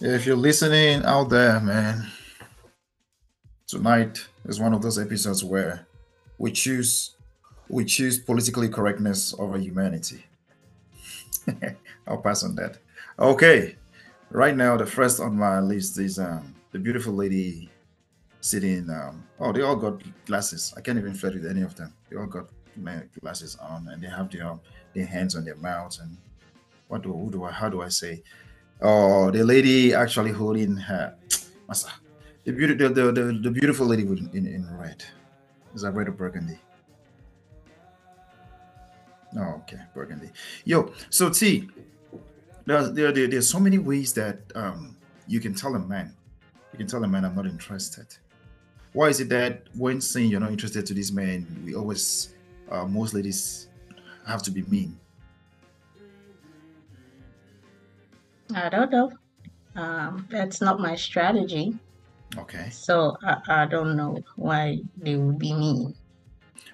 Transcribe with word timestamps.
If 0.00 0.26
you're 0.26 0.36
listening 0.36 1.04
out 1.04 1.30
there, 1.30 1.58
man, 1.60 2.06
tonight 3.66 4.24
is 4.44 4.60
one 4.60 4.72
of 4.72 4.82
those 4.82 4.98
episodes 4.98 5.42
where 5.42 5.86
we 6.38 6.52
choose 6.52 7.16
we 7.68 7.84
choose 7.84 8.18
politically 8.18 8.68
correctness 8.68 9.34
over 9.38 9.58
humanity. 9.58 10.24
I'll 12.06 12.18
pass 12.18 12.44
on 12.44 12.54
that. 12.56 12.78
Okay, 13.18 13.76
right 14.30 14.56
now 14.56 14.76
the 14.76 14.86
first 14.86 15.18
on 15.18 15.36
my 15.36 15.58
list 15.58 15.98
is 15.98 16.18
um, 16.18 16.54
the 16.70 16.78
beautiful 16.78 17.12
lady 17.12 17.68
sitting. 18.40 18.88
Um, 18.90 19.24
oh, 19.40 19.52
they 19.52 19.62
all 19.62 19.76
got 19.76 20.02
glasses. 20.26 20.72
I 20.76 20.80
can't 20.82 20.98
even 20.98 21.14
flirt 21.14 21.34
with 21.34 21.46
any 21.46 21.62
of 21.62 21.74
them. 21.74 21.92
They 22.10 22.16
all 22.16 22.26
got 22.26 22.48
glasses 23.20 23.56
on, 23.56 23.88
and 23.88 24.02
they 24.02 24.08
have 24.08 24.30
their 24.30 24.56
their 24.94 25.06
hands 25.06 25.34
on 25.34 25.44
their 25.44 25.56
mouths. 25.56 25.98
And 25.98 26.16
what 26.86 27.02
do 27.02 27.12
who 27.12 27.30
do 27.30 27.44
I? 27.44 27.50
How 27.50 27.68
do 27.68 27.82
I 27.82 27.88
say? 27.88 28.22
Oh, 28.80 29.30
the 29.30 29.42
lady 29.44 29.94
actually 29.94 30.32
holding 30.32 30.76
her. 30.76 31.16
Masa, 31.68 31.90
the 32.44 32.52
beauty, 32.52 32.74
the, 32.74 32.88
the, 32.88 33.12
the, 33.12 33.22
the 33.42 33.50
beautiful 33.50 33.86
lady 33.86 34.04
with, 34.04 34.18
in, 34.34 34.46
in 34.46 34.68
red. 34.78 35.02
Is 35.74 35.82
that 35.82 35.92
red 35.92 36.08
or 36.08 36.12
burgundy? 36.12 36.58
Oh, 39.38 39.60
okay, 39.62 39.80
burgundy. 39.94 40.30
Yo, 40.64 40.92
so 41.10 41.30
T, 41.30 41.68
there, 42.64 42.88
there, 42.88 43.12
there, 43.12 43.26
there's 43.26 43.50
so 43.50 43.60
many 43.60 43.78
ways 43.78 44.12
that 44.14 44.38
um, 44.54 44.96
you 45.26 45.40
can 45.40 45.54
tell 45.54 45.74
a 45.74 45.78
man, 45.78 46.14
you 46.72 46.78
can 46.78 46.86
tell 46.86 47.02
a 47.04 47.08
man 47.08 47.24
I'm 47.24 47.34
not 47.34 47.46
interested. 47.46 48.06
Why 48.92 49.08
is 49.08 49.20
it 49.20 49.28
that 49.30 49.64
when 49.74 50.00
saying 50.00 50.30
you're 50.30 50.40
not 50.40 50.52
interested 50.52 50.86
to 50.86 50.94
this 50.94 51.12
man, 51.12 51.46
we 51.64 51.74
always, 51.74 52.34
uh, 52.70 52.86
most 52.86 53.12
ladies 53.12 53.68
have 54.26 54.42
to 54.44 54.50
be 54.50 54.62
mean? 54.62 54.98
I 58.54 58.68
don't 58.68 58.90
know. 58.90 59.12
Um, 59.74 60.26
that's 60.30 60.60
not 60.60 60.80
my 60.80 60.96
strategy. 60.96 61.74
Okay. 62.38 62.68
So 62.70 63.16
I, 63.22 63.38
I 63.48 63.66
don't 63.66 63.96
know 63.96 64.18
why 64.36 64.80
they 64.96 65.16
would 65.16 65.38
be 65.38 65.52
mean. 65.52 65.94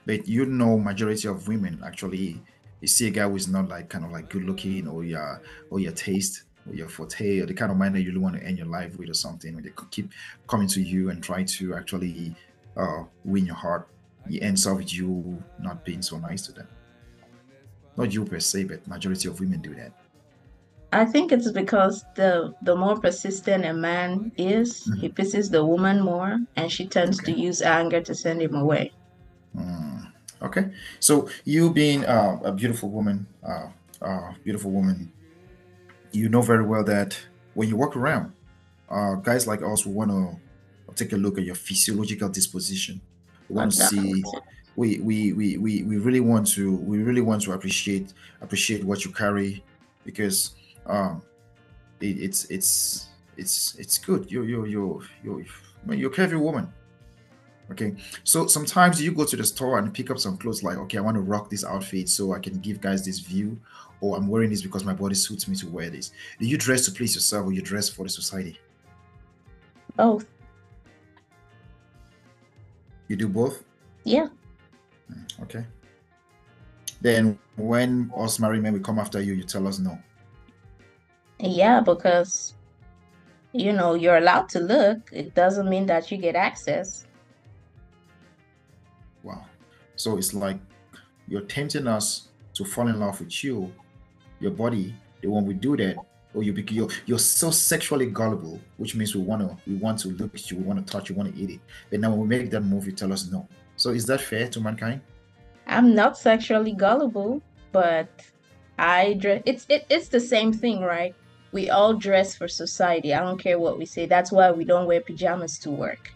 But 0.06 0.26
you 0.26 0.46
know, 0.46 0.78
majority 0.78 1.28
of 1.28 1.46
women 1.48 1.80
actually, 1.84 2.40
you 2.80 2.88
see 2.88 3.08
a 3.08 3.10
guy 3.10 3.28
who's 3.28 3.48
not 3.48 3.68
like 3.68 3.88
kind 3.88 4.04
of 4.04 4.10
like 4.10 4.28
good 4.28 4.44
looking 4.44 4.88
or 4.88 5.04
your 5.04 5.40
or 5.70 5.78
your 5.78 5.92
taste 5.92 6.44
or 6.68 6.74
your 6.74 6.88
forte 6.88 7.40
or 7.40 7.46
the 7.46 7.54
kind 7.54 7.70
of 7.70 7.78
man 7.78 7.92
that 7.92 8.02
you 8.02 8.18
want 8.20 8.36
to 8.36 8.42
end 8.42 8.58
your 8.58 8.66
life 8.66 8.96
with 8.98 9.10
or 9.10 9.14
something. 9.14 9.54
When 9.54 9.64
they 9.64 9.72
keep 9.90 10.10
coming 10.48 10.68
to 10.68 10.82
you 10.82 11.10
and 11.10 11.22
try 11.22 11.44
to 11.44 11.74
actually 11.74 12.34
uh, 12.76 13.04
win 13.24 13.46
your 13.46 13.54
heart, 13.54 13.88
it 14.28 14.42
ends 14.42 14.66
up 14.66 14.78
with 14.78 14.92
you 14.92 15.42
not 15.60 15.84
being 15.84 16.02
so 16.02 16.18
nice 16.18 16.42
to 16.46 16.52
them. 16.52 16.68
Not 17.96 18.12
you 18.12 18.24
per 18.24 18.40
se, 18.40 18.64
but 18.64 18.86
majority 18.88 19.28
of 19.28 19.38
women 19.38 19.60
do 19.60 19.74
that. 19.74 19.92
I 20.92 21.06
think 21.06 21.32
it's 21.32 21.50
because 21.50 22.04
the 22.14 22.54
the 22.62 22.76
more 22.76 23.00
persistent 23.00 23.64
a 23.64 23.72
man 23.72 24.30
is, 24.36 24.84
mm-hmm. 24.84 25.00
he 25.00 25.08
pisses 25.08 25.50
the 25.50 25.64
woman 25.64 26.02
more, 26.02 26.38
and 26.56 26.70
she 26.70 26.86
tends 26.86 27.18
okay. 27.20 27.32
to 27.32 27.40
use 27.40 27.62
anger 27.62 28.00
to 28.02 28.14
send 28.14 28.42
him 28.42 28.54
away. 28.54 28.92
Mm. 29.56 30.12
Okay, 30.42 30.70
so 31.00 31.28
you 31.44 31.70
being 31.72 32.04
uh, 32.04 32.38
a 32.44 32.52
beautiful 32.52 32.90
woman, 32.90 33.26
uh, 33.42 33.68
uh, 34.02 34.32
beautiful 34.44 34.70
woman, 34.70 35.10
you 36.12 36.28
know 36.28 36.42
very 36.42 36.64
well 36.64 36.84
that 36.84 37.18
when 37.54 37.68
you 37.68 37.76
walk 37.76 37.96
around, 37.96 38.32
uh, 38.90 39.14
guys 39.14 39.46
like 39.46 39.62
us 39.62 39.86
will 39.86 39.94
want 39.94 40.10
to 40.10 40.94
take 40.94 41.12
a 41.12 41.16
look 41.16 41.38
at 41.38 41.44
your 41.44 41.54
physiological 41.54 42.28
disposition. 42.28 43.00
We 43.48 43.56
want 43.56 43.72
to 43.72 43.78
see. 43.78 44.22
We, 44.74 45.00
we, 45.00 45.34
we, 45.34 45.58
we, 45.58 45.82
we 45.82 45.98
really 45.98 46.20
want 46.20 46.46
to 46.52 46.72
we 46.72 47.02
really 47.02 47.20
want 47.20 47.42
to 47.42 47.52
appreciate 47.52 48.14
appreciate 48.40 48.82
what 48.82 49.04
you 49.04 49.12
carry 49.12 49.62
because 50.02 50.54
um, 50.86 51.22
it, 52.00 52.18
it's 52.18 52.44
it's 52.46 53.08
it's 53.36 53.74
it's 53.76 53.98
good. 53.98 54.30
You 54.30 54.42
you 54.42 54.64
you 54.66 55.02
you 55.22 55.44
you're 55.88 56.10
a 56.10 56.14
careful 56.14 56.40
woman. 56.40 56.72
Okay, 57.70 57.94
so 58.24 58.46
sometimes 58.46 59.00
you 59.00 59.12
go 59.12 59.24
to 59.24 59.36
the 59.36 59.44
store 59.44 59.78
and 59.78 59.94
pick 59.94 60.10
up 60.10 60.18
some 60.18 60.36
clothes 60.36 60.62
like, 60.62 60.76
okay, 60.76 60.98
I 60.98 61.00
want 61.00 61.14
to 61.14 61.22
rock 61.22 61.48
this 61.48 61.64
outfit 61.64 62.08
so 62.08 62.34
I 62.34 62.38
can 62.38 62.58
give 62.58 62.80
guys 62.80 63.04
this 63.04 63.18
view, 63.18 63.58
or 64.00 64.16
I'm 64.16 64.28
wearing 64.28 64.50
this 64.50 64.60
because 64.60 64.84
my 64.84 64.92
body 64.92 65.14
suits 65.14 65.48
me 65.48 65.56
to 65.56 65.68
wear 65.68 65.88
this. 65.88 66.12
Do 66.38 66.46
you 66.46 66.58
dress 66.58 66.84
to 66.84 66.92
please 66.92 67.14
yourself 67.14 67.46
or 67.46 67.52
you 67.52 67.62
dress 67.62 67.88
for 67.88 68.02
the 68.02 68.10
society? 68.10 68.58
Both. 69.96 70.26
You 73.08 73.16
do 73.16 73.28
both? 73.28 73.64
Yeah. 74.04 74.28
Okay. 75.42 75.64
Then 77.00 77.38
when 77.56 78.10
us 78.16 78.38
married 78.38 78.62
men 78.62 78.74
will 78.74 78.80
come 78.80 78.98
after 78.98 79.20
you, 79.20 79.34
you 79.34 79.44
tell 79.44 79.66
us 79.66 79.78
no. 79.78 79.98
Yeah, 81.42 81.80
because 81.80 82.54
you 83.52 83.72
know, 83.72 83.94
you're 83.94 84.16
allowed 84.16 84.48
to 84.50 84.60
look. 84.60 85.10
It 85.12 85.34
doesn't 85.34 85.68
mean 85.68 85.86
that 85.86 86.10
you 86.10 86.16
get 86.16 86.34
access. 86.34 87.06
Wow. 89.22 89.44
So 89.96 90.16
it's 90.16 90.32
like 90.32 90.56
you're 91.28 91.42
tempting 91.42 91.86
us 91.86 92.28
to 92.54 92.64
fall 92.64 92.88
in 92.88 92.98
love 92.98 93.20
with 93.20 93.44
you, 93.44 93.72
your 94.40 94.52
body. 94.52 94.94
The 95.20 95.28
when 95.28 95.46
we 95.46 95.54
do 95.54 95.76
that, 95.76 95.96
or 96.34 96.42
you 96.42 96.52
you're, 96.70 96.88
you're 97.06 97.18
so 97.18 97.50
sexually 97.50 98.06
gullible, 98.06 98.58
which 98.78 98.94
means 98.94 99.14
we 99.14 99.22
want 99.22 99.42
to 99.42 99.56
we 99.70 99.76
want 99.76 99.98
to 100.00 100.08
look 100.08 100.34
at 100.34 100.50
you, 100.50 100.56
we 100.56 100.64
want 100.64 100.84
to 100.84 100.90
touch 100.90 101.10
you, 101.10 101.14
want 101.14 101.34
to 101.34 101.40
eat 101.40 101.50
it. 101.50 101.60
But 101.90 102.00
now 102.00 102.10
when 102.10 102.20
we 102.20 102.26
make 102.26 102.50
that 102.50 102.62
move, 102.62 102.86
you 102.86 102.92
tell 102.92 103.12
us 103.12 103.30
no. 103.30 103.46
So 103.76 103.90
is 103.90 104.06
that 104.06 104.20
fair 104.20 104.48
to 104.48 104.60
mankind? 104.60 105.00
I'm 105.66 105.94
not 105.94 106.18
sexually 106.18 106.72
gullible, 106.72 107.42
but 107.70 108.08
I. 108.78 109.18
It's 109.44 109.66
it, 109.68 109.86
it's 109.90 110.08
the 110.08 110.20
same 110.20 110.52
thing, 110.52 110.80
right? 110.80 111.14
We 111.52 111.70
all 111.70 111.94
dress 111.94 112.34
for 112.34 112.48
society. 112.48 113.14
I 113.14 113.20
don't 113.20 113.38
care 113.38 113.58
what 113.58 113.78
we 113.78 113.86
say. 113.86 114.06
That's 114.06 114.32
why 114.32 114.50
we 114.50 114.64
don't 114.64 114.86
wear 114.86 115.00
pajamas 115.00 115.58
to 115.60 115.70
work. 115.70 116.12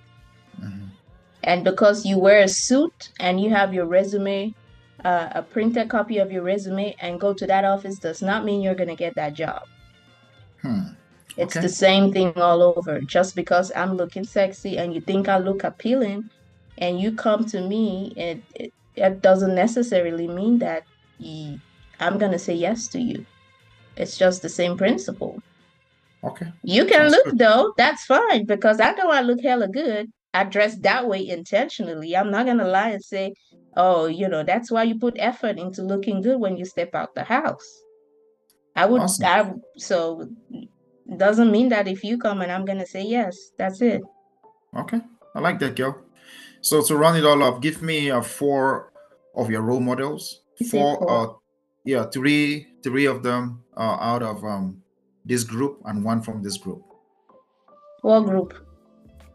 Mm-hmm. 0.61 0.87
And 1.45 1.63
because 1.63 2.05
you 2.05 2.19
wear 2.19 2.43
a 2.43 2.49
suit 2.49 3.11
and 3.21 3.41
you 3.41 3.51
have 3.51 3.73
your 3.73 3.87
resume, 3.87 4.55
uh, 5.05 5.29
a 5.33 5.43
printed 5.43 5.89
copy 5.89 6.19
of 6.19 6.33
your 6.33 6.43
resume, 6.43 6.97
and 7.01 7.21
go 7.21 7.33
to 7.35 7.47
that 7.47 7.65
office 7.65 7.99
does 7.99 8.23
not 8.23 8.45
mean 8.45 8.63
you're 8.63 8.75
going 8.75 8.89
to 8.89 8.97
get 8.97 9.15
that 9.15 9.35
job. 9.35 9.63
Hmm. 10.63 10.81
It's 11.37 11.55
okay. 11.55 11.67
the 11.67 11.73
same 11.73 12.13
thing 12.13 12.33
all 12.37 12.63
over. 12.63 13.01
Just 13.03 13.37
because 13.37 13.71
I'm 13.77 13.95
looking 13.97 14.25
sexy 14.25 14.79
and 14.79 14.95
you 14.95 15.03
think 15.03 15.29
I 15.29 15.39
look 15.39 15.65
appealing, 15.65 16.31
and 16.79 16.99
you 16.99 17.13
come 17.13 17.45
to 17.47 17.61
me, 17.61 18.13
it, 18.17 18.43
it, 18.55 18.73
it 18.97 19.23
doesn't 19.23 19.55
necessarily 19.55 20.27
mean 20.27 20.59
that 20.59 20.85
I'm 22.01 22.19
going 22.19 22.33
to 22.33 22.39
say 22.39 22.55
yes 22.55 22.89
to 22.89 23.01
you. 23.01 23.25
It's 23.97 24.17
just 24.19 24.43
the 24.43 24.49
same 24.49 24.77
principle. 24.77 25.43
Okay. 26.23 26.53
You 26.62 26.84
can 26.87 27.11
look 27.11 27.25
good. 27.25 27.39
though. 27.39 27.73
That's 27.77 28.05
fine 28.05 28.47
because 28.47 28.81
I 28.81 28.93
know 28.93 29.11
I 29.11 29.21
look 29.21 29.41
hella 29.43 29.69
good. 29.69 30.11
I 30.34 30.45
dress 30.45 30.77
that 30.81 31.09
way 31.09 31.27
intentionally. 31.27 32.17
I'm 32.17 32.31
not 32.31 32.47
gonna 32.47 32.69
lie 32.69 32.91
and 32.91 33.03
say, 33.03 33.35
oh, 33.77 34.06
you 34.06 34.29
know, 34.29 34.43
that's 34.43 34.71
why 34.71 34.83
you 34.83 34.99
put 34.99 35.17
effort 35.19 35.59
into 35.59 35.83
looking 35.83 36.21
good 36.21 36.39
when 36.41 36.56
you 36.56 36.65
step 36.65 36.95
out 36.95 37.15
the 37.15 37.25
house. 37.25 37.67
I 38.75 38.87
would 38.87 39.03
awesome. 39.03 39.25
I 39.25 39.53
so 39.79 40.29
doesn't 41.17 41.51
mean 41.51 41.69
that 41.71 41.89
if 41.89 42.05
you 42.05 42.19
come 42.19 42.43
and 42.43 42.53
I'm 42.53 42.65
gonna 42.65 42.87
say 42.87 43.03
yes, 43.03 43.53
that's 43.56 43.81
it. 43.81 44.03
Okay. 44.77 45.01
I 45.35 45.41
like 45.41 45.59
that 45.61 45.77
girl. 45.77 46.03
So 46.61 46.83
to 46.83 46.97
run 46.97 47.17
it 47.17 47.25
all 47.25 47.43
up, 47.43 47.62
give 47.62 47.81
me 47.81 48.09
a 48.09 48.23
four 48.23 48.93
of 49.35 49.51
your 49.51 49.62
role 49.62 49.81
models. 49.81 50.43
Four, 50.71 50.99
four. 50.99 51.11
Uh, 51.11 51.33
yeah, 51.85 52.05
three 52.06 52.67
three 52.83 53.06
of 53.06 53.23
them 53.23 53.62
are 53.76 54.00
out 54.00 54.22
of 54.22 54.44
um 54.44 54.82
this 55.25 55.44
group 55.44 55.81
and 55.84 56.04
one 56.04 56.22
from 56.22 56.42
this 56.42 56.56
group. 56.56 56.82
What 58.03 58.20
group? 58.20 58.54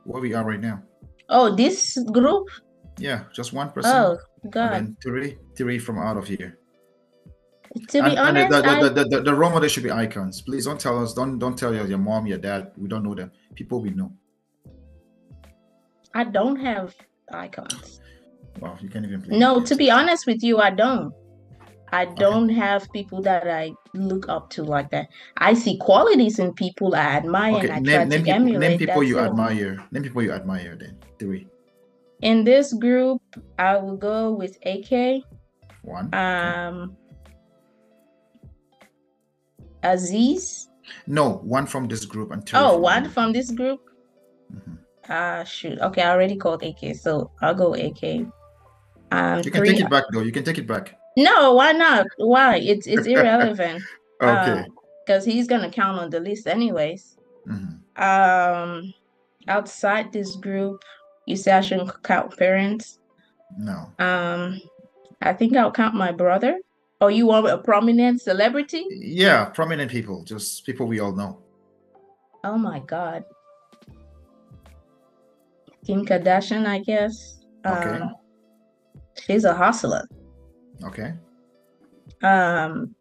Where 0.06 0.22
we 0.22 0.34
are 0.34 0.44
right 0.44 0.60
now. 0.60 0.82
Oh, 1.30 1.56
this 1.56 1.98
group? 2.12 2.48
Yeah, 2.98 3.24
just 3.34 3.54
one 3.54 3.72
person. 3.72 3.92
Oh 3.96 4.18
God. 4.50 4.74
And 4.74 4.98
three 5.02 5.38
three 5.56 5.80
from 5.80 5.98
out 6.00 6.18
of 6.18 6.28
here. 6.28 6.58
To 7.88 8.04
be 8.04 8.10
and, 8.10 8.20
honest, 8.20 8.54
and 8.54 8.84
the, 8.84 8.90
the, 8.90 9.04
the, 9.04 9.10
the, 9.10 9.22
the 9.22 9.34
role 9.34 9.50
model 9.50 9.70
should 9.70 9.84
be 9.84 9.92
icons. 9.92 10.42
Please 10.42 10.66
don't 10.66 10.80
tell 10.80 11.02
us, 11.02 11.14
don't 11.14 11.40
don't 11.40 11.58
tell 11.58 11.74
your, 11.74 11.88
your 11.88 12.00
mom, 12.00 12.28
your 12.28 12.38
dad. 12.38 12.72
We 12.78 12.90
don't 12.90 13.04
know 13.04 13.16
them. 13.16 13.32
People 13.56 13.82
we 13.82 13.92
know. 13.92 14.12
I 16.14 16.26
don't 16.26 16.58
have 16.58 16.94
icons. 17.32 18.02
Well, 18.60 18.78
you 18.82 18.90
can't 18.90 19.06
even. 19.06 19.24
No, 19.28 19.62
to 19.62 19.76
be 19.76 19.90
honest 19.90 20.28
with 20.28 20.44
you, 20.44 20.60
I 20.60 20.72
don't. 20.72 21.14
I 21.92 22.06
don't 22.06 22.46
okay. 22.46 22.54
have 22.54 22.92
people 22.92 23.22
that 23.24 23.48
I 23.48 23.74
look 23.94 24.30
up 24.30 24.50
to 24.52 24.64
like 24.64 24.90
that. 24.92 25.10
I 25.38 25.54
see 25.54 25.78
qualities 25.78 26.40
in 26.40 26.54
people 26.54 26.96
I 26.96 27.00
admire 27.00 27.56
okay. 27.56 27.70
and 27.70 27.74
I 27.74 27.80
name, 27.80 27.86
try 27.86 28.04
name 28.04 28.10
to 28.10 28.18
people, 28.18 28.34
emulate. 28.34 28.70
Name 28.70 28.80
people 28.80 29.04
you 29.04 29.20
it. 29.20 29.26
admire. 29.26 29.88
Name 29.92 30.04
people 30.04 30.24
you 30.24 30.32
admire 30.32 30.78
then. 30.80 30.98
Three. 31.20 31.48
In 32.22 32.44
this 32.44 32.74
group, 32.74 33.22
I 33.60 33.78
will 33.78 33.98
go 33.98 34.32
with 34.32 34.58
AK. 34.66 35.24
One. 35.84 36.14
Um 36.14 36.96
Aziz. 39.84 40.70
No, 41.08 41.42
one 41.44 41.66
from 41.66 41.88
this 41.88 42.06
group 42.06 42.32
and 42.32 42.46
two. 42.46 42.58
Oh, 42.58 42.74
from 42.74 42.82
one 42.82 43.10
from 43.10 43.34
this 43.34 43.52
group? 43.52 43.82
Mm-hmm. 44.54 44.76
Ah, 45.10 45.40
uh, 45.40 45.44
shoot. 45.44 45.80
Okay, 45.80 46.02
I 46.02 46.12
already 46.12 46.36
called 46.36 46.64
AK, 46.64 46.96
so 46.96 47.32
I'll 47.42 47.56
go 47.56 47.74
AK. 47.74 48.28
Um, 49.12 49.42
you 49.44 49.52
can 49.52 49.60
three, 49.60 49.72
take 49.72 49.82
it 49.82 49.90
back 49.90 50.06
though. 50.14 50.22
You 50.22 50.32
can 50.32 50.44
take 50.44 50.58
it 50.58 50.68
back. 50.68 50.96
No, 51.18 51.54
why 51.54 51.72
not? 51.72 52.08
Why? 52.18 52.58
It's 52.58 52.88
it's 52.88 53.08
irrelevant. 53.08 53.84
okay. 54.22 54.66
Because 55.06 55.26
he's 55.26 55.48
gonna 55.48 55.70
count 55.70 56.00
on 56.00 56.10
the 56.10 56.20
list 56.20 56.48
anyways. 56.48 57.18
Mm-hmm. 57.48 58.02
Um, 58.02 58.94
outside 59.48 60.14
this 60.14 60.36
group, 60.36 60.84
you 61.26 61.36
say 61.36 61.52
I 61.52 61.62
shouldn't 61.62 62.04
count 62.04 62.38
parents. 62.38 63.00
No. 63.58 63.92
Um, 64.00 64.62
I 65.22 65.34
think 65.34 65.56
I'll 65.58 65.72
count 65.72 65.96
my 65.96 66.12
brother. 66.12 66.60
Oh, 67.02 67.08
you 67.08 67.26
want 67.26 67.48
a 67.48 67.58
prominent 67.58 68.22
celebrity? 68.22 68.86
Yeah, 68.90 69.46
prominent 69.46 69.92
people, 69.92 70.24
just 70.24 70.66
people 70.66 70.86
we 70.86 71.00
all 71.00 71.14
know. 71.14 71.40
Oh 72.44 72.58
my 72.58 72.80
God. 72.80 73.24
Kim 75.86 76.06
Kardashian, 76.06 76.68
I 76.68 76.80
guess. 76.80 77.40
Okay. 77.66 77.90
Um, 77.90 78.16
she's 79.26 79.46
a 79.46 79.54
hustler. 79.54 80.08
Okay. 80.84 81.14
Um, 82.24 82.96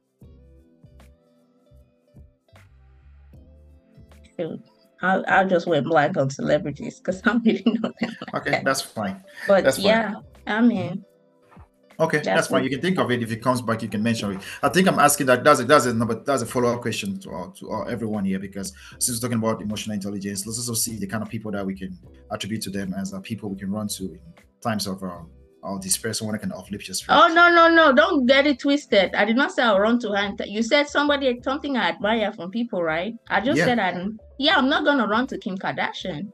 shoot, 4.37 4.61
I'll, 5.03 5.25
I'll 5.29 5.49
just 5.49 5.67
went 5.67 5.87
blank 5.87 6.17
on 6.17 6.31
celebrities 6.31 6.99
because 6.99 7.21
I 7.25 7.33
don't 7.33 7.45
really 7.45 7.63
know 7.67 7.93
them. 8.01 8.17
like 8.33 8.35
Okay, 8.43 8.51
that. 8.51 8.65
that's 8.65 8.83
fine. 8.83 9.23
But 9.47 9.65
that's 9.65 9.77
fine. 9.77 9.87
yeah, 9.87 10.15
I 10.47 10.61
mean, 10.61 11.05
Okay, 12.01 12.17
that's, 12.17 12.27
That's 12.29 12.47
fine. 12.47 12.65
You 12.65 12.71
can 12.71 12.81
think 12.81 12.99
of 12.99 13.11
it 13.11 13.23
if 13.23 13.31
it 13.31 13.43
comes 13.43 13.61
back. 13.61 13.83
You 13.83 13.89
can 13.89 14.03
mention 14.03 14.33
it. 14.33 14.41
I 14.63 14.71
think 14.71 14.89
I'm 14.89 14.99
asking 14.99 15.27
that. 15.27 15.45
That's 15.45 15.61
a 15.61 15.65
that's 15.65 15.85
a 15.85 15.93
number. 15.93 16.15
That's 16.15 16.41
a 16.41 16.47
follow 16.47 16.73
up 16.73 16.81
question 16.81 17.21
to 17.21 17.53
to 17.59 17.85
everyone 17.91 18.25
here 18.25 18.39
because 18.39 18.73
since 18.99 19.19
we're 19.21 19.29
talking 19.29 19.37
about 19.37 19.61
emotional 19.61 19.93
intelligence, 19.95 20.47
let's 20.47 20.57
also 20.59 20.73
see 20.73 20.97
the 20.97 21.07
kind 21.07 21.23
of 21.23 21.29
people 21.29 21.51
that 21.53 21.67
we 21.67 21.75
can 21.75 21.99
attribute 22.31 22.63
to 22.63 22.71
them 22.71 22.95
as 22.95 23.13
uh, 23.13 23.21
people 23.21 23.51
we 23.51 23.57
can 23.57 23.71
run 23.71 23.87
to 23.89 24.05
in 24.05 24.21
times 24.63 24.87
of 24.87 25.05
uh, 25.05 25.19
our 25.63 25.79
despair. 25.79 26.13
Someone 26.13 26.35
that 26.35 26.41
can 26.41 26.53
uplift 26.53 26.89
your 26.89 26.95
spirit. 26.95 27.19
oh 27.19 27.29
no, 27.29 27.51
no, 27.51 27.69
no, 27.69 27.93
don't 27.93 28.27
get 28.27 28.47
it 28.47 28.59
twisted. 28.61 29.15
I 29.15 29.25
did 29.25 29.37
not 29.37 29.53
say 29.53 29.63
I'll 29.63 29.79
run 29.81 29.99
to 30.01 30.11
her. 30.13 30.35
You 30.47 30.63
said 30.63 30.89
somebody 30.89 31.41
something 31.43 31.77
I 31.77 31.89
admire 31.91 32.33
from 32.33 32.51
people, 32.51 32.83
right? 32.83 33.15
I 33.29 33.41
just 33.41 33.59
Yeah. 33.59 33.65
said 33.67 33.79
I. 33.79 34.07
Yeah, 34.39 34.57
I'm 34.57 34.69
not 34.69 34.85
gonna 34.85 35.07
run 35.07 35.27
to 35.29 35.39
Kim 35.39 35.57
Kardashian. 35.59 36.33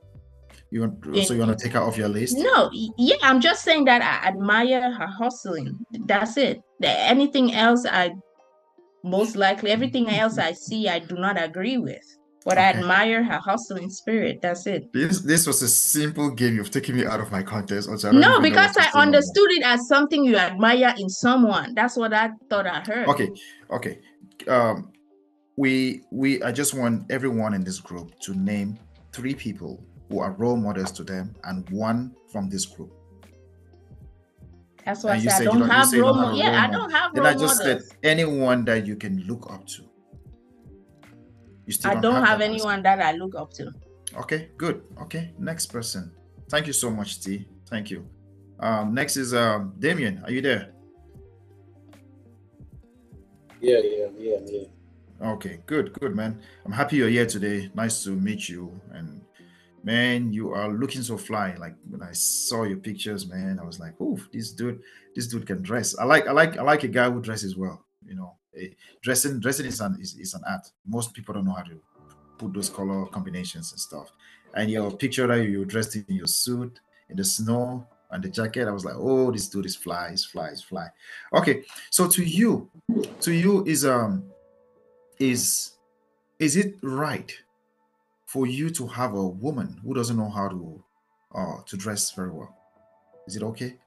You 0.70 0.81
want 0.81 1.26
so 1.26 1.32
you 1.34 1.40
want 1.40 1.56
to 1.56 1.62
take 1.64 1.75
her 1.75 1.81
off 1.81 1.96
your 1.96 2.08
list? 2.08 2.37
No, 2.38 2.70
yeah, 2.99 3.17
I'm 3.23 3.40
just 3.40 3.62
saying 3.62 3.84
that 3.84 4.02
I 4.02 4.28
admire 4.28 4.90
her 4.93 5.06
hustling. 5.06 5.78
That's 6.06 6.37
it. 6.37 6.61
Anything 6.82 7.55
else, 7.55 7.87
I 7.87 8.11
most 9.05 9.37
likely 9.37 9.70
everything 9.70 10.08
else 10.11 10.38
I 10.38 10.52
see, 10.52 10.88
I 10.88 10.99
do 10.99 11.14
not 11.17 11.40
agree 11.40 11.78
with. 11.78 12.02
But 12.47 12.59
I 12.59 12.67
admire 12.71 13.25
her 13.25 13.39
hustling 13.39 13.91
spirit. 13.91 14.41
That's 14.41 14.69
it. 14.69 14.93
This 14.93 15.21
this 15.23 15.49
was 15.49 15.61
a 15.63 15.69
simple 15.69 16.31
game. 16.31 16.55
You've 16.55 16.71
taken 16.71 16.95
me 16.97 17.05
out 17.05 17.19
of 17.21 17.33
my 17.33 17.43
context. 17.43 17.89
Also, 17.91 18.13
No, 18.13 18.41
because 18.41 18.77
I 18.77 18.83
say 18.85 18.89
no 18.95 18.95
more. 18.95 19.03
understood 19.03 19.51
it 19.51 19.63
as 19.65 19.89
something 19.89 20.23
you 20.25 20.37
admire 20.37 20.95
in 20.97 21.09
someone. 21.09 21.75
That's 21.75 21.97
what 21.97 22.13
I 22.15 22.31
thought 22.49 22.67
I 22.69 22.81
heard. 22.87 23.09
Okay, 23.09 23.29
okay. 23.73 23.99
Um, 24.47 24.93
we 25.57 26.03
we 26.13 26.41
I 26.45 26.53
just 26.53 26.73
want 26.73 27.11
everyone 27.11 27.53
in 27.53 27.65
this 27.65 27.81
group 27.81 28.17
to 28.21 28.35
name 28.35 28.79
three 29.13 29.35
people 29.35 29.83
who 30.09 30.21
are 30.21 30.31
role 30.39 30.57
models 30.57 30.93
to 30.93 31.03
them 31.03 31.35
and 31.45 31.69
one 31.71 32.15
from 32.31 32.49
this 32.49 32.65
group. 32.65 32.93
That's 34.85 35.03
why 35.03 35.15
I 35.15 35.19
said 35.19 35.33
I 35.33 35.39
you 35.41 35.45
don't 35.47 35.59
don't- 35.61 35.71
have 35.71 35.93
role 35.95 36.15
models. 36.15 36.39
Yeah, 36.39 36.63
I 36.65 36.71
don't 36.71 36.91
have 36.93 37.13
Then 37.13 37.27
I 37.27 37.33
just 37.33 37.59
models. 37.59 37.89
said 37.89 37.99
anyone 38.05 38.65
that 38.67 38.87
you 38.87 38.95
can 38.95 39.19
look 39.27 39.51
up 39.53 39.67
to. 39.75 39.83
You 41.67 41.73
still 41.73 41.91
I 41.91 42.01
don't 42.01 42.25
have 42.25 42.39
that 42.39 42.49
person. 42.49 42.55
anyone 42.55 42.83
that 42.83 43.01
I 43.01 43.13
look 43.13 43.35
up 43.35 43.53
to. 43.55 43.73
Okay, 44.17 44.51
good. 44.57 44.83
Okay, 45.03 45.35
next 45.39 45.67
person. 45.67 46.13
Thank 46.49 46.67
you 46.67 46.73
so 46.73 46.91
much, 46.91 47.21
T. 47.21 47.47
Thank 47.69 47.91
you. 47.91 48.09
Um, 48.61 48.95
next 48.95 49.17
is 49.17 49.35
um 49.35 49.75
Damien. 49.79 50.23
Are 50.25 50.31
you 50.31 50.41
there? 50.41 50.73
Yeah, 53.61 53.81
yeah, 53.83 54.07
yeah, 54.17 54.39
yeah. 54.47 55.29
Okay, 55.33 55.61
good, 55.67 55.93
good, 55.95 56.15
man. 56.15 56.41
I'm 56.65 56.73
happy 56.73 56.97
you're 56.97 57.09
here 57.09 57.27
today. 57.27 57.71
Nice 57.75 58.05
to 58.05 58.11
meet 58.11 58.49
you. 58.49 58.71
And 58.93 59.23
man, 59.83 60.33
you 60.33 60.53
are 60.53 60.69
looking 60.69 61.03
so 61.03 61.17
fly. 61.17 61.55
Like 61.59 61.75
when 61.89 62.03
I 62.03 62.12
saw 62.12 62.65
your 62.65 62.77
pictures, 62.77 63.27
man, 63.27 63.59
I 63.59 63.65
was 63.65 63.81
like, 63.81 63.95
"Oh, 63.99 64.19
this 64.33 64.53
dude, 64.53 64.81
this 65.15 65.27
dude 65.27 65.47
can 65.47 65.62
dress." 65.62 65.99
I 65.99 66.05
like, 66.05 66.29
I 66.29 66.33
like, 66.33 66.59
I 66.59 66.62
like 66.62 66.85
a 66.85 66.89
guy 66.89 67.11
who 67.11 67.21
dresses 67.21 67.57
well. 67.57 67.85
You 68.07 68.15
know, 68.15 68.37
dressing, 69.03 69.41
dressing 69.41 69.67
is 69.67 69.81
an 69.81 69.99
is, 70.00 70.17
is 70.19 70.35
an 70.35 70.43
art. 70.49 70.70
Most 70.87 71.14
people 71.14 71.35
don't 71.35 71.44
know 71.44 71.55
how 71.55 71.62
to 71.62 71.81
put 72.38 72.53
those 72.53 72.69
color 72.70 73.06
combinations 73.06 73.73
and 73.73 73.81
stuff. 73.81 74.12
And 74.55 74.70
your 74.70 74.91
picture 74.91 75.26
that 75.26 75.43
you 75.49 75.64
dressed 75.64 75.97
in 75.97 76.05
your 76.08 76.26
suit 76.26 76.81
in 77.08 77.17
the 77.17 77.25
snow 77.25 77.87
and 78.11 78.23
the 78.23 78.29
jacket, 78.29 78.69
I 78.69 78.73
was 78.73 78.85
like, 78.85 78.94
"Oh, 78.97 79.31
this 79.31 79.49
dude 79.49 79.67
is 79.67 79.76
fly, 79.76 80.08
is 80.08 80.25
fly, 80.25 80.49
is 80.49 80.62
fly." 80.62 80.88
Okay, 81.32 81.64
so 81.91 82.08
to 82.08 82.23
you, 82.25 82.70
to 83.20 83.32
you 83.32 83.64
is 83.67 83.85
um 83.85 84.25
is 85.19 85.73
is 86.38 86.56
it 86.56 86.76
right 86.82 87.32
for 88.26 88.47
you 88.47 88.70
to 88.70 88.87
have 88.87 89.14
a 89.14 89.26
woman 89.26 89.81
who 89.82 89.94
doesn't 89.94 90.17
know 90.17 90.29
how 90.29 90.49
to 90.49 90.85
uh 91.35 91.62
to 91.67 91.76
dress 91.76 92.11
very 92.12 92.31
well 92.31 92.55
is 93.26 93.37
it 93.37 93.43
okay 93.43 93.79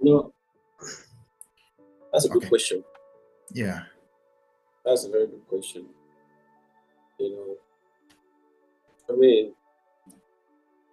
No, 0.00 0.33
that's 2.14 2.26
a 2.26 2.30
good 2.30 2.38
Okay. 2.38 2.48
question. 2.48 2.84
yeah 3.52 3.84
That's 4.84 5.04
a 5.04 5.10
very 5.10 5.26
good 5.26 5.46
question. 5.48 5.86
You 7.18 7.30
know, 7.30 7.56
I 9.08 9.16
mean, 9.18 9.54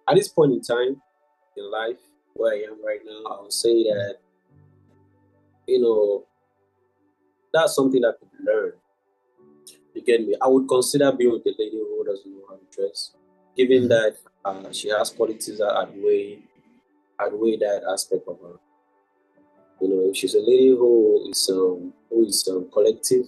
at 0.08 0.16
this 0.16 0.28
point 0.28 0.52
in 0.52 0.60
time 0.62 1.00
in 1.56 1.70
life 1.70 1.98
where 2.34 2.54
I 2.54 2.62
am 2.62 2.84
right 2.84 3.00
now, 3.04 3.30
I 3.30 3.42
would 3.42 3.52
say 3.52 3.82
that, 3.84 4.16
you 5.66 5.80
know, 5.80 6.26
that's 7.52 7.74
something 7.74 8.00
that 8.02 8.16
could 8.18 8.30
be 8.32 8.38
learned. 8.50 8.74
You 9.94 10.02
get 10.02 10.26
me? 10.26 10.36
I 10.40 10.48
would 10.48 10.68
consider 10.68 11.12
being 11.12 11.32
with 11.32 11.46
a 11.46 11.54
lady 11.58 11.76
who 11.76 12.04
doesn't 12.04 12.30
know 12.32 12.44
how 12.48 12.56
to 12.56 12.64
dress, 12.70 13.12
given 13.56 13.84
Mhm. 13.84 13.88
that 13.88 14.16
uh, 14.44 14.72
she 14.72 14.88
has 14.88 15.10
qualities 15.10 15.58
that 15.58 15.72
outweigh, 15.76 16.38
outweigh 17.20 17.56
that 17.58 17.84
aspect 17.92 18.26
of 18.26 18.40
her. 18.40 18.58
You 19.82 19.88
know, 19.88 20.00
if 20.10 20.16
she's 20.16 20.34
a 20.34 20.40
lady 20.40 20.68
who 20.70 21.28
is 21.30 21.50
um, 21.52 21.92
who 22.08 22.24
is 22.24 22.46
um, 22.50 22.68
collective, 22.72 23.26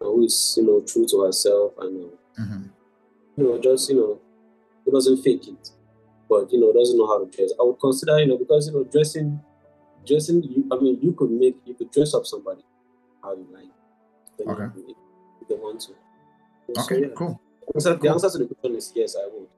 who 0.00 0.24
is 0.24 0.54
you 0.58 0.66
know 0.66 0.80
true 0.80 1.06
to 1.06 1.22
herself, 1.22 1.72
and 1.78 2.04
uh, 2.06 2.42
Mhm. 2.42 2.70
you 3.36 3.44
know 3.44 3.58
just 3.60 3.88
you 3.90 3.96
know 3.96 4.18
who 4.84 4.90
doesn't 4.92 5.18
fake 5.22 5.46
it, 5.46 5.70
but 6.28 6.52
you 6.52 6.58
know 6.60 6.72
doesn't 6.72 6.98
know 6.98 7.06
how 7.06 7.18
to 7.24 7.30
dress. 7.30 7.52
I 7.60 7.62
would 7.62 7.78
consider 7.78 8.18
you 8.20 8.26
know 8.26 8.38
because 8.38 8.66
you 8.66 8.74
know 8.74 8.84
dressing, 8.84 9.40
dressing. 10.04 10.42
You, 10.42 10.66
I 10.72 10.76
mean, 10.82 10.98
you 11.00 11.12
could 11.12 11.30
make 11.30 11.56
you 11.64 11.74
could 11.74 11.92
dress 11.92 12.12
up 12.14 12.26
somebody 12.26 12.62
how 13.22 13.32
you 13.34 13.46
like. 13.52 13.70
You 14.40 14.50
Okay. 14.50 14.66
If 15.42 15.48
you 15.50 15.56
want 15.62 15.80
to. 15.82 15.92
So, 16.74 16.82
okay 16.82 17.00
yeah. 17.02 17.14
cool 17.14 17.40
So 17.68 17.72
answer- 17.76 17.94
The 17.94 17.98
Cool. 17.98 18.12
answer 18.12 18.30
to 18.30 18.38
the 18.38 18.46
question 18.54 18.76
is 18.76 18.92
yes, 18.96 19.14
I 19.16 19.28
would. 19.32 19.48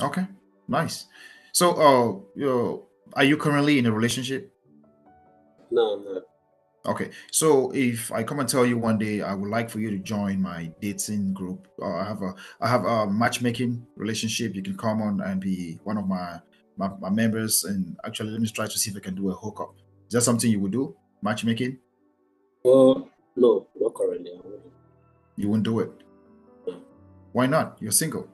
okay 0.00 0.26
nice 0.68 1.06
so 1.52 1.70
uh 1.72 2.06
you 2.34 2.46
know, 2.46 2.86
are 3.12 3.24
you 3.24 3.36
currently 3.36 3.78
in 3.78 3.86
a 3.86 3.92
relationship 3.92 4.53
No, 5.76 5.82
I'm 5.94 6.04
not. 6.14 6.22
okay 6.92 7.08
so 7.32 7.48
if 7.74 8.12
i 8.12 8.22
come 8.22 8.40
and 8.40 8.48
tell 8.54 8.66
you 8.70 8.76
one 8.88 8.98
day 8.98 9.14
i 9.30 9.32
would 9.38 9.48
like 9.56 9.68
for 9.70 9.80
you 9.84 9.90
to 9.90 9.98
join 10.14 10.34
my 10.50 10.60
dating 10.84 11.32
group 11.38 11.60
uh, 11.82 11.94
i 12.02 12.04
have 12.10 12.20
a 12.28 12.30
i 12.60 12.68
have 12.74 12.84
a 12.84 13.06
matchmaking 13.22 13.72
relationship 13.96 14.54
you 14.54 14.62
can 14.68 14.76
come 14.76 15.00
on 15.06 15.14
and 15.28 15.40
be 15.40 15.78
one 15.84 15.96
of 16.02 16.06
my 16.06 16.28
my, 16.76 16.88
my 17.00 17.08
members 17.22 17.64
and 17.64 17.96
actually 18.04 18.30
let 18.34 18.40
me 18.44 18.48
try 18.58 18.66
to 18.74 18.78
see 18.82 18.90
if 18.90 18.96
i 18.96 19.00
can 19.08 19.14
do 19.14 19.30
a 19.30 19.34
hookup 19.42 19.72
is 20.08 20.12
that 20.12 20.20
something 20.28 20.50
you 20.50 20.60
would 20.60 20.72
do 20.80 20.84
matchmaking 21.22 21.78
Well, 22.64 23.08
no, 23.36 23.50
not 23.80 23.92
currently. 23.98 24.32
I 24.36 24.40
wouldn't. 24.44 24.72
you 25.40 25.46
wouldn't 25.48 25.64
do 25.72 25.80
it 25.84 25.90
No. 26.66 26.74
why 27.32 27.46
not 27.46 27.66
you're 27.80 27.98
single 28.04 28.28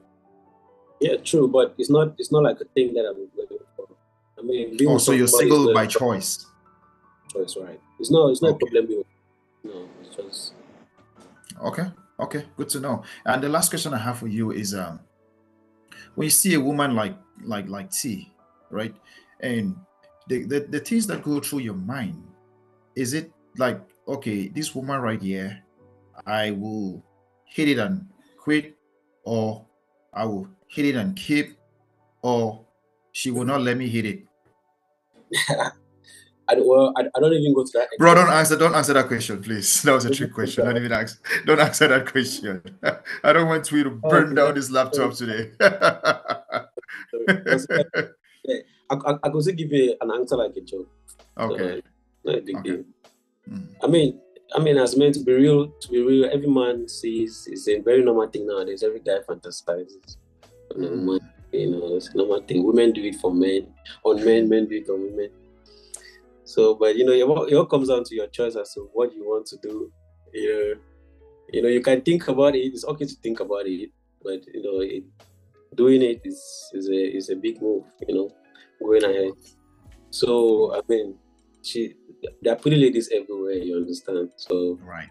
Yeah, 1.01 1.17
true, 1.29 1.47
but 1.57 1.73
it's 1.79 1.89
not. 1.89 2.07
It's 2.21 2.31
not 2.35 2.43
like 2.47 2.59
a 2.61 2.67
thing 2.75 2.93
that 2.95 3.05
I'm 3.09 3.21
looking 3.39 3.63
for. 3.75 3.87
I 4.37 4.41
mean, 4.49 4.77
oh 4.91 4.99
so 5.05 5.11
you're 5.17 5.33
single 5.41 5.73
by 5.73 5.85
choice 5.87 6.45
choice, 7.31 7.55
right? 7.57 7.79
It's 7.99 8.11
not. 8.11 8.29
It's 8.31 8.41
not 8.41 8.51
Okay. 8.51 8.57
a 8.61 8.65
problem. 8.65 9.03
No, 9.63 9.89
it's 10.01 10.15
just. 10.15 10.53
Okay, 11.61 11.85
okay, 12.19 12.45
good 12.57 12.69
to 12.69 12.79
know. 12.79 13.03
And 13.25 13.43
the 13.43 13.49
last 13.49 13.69
question 13.69 13.93
I 13.93 13.97
have 13.99 14.17
for 14.19 14.27
you 14.27 14.51
is 14.51 14.73
um 14.73 14.99
when 16.15 16.25
you 16.25 16.29
see 16.31 16.53
a 16.53 16.59
woman 16.59 16.95
like 16.95 17.15
like 17.43 17.67
like 17.67 17.91
T, 17.91 18.31
right? 18.69 18.95
And 19.39 19.75
the, 20.27 20.43
the 20.45 20.59
the 20.61 20.79
things 20.79 21.07
that 21.07 21.23
go 21.23 21.39
through 21.39 21.59
your 21.59 21.75
mind, 21.75 22.23
is 22.95 23.13
it 23.13 23.31
like, 23.57 23.81
okay, 24.07 24.47
this 24.47 24.75
woman 24.75 24.99
right 25.01 25.21
here, 25.21 25.63
I 26.25 26.51
will 26.51 27.03
hit 27.45 27.69
it 27.69 27.79
and 27.79 28.07
quit, 28.37 28.77
or 29.23 29.65
I 30.13 30.25
will 30.25 30.47
hit 30.67 30.85
it 30.85 30.95
and 30.95 31.15
keep, 31.15 31.57
or 32.21 32.65
she 33.11 33.31
will 33.31 33.45
not 33.45 33.61
let 33.61 33.77
me 33.77 33.87
hit 33.89 34.05
it. 34.05 34.23
I 36.51 36.55
don't, 36.55 36.67
well, 36.67 36.91
I, 36.97 37.03
I 37.15 37.19
don't 37.21 37.31
even 37.31 37.53
go 37.53 37.63
to 37.63 37.71
that. 37.75 37.87
Bro, 37.97 38.15
don't 38.15 38.29
answer, 38.29 38.57
don't 38.57 38.75
answer 38.75 38.91
that 38.93 39.07
question, 39.07 39.41
please. 39.41 39.83
That 39.85 39.93
was 39.93 40.03
a 40.03 40.13
trick 40.13 40.33
question. 40.33 40.65
Don't 40.65 40.75
even 40.75 40.91
ask, 40.91 41.23
don't 41.45 41.61
answer 41.61 41.87
that 41.87 42.05
question. 42.11 42.61
I 43.23 43.31
don't 43.31 43.47
want 43.47 43.71
you 43.71 43.85
to 43.85 43.89
burn 43.89 44.35
down 44.35 44.55
this 44.55 44.69
laptop 44.69 45.13
today. 45.13 45.51
I, 45.61 46.65
I, 48.89 49.13
I 49.23 49.29
could 49.29 49.41
still 49.41 49.55
give 49.55 49.71
you 49.71 49.95
an 50.01 50.11
answer 50.11 50.35
like 50.35 50.51
a 50.57 50.61
joke. 50.61 50.89
Okay. 51.37 51.81
big 52.25 52.57
Okay. 52.57 52.83
Mm. 53.49 53.67
I 53.81 53.87
mean, 53.87 54.19
I 54.53 54.59
mean, 54.59 54.77
as 54.77 54.97
men 54.97 55.13
to 55.13 55.19
be 55.23 55.31
real, 55.31 55.69
to 55.69 55.87
be 55.87 56.01
real, 56.03 56.29
every 56.29 56.47
man 56.47 56.89
sees 56.89 57.47
it's 57.49 57.69
a 57.69 57.79
very 57.79 58.03
normal 58.03 58.27
thing 58.27 58.45
nowadays. 58.45 58.83
Every 58.83 58.99
guy 58.99 59.19
fantasizes. 59.27 60.17
You 60.75 60.81
know, 60.81 60.89
Mm. 60.89 61.19
you 61.53 61.71
know, 61.71 61.95
it's 61.95 62.09
a 62.09 62.17
normal 62.17 62.41
thing. 62.41 62.65
Women 62.65 62.91
do 62.91 63.01
it 63.03 63.15
for 63.15 63.33
men, 63.33 63.73
on 64.03 64.23
men, 64.25 64.49
men 64.49 64.67
do 64.67 64.75
it 64.75 64.89
on 64.89 65.01
women. 65.01 65.29
So, 66.53 66.75
but 66.75 66.95
you 66.97 67.05
know, 67.05 67.13
it 67.13 67.23
all, 67.23 67.45
it 67.45 67.55
all 67.55 67.65
comes 67.65 67.87
down 67.89 68.03
to 68.05 68.15
your 68.15 68.27
choice 68.27 68.55
as 68.55 68.73
to 68.75 68.81
what 68.93 69.13
you 69.15 69.23
want 69.23 69.45
to 69.47 69.57
do. 69.61 69.91
You 70.33 70.47
know, 70.49 70.81
you 71.53 71.61
know, 71.63 71.69
you 71.69 71.81
can 71.81 72.01
think 72.01 72.27
about 72.27 72.55
it. 72.55 72.59
It's 72.59 72.85
okay 72.85 73.05
to 73.05 73.15
think 73.23 73.39
about 73.39 73.65
it, 73.67 73.89
but 74.23 74.41
you 74.53 74.61
know, 74.63 74.81
it, 74.81 75.03
doing 75.75 76.01
it 76.01 76.21
is 76.25 76.39
is 76.73 76.89
a 76.89 77.01
is 77.17 77.29
a 77.29 77.35
big 77.35 77.61
move. 77.61 77.85
You 78.07 78.15
know, 78.15 78.29
going 78.81 79.03
ahead. 79.03 79.33
So, 80.11 80.75
I 80.75 80.81
mean, 80.89 81.17
she 81.63 81.95
there 82.41 82.53
are 82.53 82.59
pretty 82.59 82.77
ladies 82.77 83.09
everywhere. 83.13 83.53
You 83.53 83.77
understand? 83.77 84.31
So, 84.37 84.79
Right. 84.83 85.09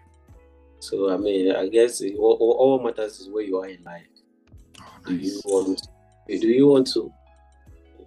so 0.79 1.11
I 1.13 1.17
mean, 1.17 1.55
I 1.55 1.67
guess 1.67 2.01
it, 2.01 2.15
all, 2.17 2.37
all 2.59 2.83
matters 2.83 3.19
is 3.19 3.29
where 3.29 3.43
you 3.43 3.57
are 3.59 3.67
in 3.69 3.83
life. 3.83 4.07
Oh, 4.81 4.99
Do 5.07 5.15
you 5.15 5.41
want? 5.45 5.81
Do 6.27 6.47
you 6.47 6.67
want 6.67 6.87
to? 6.93 7.11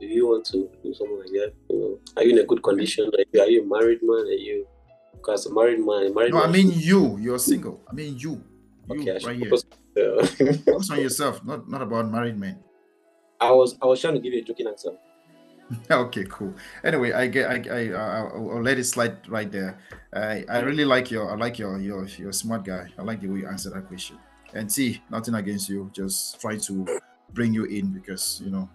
Do 0.08 0.14
you 0.14 0.26
want 0.28 0.44
to 0.46 0.68
do 0.82 0.94
something 0.94 1.18
like 1.18 1.30
that? 1.30 1.52
You 1.70 1.78
know, 1.78 1.98
are 2.16 2.22
you 2.22 2.32
in 2.32 2.38
a 2.38 2.44
good 2.44 2.62
condition? 2.62 3.08
Are 3.08 3.24
you, 3.32 3.40
are 3.40 3.48
you 3.48 3.62
a 3.62 3.66
married 3.66 4.00
man? 4.02 4.26
Are 4.26 4.40
you? 4.48 4.66
Because 5.14 5.46
a 5.46 5.52
married 5.54 5.80
man, 5.80 6.06
a 6.06 6.10
married 6.12 6.32
No, 6.32 6.42
I 6.42 6.50
mean 6.50 6.72
you. 6.74 7.16
You're 7.18 7.38
single. 7.38 7.82
I 7.88 7.94
mean 7.94 8.18
you. 8.18 8.42
You 8.90 9.00
okay, 9.00 9.26
right 9.26 9.36
here. 9.36 9.48
focus. 9.48 9.64
uh, 9.96 10.26
Focus 10.66 10.90
on 10.90 11.00
yourself, 11.00 11.44
not 11.44 11.68
not 11.68 11.80
about 11.80 12.10
married 12.10 12.38
men. 12.38 12.62
I 13.40 13.50
was 13.50 13.76
I 13.80 13.86
was 13.86 14.00
trying 14.00 14.14
to 14.14 14.20
give 14.20 14.32
you 14.32 14.40
a 14.40 14.44
joking 14.44 14.66
answer. 14.68 14.92
okay, 15.90 16.24
cool. 16.28 16.54
Anyway, 16.84 17.12
I 17.12 17.26
get, 17.26 17.50
I, 17.50 17.56
I, 17.70 17.88
I 17.88 18.18
I'll, 18.20 18.50
I'll 18.52 18.62
let 18.62 18.78
it 18.78 18.84
slide 18.84 19.26
right 19.28 19.50
there. 19.50 19.78
I, 20.12 20.44
I 20.48 20.60
really 20.60 20.84
like 20.84 21.10
your, 21.10 21.30
I 21.30 21.36
like 21.36 21.58
your, 21.58 21.80
your, 21.80 22.04
your 22.06 22.32
smart 22.32 22.64
guy. 22.64 22.92
I 22.98 23.02
like 23.02 23.22
the 23.22 23.28
way 23.28 23.40
you 23.40 23.48
answer 23.48 23.70
that 23.70 23.88
question. 23.88 24.18
And 24.52 24.70
see, 24.70 25.02
nothing 25.10 25.34
against 25.34 25.68
you. 25.68 25.90
Just 25.94 26.40
try 26.40 26.58
to 26.58 27.00
bring 27.32 27.52
you 27.54 27.64
in 27.64 27.92
because 27.92 28.40
you 28.44 28.50
know, 28.50 28.68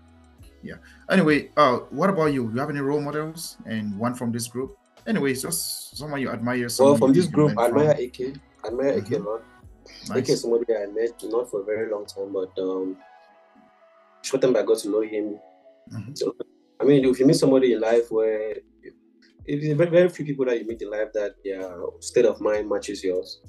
yeah. 0.63 0.75
Anyway, 1.09 1.51
uh, 1.57 1.77
what 1.89 2.09
about 2.09 2.27
you? 2.33 2.47
Do 2.47 2.53
you 2.53 2.59
have 2.59 2.69
any 2.69 2.79
role 2.79 3.01
models 3.01 3.57
and 3.65 3.97
one 3.97 4.13
from 4.15 4.31
this 4.31 4.47
group? 4.47 4.75
Anyway, 5.07 5.31
it's 5.31 5.41
just 5.41 5.97
someone 5.97 6.21
you 6.21 6.29
admire. 6.29 6.67
Well, 6.79 6.95
from 6.97 7.13
this 7.13 7.27
group, 7.27 7.57
I 7.57 7.67
admire 7.67 7.95
from. 7.95 8.03
AK. 8.05 8.19
I 8.63 8.67
admire 8.67 8.97
AK 8.97 9.11
a 9.11 9.17
lot. 9.19 9.41
AK 10.15 10.29
is 10.29 10.41
somebody 10.41 10.65
I 10.75 10.85
met 10.87 11.13
not 11.23 11.49
for 11.49 11.61
a 11.61 11.63
very 11.63 11.89
long 11.91 12.05
time, 12.05 12.33
but 12.33 12.51
um, 12.61 12.97
short 14.21 14.41
time 14.41 14.55
I 14.55 14.63
got 14.63 14.77
to 14.79 14.89
know 14.89 15.01
him. 15.01 15.39
Mhm. 15.91 16.17
So, 16.17 16.35
I 16.79 16.83
mean, 16.83 17.05
if 17.05 17.19
you 17.19 17.25
meet 17.25 17.37
somebody 17.37 17.73
in 17.73 17.79
life 17.81 18.11
where 18.11 18.51
it 18.51 19.63
is 19.63 19.75
very, 19.75 19.89
very 19.89 20.09
few 20.09 20.25
people 20.25 20.45
that 20.45 20.59
you 20.59 20.65
meet 20.67 20.81
in 20.81 20.91
life 20.91 21.09
that 21.13 21.35
their 21.43 21.73
state 22.01 22.25
of 22.25 22.39
mind 22.39 22.69
matches 22.69 23.03
yours. 23.03 23.41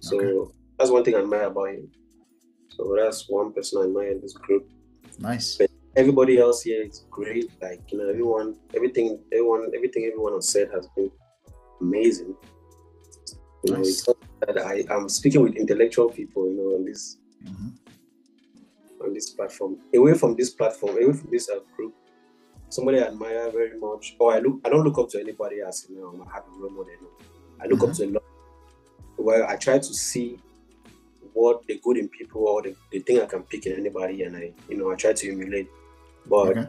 So 0.00 0.16
Okay. 0.16 0.52
that's 0.78 0.90
one 0.90 1.02
thing 1.04 1.14
I 1.16 1.18
admire 1.20 1.44
about 1.46 1.70
him. 1.70 1.90
So 2.68 2.94
that's 2.96 3.28
one 3.28 3.52
person 3.52 3.80
I 3.80 3.84
admire 3.84 4.12
in 4.12 4.20
this 4.20 4.32
group. 4.34 4.68
Nice. 5.18 5.58
Everybody 5.96 6.38
else 6.38 6.62
here 6.62 6.82
is 6.84 7.04
great. 7.10 7.50
Like 7.60 7.80
you 7.90 7.98
know, 7.98 8.08
everyone, 8.08 8.56
everything, 8.74 9.18
everyone, 9.32 9.70
everything 9.74 10.04
everyone 10.04 10.34
has 10.34 10.48
said 10.48 10.68
has 10.72 10.86
been 10.96 11.10
amazing. 11.80 12.34
You 13.64 13.72
know, 13.72 13.78
Nice. 13.78 13.88
it's 13.88 14.06
not 14.08 14.16
that 14.46 14.58
I 14.64 14.84
am 14.88 15.08
speaking 15.08 15.42
with 15.42 15.56
intellectual 15.56 16.08
people. 16.08 16.46
You 16.48 16.56
know, 16.56 16.76
on 16.76 16.84
this 16.84 17.18
Mhm. 17.44 17.72
on 19.02 19.14
this 19.14 19.30
platform. 19.30 19.78
Away 19.94 20.14
from 20.14 20.36
this 20.36 20.50
platform, 20.50 20.96
away 20.96 21.12
from 21.12 21.30
this 21.30 21.50
group, 21.74 21.94
somebody 22.68 22.98
I 23.00 23.08
admire 23.08 23.50
very 23.50 23.78
much. 23.78 24.16
Or 24.18 24.32
I 24.32 24.38
look, 24.38 24.60
I 24.64 24.68
don't 24.68 24.84
look 24.84 24.98
up 24.98 25.08
to 25.10 25.20
anybody 25.20 25.60
as 25.60 25.86
you 25.88 25.96
know, 25.96 26.24
I 26.24 26.34
have 26.34 26.44
a 26.46 26.58
role 26.58 26.70
model. 26.70 27.10
I 27.60 27.66
look 27.66 27.82
up 27.82 27.92
to 27.94 28.04
a 28.04 28.08
lot. 28.10 28.22
Where 29.16 29.46
I 29.46 29.56
try 29.56 29.78
to 29.78 29.94
see 29.94 30.38
what 31.34 31.66
the 31.66 31.78
good 31.82 31.98
in 31.98 32.08
people 32.08 32.46
or 32.46 32.62
the, 32.62 32.74
the 32.90 33.00
thing 33.00 33.20
I 33.20 33.26
can 33.26 33.42
pick 33.42 33.66
in 33.66 33.76
anybody, 33.78 34.22
and 34.22 34.36
I, 34.36 34.52
you 34.68 34.76
know, 34.76 34.90
I 34.90 34.94
try 34.94 35.12
to 35.12 35.30
emulate. 35.30 35.68
But 36.26 36.56
Okay. 36.56 36.66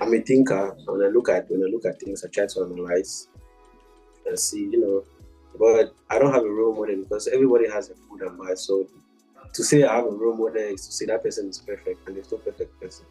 I'm 0.00 0.12
a 0.12 0.20
thinker, 0.20 0.76
and 0.88 1.04
I 1.04 1.08
look 1.08 1.28
at 1.28 1.50
when 1.50 1.62
I 1.62 1.66
look 1.66 1.84
at 1.84 2.00
things, 2.00 2.24
I 2.24 2.28
try 2.28 2.46
to 2.46 2.64
analyze 2.64 3.28
and 4.26 4.38
see, 4.38 4.64
you 4.64 4.80
know. 4.80 5.04
But 5.58 5.94
I 6.10 6.18
don't 6.18 6.32
have 6.32 6.42
a 6.42 6.50
role 6.50 6.74
model 6.74 6.96
because 6.96 7.28
everybody 7.28 7.68
has 7.70 7.90
a 7.90 7.94
good 8.10 8.22
and 8.22 8.38
bad. 8.38 8.58
So 8.58 8.86
to 9.52 9.62
say 9.62 9.84
I 9.84 9.96
have 9.96 10.06
a 10.06 10.10
role 10.10 10.36
model 10.36 10.56
is 10.56 10.86
to 10.86 10.92
say 10.92 11.06
that 11.06 11.22
person 11.22 11.48
is 11.48 11.58
perfect, 11.58 12.06
and 12.06 12.16
there's 12.16 12.30
no 12.32 12.38
perfect 12.38 12.80
person. 12.80 13.06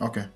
Okay. 0.00 0.26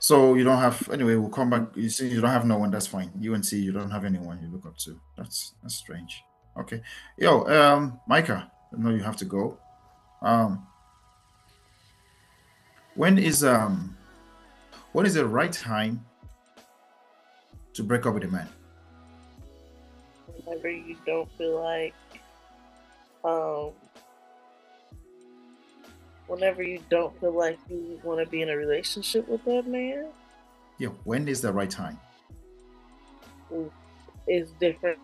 So 0.00 0.34
you 0.34 0.44
don't 0.44 0.58
have 0.58 0.88
anyway. 0.90 1.16
We'll 1.16 1.28
come 1.28 1.50
back. 1.50 1.76
You 1.76 1.88
see, 1.88 2.08
you 2.08 2.20
don't 2.20 2.30
have 2.30 2.46
no 2.46 2.58
one. 2.58 2.70
That's 2.70 2.86
fine. 2.86 3.10
UNC, 3.16 3.52
you 3.52 3.72
don't 3.72 3.90
have 3.90 4.04
anyone 4.04 4.40
you 4.42 4.48
look 4.50 4.66
up 4.66 4.76
to. 4.78 5.00
That's 5.16 5.54
that's 5.62 5.74
strange. 5.74 6.22
Okay. 6.58 6.82
Yo, 7.16 7.44
um, 7.46 8.00
Micah. 8.08 8.50
I 8.72 8.80
know 8.80 8.90
you 8.90 9.02
have 9.02 9.16
to 9.16 9.24
go. 9.24 9.58
Um, 10.20 10.66
when 12.98 13.16
is 13.16 13.44
um, 13.44 13.96
when 14.90 15.06
is 15.06 15.14
the 15.14 15.24
right 15.24 15.52
time 15.52 16.04
to 17.74 17.84
break 17.84 18.04
up 18.06 18.14
with 18.14 18.24
a 18.24 18.28
man? 18.28 18.48
whenever 20.44 20.68
you 20.70 20.96
don't 21.06 21.30
feel 21.38 21.62
like 21.62 21.94
um 23.24 23.70
whenever 26.26 26.62
you 26.62 26.80
don't 26.90 27.18
feel 27.20 27.32
like 27.32 27.58
you 27.68 28.00
want 28.02 28.22
to 28.22 28.28
be 28.30 28.42
in 28.42 28.48
a 28.48 28.56
relationship 28.56 29.28
with 29.28 29.44
that 29.44 29.66
man 29.66 30.08
Yeah. 30.78 30.88
When 31.04 31.28
is 31.28 31.40
the 31.40 31.52
right 31.52 31.70
time? 31.70 31.98
is 34.26 34.50
different 34.60 34.98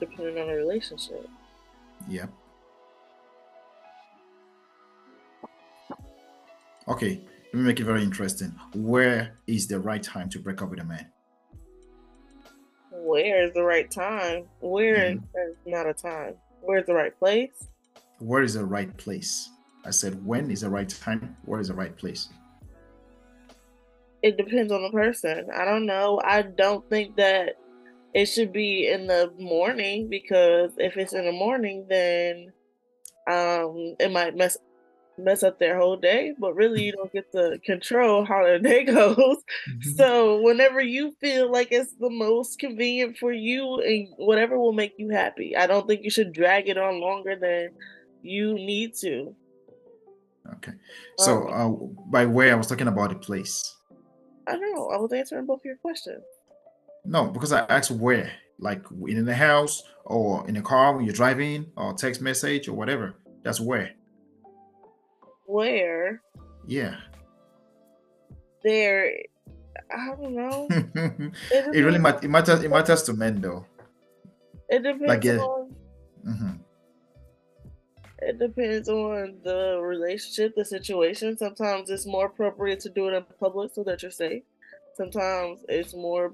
depending 0.00 0.38
on 0.38 0.46
the 0.48 0.54
relationship 0.54 1.28
Yeah. 2.08 2.26
Okay. 6.88 7.20
Let 7.54 7.60
me 7.60 7.66
make 7.68 7.78
it 7.78 7.84
very 7.84 8.02
interesting. 8.02 8.48
Where 8.74 9.38
is 9.46 9.68
the 9.68 9.78
right 9.78 10.02
time 10.02 10.28
to 10.30 10.40
break 10.40 10.60
up 10.60 10.70
with 10.70 10.80
a 10.80 10.84
man? 10.84 11.06
where 12.90 13.44
is 13.44 13.52
the 13.54 13.62
right 13.62 13.88
time 13.90 14.44
where 14.60 15.12
Mhm. 15.12 15.22
is 15.34 15.56
not 15.66 15.86
a 15.86 15.94
time 15.94 16.34
where's 16.62 16.86
the 16.86 16.94
right 16.94 17.16
place 17.18 17.68
where 18.18 18.42
is 18.42 18.54
the 18.54 18.64
right 18.64 18.96
place? 18.96 19.50
I 19.84 19.90
said, 19.90 20.24
when 20.24 20.50
is 20.50 20.62
the 20.62 20.70
right 20.70 20.88
time? 20.88 21.36
Where 21.44 21.60
is 21.60 21.68
the 21.68 21.74
right 21.74 21.96
place? 21.96 22.28
it 24.22 24.36
depends 24.36 24.72
on 24.72 24.82
the 24.82 24.90
person 24.90 25.48
i 25.54 25.64
don't 25.64 25.86
know 25.86 26.20
i 26.24 26.42
don't 26.42 26.88
think 26.88 27.14
that 27.16 27.56
it 28.14 28.26
should 28.26 28.52
be 28.52 28.88
in 28.88 29.06
the 29.06 29.32
morning 29.38 30.08
because 30.08 30.72
if 30.78 30.96
it's 30.96 31.12
in 31.12 31.24
the 31.24 31.32
morning 31.32 31.86
then 31.88 32.52
um 33.28 33.94
it 34.00 34.10
might 34.10 34.34
mess 34.36 34.56
mess 35.18 35.42
up 35.42 35.58
their 35.58 35.76
whole 35.78 35.96
day 35.96 36.32
but 36.38 36.54
really 36.54 36.82
you 36.82 36.92
don't 36.92 37.12
get 37.12 37.30
to 37.32 37.58
control 37.64 38.24
how 38.24 38.42
their 38.42 38.58
day 38.58 38.84
goes 38.98 39.16
Mm-hmm. 39.16 39.90
so 39.96 40.40
whenever 40.42 40.80
you 40.80 41.14
feel 41.20 41.50
like 41.50 41.68
it's 41.70 41.92
the 42.00 42.10
most 42.10 42.58
convenient 42.58 43.16
for 43.18 43.32
you 43.32 43.80
and 43.80 44.08
whatever 44.16 44.58
will 44.58 44.72
make 44.72 44.94
you 44.98 45.10
happy 45.10 45.56
i 45.56 45.66
don't 45.66 45.86
think 45.86 46.02
you 46.02 46.10
should 46.10 46.32
drag 46.32 46.68
it 46.68 46.76
on 46.78 47.00
longer 47.00 47.36
than 47.36 47.70
you 48.22 48.54
need 48.54 48.94
to 49.00 49.34
Okay. 50.56 50.72
So, 51.16 51.48
uh, 51.48 51.70
by 52.10 52.26
where 52.26 52.52
I 52.52 52.54
was 52.54 52.66
talking 52.66 52.86
about 52.88 53.08
the 53.10 53.16
place. 53.16 53.74
i 54.46 54.52
don't 54.52 54.74
know 54.74 54.90
i 54.90 54.96
was 54.98 55.10
answering 55.12 55.46
both 55.46 55.64
your 55.64 55.76
questions 55.76 56.22
No, 57.06 57.26
because 57.30 57.52
I 57.52 57.60
asked 57.76 57.90
where, 57.90 58.30
like 58.58 58.82
in 59.06 59.24
the 59.24 59.34
house 59.34 59.82
or 60.04 60.46
in 60.48 60.54
the 60.54 60.62
car 60.62 60.94
when 60.94 61.04
you're 61.06 61.14
driving 61.14 61.66
or 61.76 61.94
text 61.94 62.20
message 62.20 62.68
or 62.68 62.74
whatever. 62.74 63.14
That's 63.42 63.60
where. 63.60 63.90
Where 65.46 66.20
Yeah. 66.66 66.96
there 68.62 69.12
i 69.90 70.06
don't 70.16 70.34
know 70.34 70.66
it 70.70 71.74
it, 71.74 71.80
really 71.82 71.98
mat- 71.98 72.24
it 72.24 72.28
matters. 72.30 72.62
It 72.64 72.70
matters 72.70 73.02
to 73.04 73.12
men 73.12 73.40
though. 73.40 73.66
it 74.68 74.82
depends 74.82 75.08
like, 75.08 75.24
yeah. 75.24 75.38
on 75.38 75.74
hmm 76.24 76.52
it 78.20 78.38
depends 78.38 78.88
on 78.88 79.36
the 79.44 79.78
relationship 79.82 80.54
the 80.56 80.64
situation 80.64 81.36
sometimes 81.36 81.90
it's 81.90 82.06
more 82.06 82.26
appropriate 82.26 82.80
to 82.80 82.88
do 82.88 83.08
it 83.08 83.12
in 83.14 83.24
public 83.38 83.70
so 83.74 83.84
that 83.84 84.00
you're 84.00 84.10
safe 84.10 84.42
sometimes 84.96 85.60
it's 85.68 85.94
more 85.94 86.32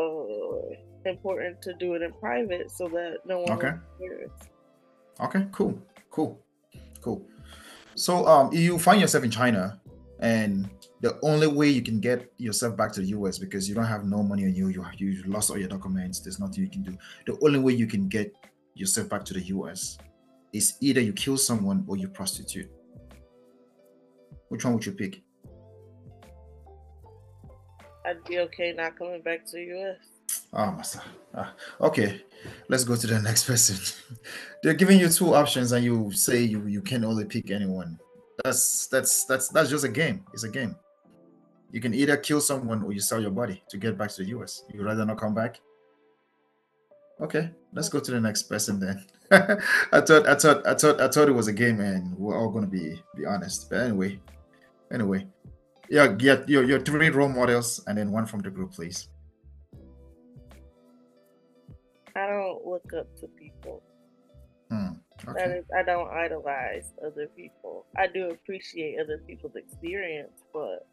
uh, 0.00 0.74
important 1.04 1.60
to 1.62 1.74
do 1.74 1.94
it 1.94 2.02
in 2.02 2.12
private 2.14 2.70
so 2.70 2.88
that 2.88 3.18
no 3.24 3.38
one 3.40 3.52
Okay. 3.52 3.72
Okay. 5.20 5.46
Cool. 5.52 5.74
Cool. 6.10 6.40
Cool. 7.00 7.22
So, 7.98 8.26
um, 8.26 8.52
you 8.52 8.78
find 8.78 9.00
yourself 9.00 9.24
in 9.24 9.30
China, 9.30 9.80
and 10.20 10.70
the 11.00 11.18
only 11.22 11.48
way 11.48 11.68
you 11.68 11.82
can 11.82 11.98
get 11.98 12.32
yourself 12.38 12.76
back 12.76 12.92
to 12.92 13.00
the 13.00 13.08
US 13.08 13.38
because 13.38 13.68
you 13.68 13.74
don't 13.74 13.86
have 13.86 14.04
no 14.04 14.22
money 14.22 14.44
on 14.44 14.54
you, 14.54 14.68
you 14.68 14.84
you 14.96 15.22
lost 15.24 15.50
all 15.50 15.58
your 15.58 15.68
documents. 15.68 16.20
There's 16.20 16.38
nothing 16.38 16.62
you 16.62 16.70
can 16.70 16.82
do. 16.82 16.96
The 17.26 17.36
only 17.44 17.58
way 17.58 17.72
you 17.72 17.88
can 17.88 18.08
get 18.08 18.32
yourself 18.74 19.08
back 19.08 19.24
to 19.26 19.34
the 19.34 19.42
US 19.56 19.98
is 20.52 20.76
either 20.80 21.00
you 21.00 21.12
kill 21.12 21.36
someone 21.36 21.84
or 21.88 21.96
you 21.96 22.08
prostitute. 22.08 22.70
Which 24.48 24.64
one 24.64 24.74
would 24.74 24.86
you 24.86 24.92
pick? 24.92 25.22
i'd 28.08 28.24
be 28.24 28.38
okay 28.38 28.72
not 28.72 28.96
coming 28.96 29.20
back 29.20 29.44
to 29.44 29.52
the 29.52 29.64
us 29.64 30.17
Oh, 30.52 30.72
master. 30.72 31.02
Ah, 31.34 31.54
okay, 31.80 32.22
let's 32.68 32.84
go 32.84 32.96
to 32.96 33.06
the 33.06 33.20
next 33.20 33.44
person. 33.44 33.76
They're 34.62 34.74
giving 34.74 34.98
you 34.98 35.08
two 35.08 35.34
options, 35.34 35.72
and 35.72 35.84
you 35.84 36.10
say 36.12 36.42
you 36.42 36.66
you 36.66 36.82
can 36.82 37.04
only 37.04 37.24
pick 37.24 37.50
anyone. 37.50 37.98
That's 38.44 38.86
that's 38.86 39.24
that's 39.24 39.48
that's 39.48 39.70
just 39.70 39.84
a 39.84 39.88
game. 39.88 40.24
It's 40.32 40.44
a 40.44 40.48
game. 40.48 40.76
You 41.70 41.80
can 41.80 41.92
either 41.92 42.16
kill 42.16 42.40
someone 42.40 42.82
or 42.82 42.92
you 42.92 43.00
sell 43.00 43.20
your 43.20 43.30
body 43.30 43.62
to 43.68 43.76
get 43.76 43.98
back 43.98 44.10
to 44.12 44.24
the 44.24 44.30
US. 44.38 44.64
You 44.72 44.82
rather 44.82 45.04
not 45.04 45.18
come 45.18 45.34
back? 45.34 45.60
Okay, 47.20 47.50
let's 47.72 47.88
go 47.88 48.00
to 48.00 48.10
the 48.10 48.20
next 48.20 48.44
person 48.44 48.80
then. 48.80 49.04
I 49.92 50.00
thought 50.00 50.26
I 50.26 50.34
thought 50.34 50.66
I 50.66 50.74
thought 50.74 51.00
I 51.00 51.08
thought 51.08 51.28
it 51.28 51.32
was 51.32 51.48
a 51.48 51.52
game 51.52 51.80
and 51.80 52.16
we're 52.16 52.38
all 52.38 52.48
gonna 52.48 52.66
be 52.66 53.02
be 53.16 53.26
honest. 53.26 53.68
But 53.68 53.80
anyway, 53.80 54.18
anyway. 54.90 55.26
Yeah, 55.90 56.06
get 56.08 56.48
your 56.48 56.64
your 56.64 56.80
three 56.80 57.10
role 57.10 57.28
models 57.28 57.82
and 57.86 57.98
then 57.98 58.12
one 58.12 58.26
from 58.26 58.40
the 58.40 58.50
group, 58.50 58.72
please. 58.72 59.08
I 62.18 62.26
don't 62.26 62.66
look 62.66 62.92
up 62.98 63.06
to 63.20 63.28
people. 63.28 63.82
Hmm. 64.70 64.88
Okay. 65.26 65.58
is, 65.58 65.64
I 65.76 65.82
don't 65.82 66.10
idolize 66.10 66.92
other 67.04 67.28
people. 67.36 67.86
I 67.96 68.06
do 68.06 68.30
appreciate 68.30 68.98
other 69.00 69.18
people's 69.26 69.56
experience, 69.56 70.42
but 70.52 70.86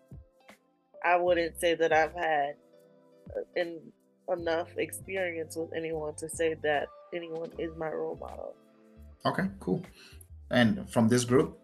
I 1.04 1.18
wouldn't 1.18 1.60
say 1.60 1.76
that 1.76 1.92
I've 1.92 2.14
had 2.14 2.56
uh, 3.36 3.42
en- 3.58 3.92
enough 4.32 4.70
experience 4.78 5.56
with 5.56 5.72
anyone 5.76 6.16
to 6.16 6.30
say 6.30 6.56
that 6.64 6.88
anyone 7.14 7.52
is 7.58 7.72
my 7.78 7.90
role 7.90 8.18
model. 8.20 8.56
Okay, 9.26 9.50
cool. 9.60 9.84
And 10.52 10.90
from 10.90 11.08
this 11.08 11.26
group? 11.26 11.58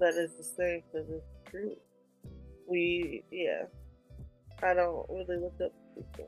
That 0.00 0.14
is 0.14 0.32
the 0.36 0.44
same 0.44 0.82
for 0.90 1.02
this 1.02 1.22
group. 1.50 1.78
We, 2.66 3.22
yeah, 3.30 3.64
I 4.62 4.74
don't 4.74 5.06
really 5.10 5.36
look 5.36 5.54
up 5.62 5.72
to 5.94 6.24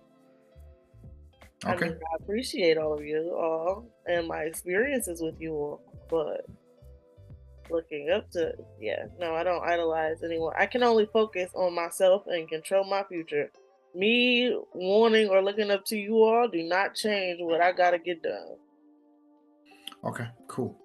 people. 1.75 1.85
I 1.85 1.89
mean, 1.91 1.99
I 2.13 2.17
appreciate 2.23 2.79
all 2.79 2.95
of 2.95 3.05
you 3.05 3.35
all 3.35 3.87
and 4.07 4.27
my 4.29 4.43
experiences 4.43 5.21
with 5.21 5.41
you 5.41 5.53
all, 5.53 5.81
but 6.09 6.47
looking 7.71 8.11
up 8.11 8.31
to, 8.33 8.55
yeah, 8.81 9.07
no, 9.19 9.35
I 9.35 9.43
don't 9.43 9.65
idolize 9.65 10.23
anyone. 10.23 10.55
I 10.59 10.67
can 10.67 10.83
only 10.83 11.07
focus 11.13 11.51
on 11.55 11.75
myself 11.75 12.25
and 12.27 12.49
control 12.49 12.85
my 12.85 13.05
future. 13.05 13.51
Me 13.95 14.57
wanting 14.75 15.29
or 15.29 15.43
looking 15.43 15.71
up 15.71 15.85
to 15.87 15.97
you 15.97 16.23
all 16.23 16.49
do 16.49 16.63
not 16.63 16.95
change 16.95 17.41
what 17.41 17.61
I 17.61 17.73
gotta 17.73 17.99
get 17.99 18.23
done. 18.23 18.57
Okay, 20.05 20.27
cool. 20.49 20.77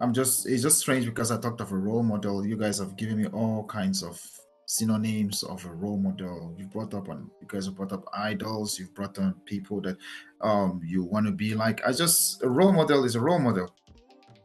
I'm 0.00 0.14
just 0.14 0.48
it's 0.48 0.62
just 0.62 0.78
strange 0.78 1.04
because 1.04 1.30
I 1.30 1.38
talked 1.38 1.60
of 1.60 1.72
a 1.72 1.76
role 1.76 2.02
model. 2.02 2.46
You 2.46 2.56
guys 2.56 2.78
have 2.78 2.96
given 2.96 3.20
me 3.20 3.26
all 3.26 3.64
kinds 3.64 4.02
of 4.02 4.20
synonyms 4.70 5.42
of 5.42 5.64
a 5.64 5.72
role 5.72 5.98
model. 5.98 6.54
You've 6.56 6.70
brought 6.70 6.94
up 6.94 7.08
on 7.08 7.28
you 7.40 7.46
guys 7.48 7.66
have 7.66 7.74
brought 7.74 7.92
up 7.92 8.04
idols, 8.14 8.78
you've 8.78 8.94
brought 8.94 9.18
on 9.18 9.34
people 9.44 9.80
that 9.80 9.96
um 10.40 10.80
you 10.84 11.02
want 11.02 11.26
to 11.26 11.32
be 11.32 11.54
like. 11.54 11.80
I 11.86 11.92
just 11.92 12.42
a 12.44 12.48
role 12.48 12.72
model 12.72 13.04
is 13.04 13.16
a 13.16 13.20
role 13.20 13.40
model. 13.40 13.74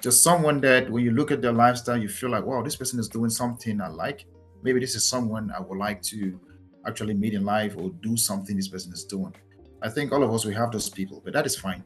Just 0.02 0.24
someone 0.24 0.60
that 0.62 0.90
when 0.90 1.04
you 1.04 1.12
look 1.12 1.32
at 1.32 1.42
their 1.44 1.54
lifestyle, 1.54 1.98
you 1.98 2.10
feel 2.10 2.30
like, 2.32 2.46
wow, 2.46 2.64
this 2.64 2.76
person 2.76 3.00
is 3.00 3.08
doing 3.08 3.30
something 3.30 3.80
I 3.80 3.88
like. 3.88 4.26
Maybe 4.64 4.80
this 4.80 4.96
is 4.96 5.06
someone 5.06 5.52
I 5.56 5.62
would 5.62 5.78
like 5.78 6.02
to 6.14 6.40
actually 6.88 7.14
meet 7.14 7.34
in 7.34 7.44
life 7.46 7.76
or 7.78 7.92
do 8.02 8.18
something 8.18 8.56
this 8.56 8.68
person 8.68 8.92
is 8.94 9.04
doing. 9.06 9.34
I 9.84 9.90
think 9.90 10.12
all 10.12 10.24
of 10.24 10.34
us 10.34 10.44
we 10.44 10.56
have 10.56 10.72
those 10.72 10.90
people, 10.90 11.22
but 11.24 11.34
that 11.34 11.46
is 11.46 11.56
fine. 11.56 11.84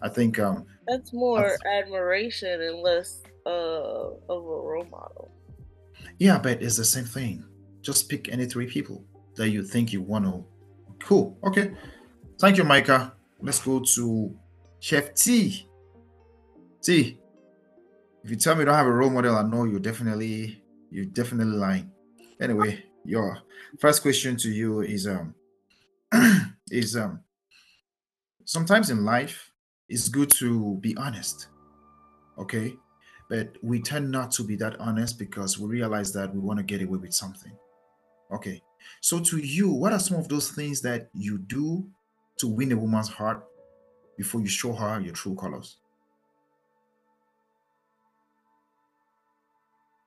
I 0.00 0.08
think 0.08 0.38
um 0.38 0.64
That's 0.88 1.12
more 1.12 1.40
That's- 1.40 1.58
admiration 1.78 2.60
and 2.62 2.78
less 2.80 3.22
uh, 3.44 4.08
of 4.34 4.40
a 4.56 4.60
role 4.70 4.88
model. 4.90 5.30
Yeah, 6.18 6.38
but 6.38 6.62
it's 6.62 6.76
the 6.76 6.84
same 6.84 7.04
thing. 7.04 7.44
Just 7.82 8.08
pick 8.08 8.28
any 8.28 8.46
three 8.46 8.66
people 8.66 9.04
that 9.36 9.50
you 9.50 9.62
think 9.62 9.92
you 9.92 10.00
want 10.00 10.24
to. 10.24 10.44
Cool. 11.04 11.36
Okay. 11.44 11.72
Thank 12.40 12.56
you, 12.56 12.64
Micah. 12.64 13.14
Let's 13.40 13.60
go 13.60 13.80
to 13.80 14.36
Chef 14.80 15.14
T. 15.14 15.68
T. 16.82 17.18
If 18.24 18.30
you 18.30 18.36
tell 18.36 18.54
me 18.54 18.60
you 18.60 18.66
don't 18.66 18.74
have 18.74 18.86
a 18.86 18.92
role 18.92 19.10
model, 19.10 19.36
I 19.36 19.42
know 19.42 19.64
you're 19.64 19.80
definitely 19.80 20.62
you're 20.90 21.06
definitely 21.06 21.56
lying. 21.56 21.90
Anyway, 22.40 22.84
your 23.04 23.38
first 23.80 24.02
question 24.02 24.36
to 24.36 24.50
you 24.50 24.80
is 24.80 25.06
um 25.06 25.34
is 26.70 26.96
um 26.96 27.20
sometimes 28.44 28.90
in 28.90 29.04
life 29.04 29.50
it's 29.88 30.08
good 30.08 30.30
to 30.32 30.76
be 30.76 30.96
honest. 30.96 31.48
Okay 32.38 32.76
but 33.32 33.56
we 33.62 33.80
tend 33.80 34.10
not 34.10 34.30
to 34.30 34.44
be 34.44 34.56
that 34.56 34.78
honest 34.78 35.18
because 35.18 35.58
we 35.58 35.66
realize 35.66 36.12
that 36.12 36.34
we 36.34 36.38
want 36.38 36.58
to 36.58 36.62
get 36.62 36.82
away 36.82 36.98
with 36.98 37.14
something. 37.14 37.50
Okay. 38.32 38.62
So 39.00 39.20
to 39.20 39.38
you, 39.38 39.70
what 39.70 39.92
are 39.92 39.98
some 40.00 40.18
of 40.18 40.28
those 40.28 40.50
things 40.50 40.80
that 40.82 41.08
you 41.14 41.38
do 41.38 41.86
to 42.38 42.48
win 42.48 42.72
a 42.72 42.76
woman's 42.76 43.08
heart 43.08 43.44
before 44.16 44.40
you 44.40 44.46
show 44.48 44.72
her 44.72 45.00
your 45.00 45.12
true 45.12 45.34
colors? 45.34 45.76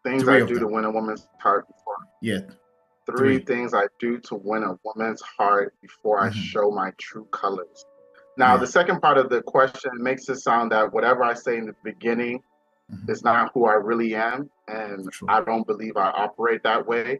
Things 0.04 0.24
Three 0.24 0.42
I 0.44 0.46
do 0.46 0.60
to 0.60 0.68
win 0.68 0.86
a 0.86 0.92
woman's 0.92 1.28
heart 1.40 1.68
before. 1.68 1.96
Yeah. 2.22 2.40
Three 3.08 3.38
Three. 3.38 3.40
things 3.40 3.74
I 3.74 3.88
do 4.00 4.20
to 4.20 4.36
win 4.36 4.64
a 4.64 4.78
woman's 4.84 5.22
heart 5.22 5.74
before 5.82 6.20
I 6.20 6.30
Mhm. 6.30 6.34
show 6.34 6.72
my 6.72 6.92
true 6.98 7.26
colors. 7.26 7.86
Now, 8.38 8.54
Yeah. 8.54 8.58
the 8.62 8.68
second 8.68 9.02
part 9.02 9.18
of 9.18 9.30
the 9.30 9.42
question 9.44 9.92
makes 9.96 10.28
it 10.30 10.38
sound 10.38 10.72
that 10.72 10.92
whatever 10.92 11.24
I 11.24 11.34
say 11.34 11.58
in 11.58 11.66
the 11.66 11.76
beginning 11.84 12.44
Mhm. 12.92 13.10
is 13.10 13.24
not 13.24 13.52
who 13.54 13.66
I 13.66 13.74
really 13.74 14.14
am, 14.16 14.50
and 14.68 15.10
True. 15.12 15.28
I 15.30 15.42
don't 15.42 15.66
believe 15.66 15.98
I 15.98 16.10
operate 16.12 16.62
that 16.64 16.86
way. 16.86 17.20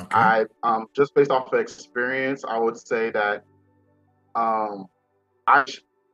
Okay. 0.00 0.10
I 0.12 0.46
um 0.62 0.86
just 0.94 1.14
based 1.14 1.30
off 1.30 1.52
of 1.52 1.60
experience, 1.60 2.44
I 2.44 2.58
would 2.58 2.76
say 2.78 3.10
that 3.10 3.44
um 4.34 4.86
I 5.46 5.64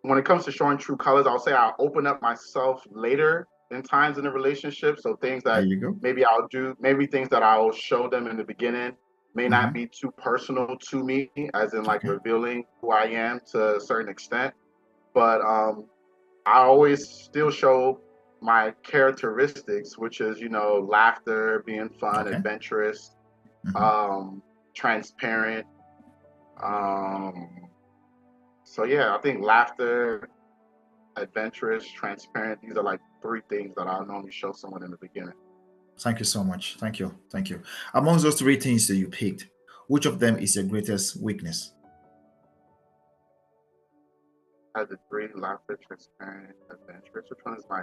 when 0.03 0.19
it 0.19 0.25
comes 0.25 0.45
to 0.47 0.53
showing 0.53 0.79
true 0.79 0.97
colors, 0.97 1.27
I'll 1.27 1.39
say 1.39 1.53
I'll 1.53 1.77
open 1.79 2.07
up 2.07 2.23
myself 2.23 2.83
later 2.91 3.47
in 3.71 3.83
times 3.83 4.19
in 4.19 4.27
a 4.27 4.31
relationship. 4.31 4.99
So 5.01 5.17
things 5.17 5.43
that 5.45 5.65
maybe 6.01 6.25
I'll 6.25 6.49
do, 6.49 6.77
maybe 6.81 7.07
things 7.07 7.29
that 7.31 7.43
I'll 7.43 7.73
show 7.73 8.09
them 8.09 8.27
in 8.27 8.37
the 8.37 8.45
beginning 8.45 8.97
may 9.35 9.49
Mhm. 9.49 9.51
not 9.51 9.75
be 9.75 9.87
too 9.87 10.11
personal 10.19 10.77
to 10.91 11.05
me, 11.05 11.31
as 11.55 11.75
in 11.75 11.85
like 11.85 12.05
Okay. 12.05 12.09
revealing 12.09 12.65
who 12.81 12.91
I 12.93 13.05
am 13.05 13.41
to 13.53 13.77
a 13.77 13.81
certain 13.81 14.09
extent. 14.11 14.55
But 15.15 15.41
um 15.43 15.87
I 16.47 16.59
always 16.61 17.09
still 17.09 17.51
show 17.51 18.01
my 18.41 18.73
characteristics, 18.83 19.99
which 19.99 20.21
is, 20.23 20.41
you 20.41 20.49
know, 20.49 20.79
laughter, 20.89 21.63
being 21.67 21.91
fun, 21.91 22.27
Okay. 22.27 22.37
adventurous, 22.37 23.17
Mhm. 23.67 23.81
um, 23.81 24.43
transparent. 24.75 25.67
Um, 26.63 27.69
so 28.65 28.85
yeah, 28.85 29.15
I 29.15 29.19
think 29.21 29.43
laughter, 29.43 30.29
adventurous, 31.17 31.89
transparent. 31.91 32.61
These 32.63 32.77
are 32.77 32.83
like 32.83 33.01
three 33.23 33.43
things 33.49 33.75
that 33.77 33.87
I'll 33.87 34.07
normally 34.07 34.33
show 34.33 34.53
someone 34.53 34.83
in 34.83 34.91
the 34.91 34.97
beginning. 34.97 35.35
Thank 35.99 36.19
you 36.19 36.25
so 36.25 36.43
much. 36.43 36.77
Thank 36.79 36.99
you. 36.99 37.15
Thank 37.31 37.51
you. 37.51 37.63
Amongst 37.93 38.25
those 38.25 38.39
three 38.39 38.57
things 38.57 38.87
that 38.89 38.97
you 38.97 39.09
picked, 39.09 39.49
which 39.89 40.07
of 40.07 40.19
them 40.19 40.39
is 40.39 40.57
your 40.57 40.65
greatest 40.65 41.21
weakness? 41.21 41.75
I 44.75 44.81
had 44.81 44.89
the 44.89 44.99
three: 45.11 45.29
laughter, 45.35 45.79
transparent, 45.87 46.55
adventurous. 46.71 47.27
Which 47.29 47.41
one 47.43 47.57
is 47.57 47.65
my? 47.69 47.83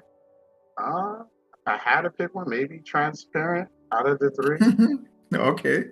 Uh, 0.77 1.23
I 1.65 1.77
had 1.77 2.01
to 2.01 2.09
pick 2.09 2.33
one, 2.33 2.49
maybe 2.49 2.79
transparent 2.79 3.69
out 3.91 4.07
of 4.07 4.19
the 4.19 4.31
three. 4.31 4.57
okay. 5.33 5.85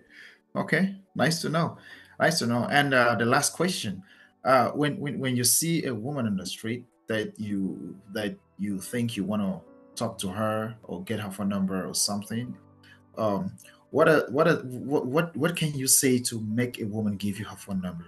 Okay. 0.56 0.96
Nice 1.16 1.42
to 1.42 1.50
know. 1.50 1.78
Nice 2.20 2.40
to 2.40 2.48
know. 2.48 2.68
And 2.72 2.94
uh, 2.94 3.16
the 3.16 3.26
last 3.26 3.54
question: 3.54 4.02
uh, 4.44 4.70
when 4.72 5.00
when 5.00 5.20
when 5.20 5.36
you 5.36 5.44
see 5.44 5.86
a 5.86 5.94
woman 5.94 6.28
on 6.28 6.38
the 6.38 6.46
street 6.46 6.86
that 7.08 7.38
you 7.40 7.96
that 8.14 8.36
you 8.58 8.80
think 8.80 9.18
you 9.18 9.24
want 9.24 9.42
to 9.42 9.60
talk 9.96 10.18
to 10.20 10.28
her 10.30 10.76
or 10.84 11.04
get 11.04 11.20
her 11.20 11.30
phone 11.32 11.50
number 11.50 11.86
or 11.86 11.94
something, 11.94 12.56
um, 13.18 13.52
what 13.92 14.08
a, 14.08 14.26
what 14.30 14.48
a, 14.48 14.56
what 14.64 15.06
what 15.06 15.36
what 15.36 15.56
can 15.56 15.74
you 15.74 15.88
say 15.88 16.20
to 16.20 16.40
make 16.42 16.80
a 16.80 16.86
woman 16.86 17.16
give 17.18 17.38
you 17.40 17.46
her 17.46 17.56
phone 17.58 17.82
number? 17.82 18.06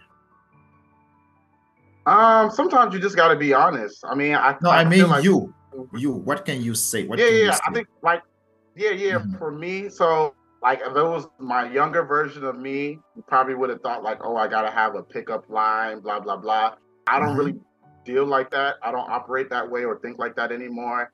Um, 2.05 2.49
sometimes 2.51 2.93
you 2.93 3.01
just 3.01 3.17
got 3.17 3.27
to 3.29 3.35
be 3.35 3.53
honest. 3.53 4.03
I 4.05 4.15
mean, 4.15 4.33
I 4.35 4.55
No, 4.61 4.69
I 4.69 4.83
feel 4.83 4.89
mean 4.89 5.07
like- 5.09 5.23
you. 5.23 5.53
You. 5.93 6.11
What 6.13 6.43
can 6.43 6.63
you 6.63 6.73
say? 6.73 7.05
What 7.05 7.19
yeah, 7.19 7.27
yeah? 7.27 7.57
I 7.67 7.71
think 7.71 7.87
like, 8.01 8.23
yeah, 8.75 8.91
yeah. 8.91 9.19
Mhm. 9.19 9.37
For 9.37 9.51
me, 9.51 9.89
so 9.89 10.33
like, 10.61 10.79
if 10.81 10.87
it 10.95 11.03
was 11.03 11.27
my 11.39 11.69
younger 11.71 12.03
version 12.03 12.43
of 12.43 12.57
me, 12.57 12.99
you 13.15 13.23
probably 13.27 13.55
would 13.55 13.69
have 13.69 13.81
thought 13.81 14.03
like, 14.03 14.19
oh, 14.23 14.35
I 14.35 14.47
gotta 14.47 14.71
have 14.71 14.95
a 14.95 15.03
pickup 15.03 15.49
line, 15.49 15.99
blah 16.01 16.19
blah 16.19 16.37
blah. 16.37 16.75
I 17.07 17.19
don't 17.19 17.35
Mhm. 17.35 17.37
really 17.37 17.59
deal 18.05 18.25
like 18.25 18.51
that. 18.51 18.75
I 18.81 18.91
don't 18.91 19.09
operate 19.09 19.49
that 19.49 19.69
way 19.69 19.85
or 19.85 19.99
think 19.99 20.17
like 20.17 20.35
that 20.35 20.51
anymore. 20.51 21.11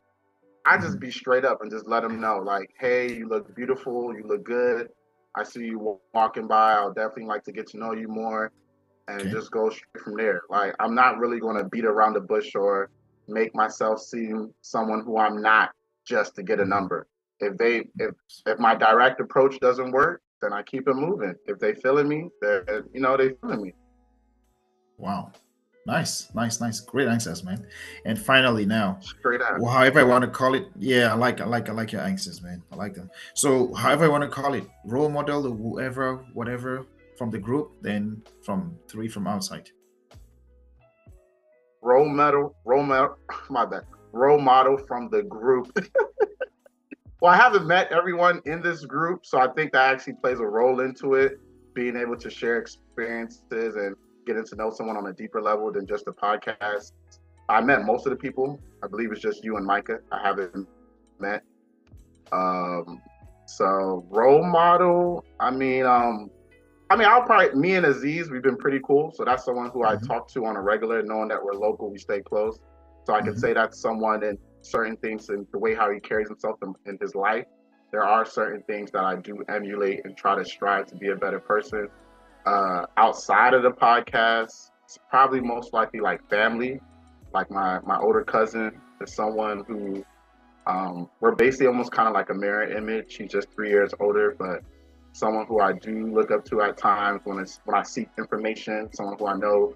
I 0.66 0.78
just 0.78 1.00
be 1.00 1.12
straight 1.12 1.44
up 1.44 1.62
and 1.62 1.70
just 1.70 1.88
let 1.88 2.04
them 2.04 2.22
know, 2.22 2.38
like, 2.38 2.70
hey, 2.80 3.14
you 3.14 3.28
look 3.28 3.54
beautiful, 3.54 4.16
you 4.16 4.24
look 4.26 4.44
good. 4.46 4.90
I 5.36 5.44
see 5.44 5.66
you 5.66 6.00
walking 6.14 6.48
by. 6.48 6.74
I'll 6.74 6.94
definitely 6.94 7.26
like 7.26 7.44
to 7.44 7.52
get 7.52 7.68
to 7.68 7.78
know 7.78 7.94
you 7.94 8.08
more, 8.08 8.52
and 9.08 9.22
Okay. 9.22 9.32
just 9.32 9.52
go 9.52 9.70
straight 9.70 10.04
from 10.04 10.16
there. 10.16 10.44
Like, 10.50 10.74
I'm 10.80 10.96
not 10.96 11.18
really 11.18 11.40
going 11.40 11.58
to 11.58 11.66
beat 11.66 11.86
around 11.86 12.14
the 12.14 12.22
bush 12.22 12.56
or 12.56 12.90
make 13.28 13.54
myself 13.56 14.00
seem 14.00 14.54
someone 14.62 15.04
who 15.04 15.18
I'm 15.18 15.42
not 15.42 15.72
just 16.06 16.36
to 16.36 16.44
get 16.44 16.60
a 16.60 16.66
Mhm. 16.66 16.70
number. 16.70 17.08
If 17.40 17.58
they 17.58 17.88
if 18.00 18.16
if 18.46 18.60
my 18.60 18.76
direct 18.76 19.20
approach 19.20 19.60
doesn't 19.60 19.92
work, 19.92 20.22
then 20.42 20.54
I 20.54 20.62
keep 20.64 20.88
it 20.88 20.96
moving. 20.96 21.36
If 21.46 21.60
they 21.60 21.74
feeling 21.74 22.08
me, 22.08 22.30
they're 22.42 22.86
you 22.94 23.02
know 23.02 23.18
they 23.18 23.32
feeling 23.42 23.62
me. 23.62 23.74
Wow. 24.98 25.32
Nice, 25.86 26.34
nice, 26.34 26.62
nice. 26.62 26.80
Great 26.80 27.10
answers, 27.10 27.44
man. 27.44 27.68
And 28.06 28.18
finally, 28.18 28.66
now, 28.66 29.00
straight 29.02 29.42
out. 29.42 29.60
Well, 29.60 29.72
however 29.72 30.00
I 30.00 30.04
want 30.04 30.24
to 30.24 30.30
call 30.30 30.56
it, 30.56 30.68
yeah, 30.80 31.12
I 31.12 31.16
like, 31.16 31.42
I 31.42 31.46
like, 31.46 31.68
I 31.68 31.74
like 31.74 31.92
your 31.92 32.02
answers, 32.02 32.42
man. 32.42 32.64
I 32.72 32.78
like 32.78 32.94
them. 32.94 33.10
So, 33.34 33.74
however 33.74 34.06
I 34.06 34.08
want 34.08 34.24
to 34.24 34.30
call 34.30 34.54
it, 34.54 34.66
role 34.86 35.10
model 35.10 35.46
or 35.46 35.56
whoever, 35.56 36.26
whatever, 36.34 36.86
from 37.18 37.32
the 37.32 37.38
group, 37.38 37.72
then 37.82 38.22
from 38.44 38.78
three 38.88 39.10
from 39.10 39.28
outside. 39.28 39.70
Role 41.82 42.08
model, 42.08 42.56
role 42.64 42.84
model, 42.84 43.18
my 43.50 43.66
bad. 43.66 43.84
Role 44.14 44.40
model 44.40 44.78
from 44.78 45.10
the 45.10 45.24
group. 45.24 45.78
well, 47.24 47.32
I 47.32 47.38
haven't 47.38 47.66
met 47.66 47.90
everyone 47.94 48.42
in 48.44 48.62
this 48.62 48.84
group, 48.84 49.26
so 49.26 49.40
I 49.40 49.48
think 49.54 49.72
that 49.72 49.94
actually 49.94 50.16
plays 50.16 50.42
a 50.42 50.46
role 50.46 50.82
into 50.82 51.14
it. 51.14 51.40
Being 51.74 51.96
able 51.96 52.18
to 52.18 52.30
share 52.30 52.58
experiences 52.58 53.78
and 53.78 53.96
getting 54.28 54.44
to 54.44 54.56
know 54.58 54.70
someone 54.72 54.98
on 54.98 55.08
a 55.08 55.14
deeper 55.14 55.42
level 55.42 55.72
than 55.72 55.88
just 55.88 56.06
a 56.08 56.12
podcast. 56.12 56.92
I 57.48 57.62
met 57.62 57.86
most 57.86 58.06
of 58.06 58.10
the 58.10 58.18
people. 58.18 58.60
I 58.84 58.88
believe 58.88 59.10
it's 59.14 59.22
just 59.22 59.42
you 59.42 59.56
and 59.56 59.66
Micah. 59.66 60.00
I 60.12 60.22
haven't 60.22 60.68
met. 61.18 61.44
Um, 62.34 63.02
so 63.46 64.06
role 64.10 64.44
model. 64.44 65.24
I 65.40 65.50
mean, 65.50 65.86
um, 65.86 66.30
I 66.90 66.98
mean, 66.98 67.08
I'll 67.08 67.24
probably 67.24 67.58
me 67.58 67.76
and 67.76 67.86
Aziz. 67.86 68.32
We've 68.32 68.44
been 68.44 68.58
pretty 68.58 68.82
cool. 68.86 69.14
So 69.16 69.24
that's 69.24 69.46
someone 69.46 69.70
who 69.70 69.84
mm-hmm. 69.84 70.04
I 70.04 70.08
talk 70.08 70.28
to 70.34 70.46
on 70.46 70.58
a 70.58 70.62
regular, 70.62 71.02
knowing 71.04 71.30
that 71.30 71.42
we're 71.42 71.54
local. 71.54 71.90
We 71.90 72.00
stay 72.00 72.20
close. 72.20 72.60
So 73.06 73.14
I 73.14 73.22
can 73.22 73.30
mm-hmm. 73.30 73.40
say 73.40 73.54
that's 73.54 73.80
someone 73.80 74.26
in 74.26 74.38
certain 74.64 74.98
things 74.98 75.30
and 75.30 75.46
the 75.52 75.60
way 75.60 75.76
how 75.76 75.92
he 75.92 76.00
carries 76.00 76.28
himself 76.28 76.58
in, 76.64 76.74
in 76.86 76.98
his 77.00 77.16
life. 77.16 77.46
There 77.92 78.04
are 78.04 78.26
certain 78.26 78.64
things 78.64 78.90
that 78.92 79.04
I 79.04 79.16
do 79.16 79.44
emulate 79.50 80.02
and 80.04 80.18
try 80.18 80.36
to 80.36 80.44
strive 80.44 80.88
to 80.88 80.96
be 80.96 81.10
a 81.10 81.16
better 81.16 81.40
person 81.40 81.90
uh, 82.46 82.86
outside 82.98 83.54
of 83.54 83.64
the 83.64 83.72
podcast, 83.72 84.72
it's 84.84 85.00
probably 85.10 85.40
most 85.40 85.74
likely 85.74 86.00
like 86.00 86.28
family. 86.30 86.80
Like 87.34 87.50
my 87.50 87.80
my 87.82 87.98
older 87.98 88.24
cousin 88.24 88.80
is 89.02 89.14
someone 89.14 89.64
who 89.68 90.06
um, 90.68 91.10
we're 91.20 91.36
basically 91.36 91.68
almost 91.68 91.92
kind 91.92 92.08
of 92.08 92.14
like 92.14 92.30
a 92.30 92.34
mirror 92.34 92.70
image. 92.70 93.14
She's 93.14 93.32
just 93.32 93.50
three 93.52 93.70
years 93.70 93.94
older, 94.00 94.36
but 94.38 94.62
someone 95.14 95.46
who 95.46 95.60
I 95.60 95.74
do 95.74 96.14
look 96.14 96.32
up 96.32 96.46
to 96.46 96.62
at 96.62 96.78
times 96.78 97.22
when 97.24 97.40
it's 97.40 97.60
when 97.66 97.78
I 97.78 97.84
seek 97.84 98.10
information. 98.18 98.90
Someone 98.94 99.18
who 99.18 99.28
I 99.28 99.36
know 99.36 99.76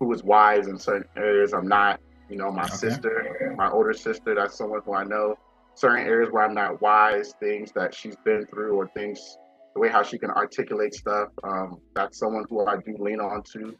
who 0.00 0.12
is 0.12 0.22
wise 0.22 0.68
in 0.68 0.78
certain 0.78 1.08
areas. 1.16 1.52
I'm 1.52 1.68
not. 1.68 2.00
You 2.28 2.36
know, 2.36 2.50
my 2.50 2.64
okay. 2.64 2.74
sister, 2.74 3.54
my 3.56 3.70
older 3.70 3.92
sister. 3.92 4.34
That's 4.34 4.56
someone 4.56 4.80
who 4.84 4.94
I 4.94 5.04
know. 5.04 5.36
Certain 5.74 6.06
areas 6.06 6.32
where 6.32 6.44
I'm 6.44 6.54
not 6.54 6.80
wise, 6.80 7.34
things 7.38 7.70
that 7.72 7.94
she's 7.94 8.16
been 8.24 8.46
through, 8.46 8.74
or 8.74 8.88
things 8.88 9.36
the 9.74 9.80
way 9.80 9.90
how 9.90 10.02
she 10.02 10.18
can 10.18 10.30
articulate 10.30 10.94
stuff. 10.94 11.28
Um, 11.44 11.80
that's 11.94 12.18
someone 12.18 12.44
who 12.48 12.66
I 12.66 12.76
do 12.76 12.96
lean 12.98 13.20
on 13.20 13.42
to 13.52 13.76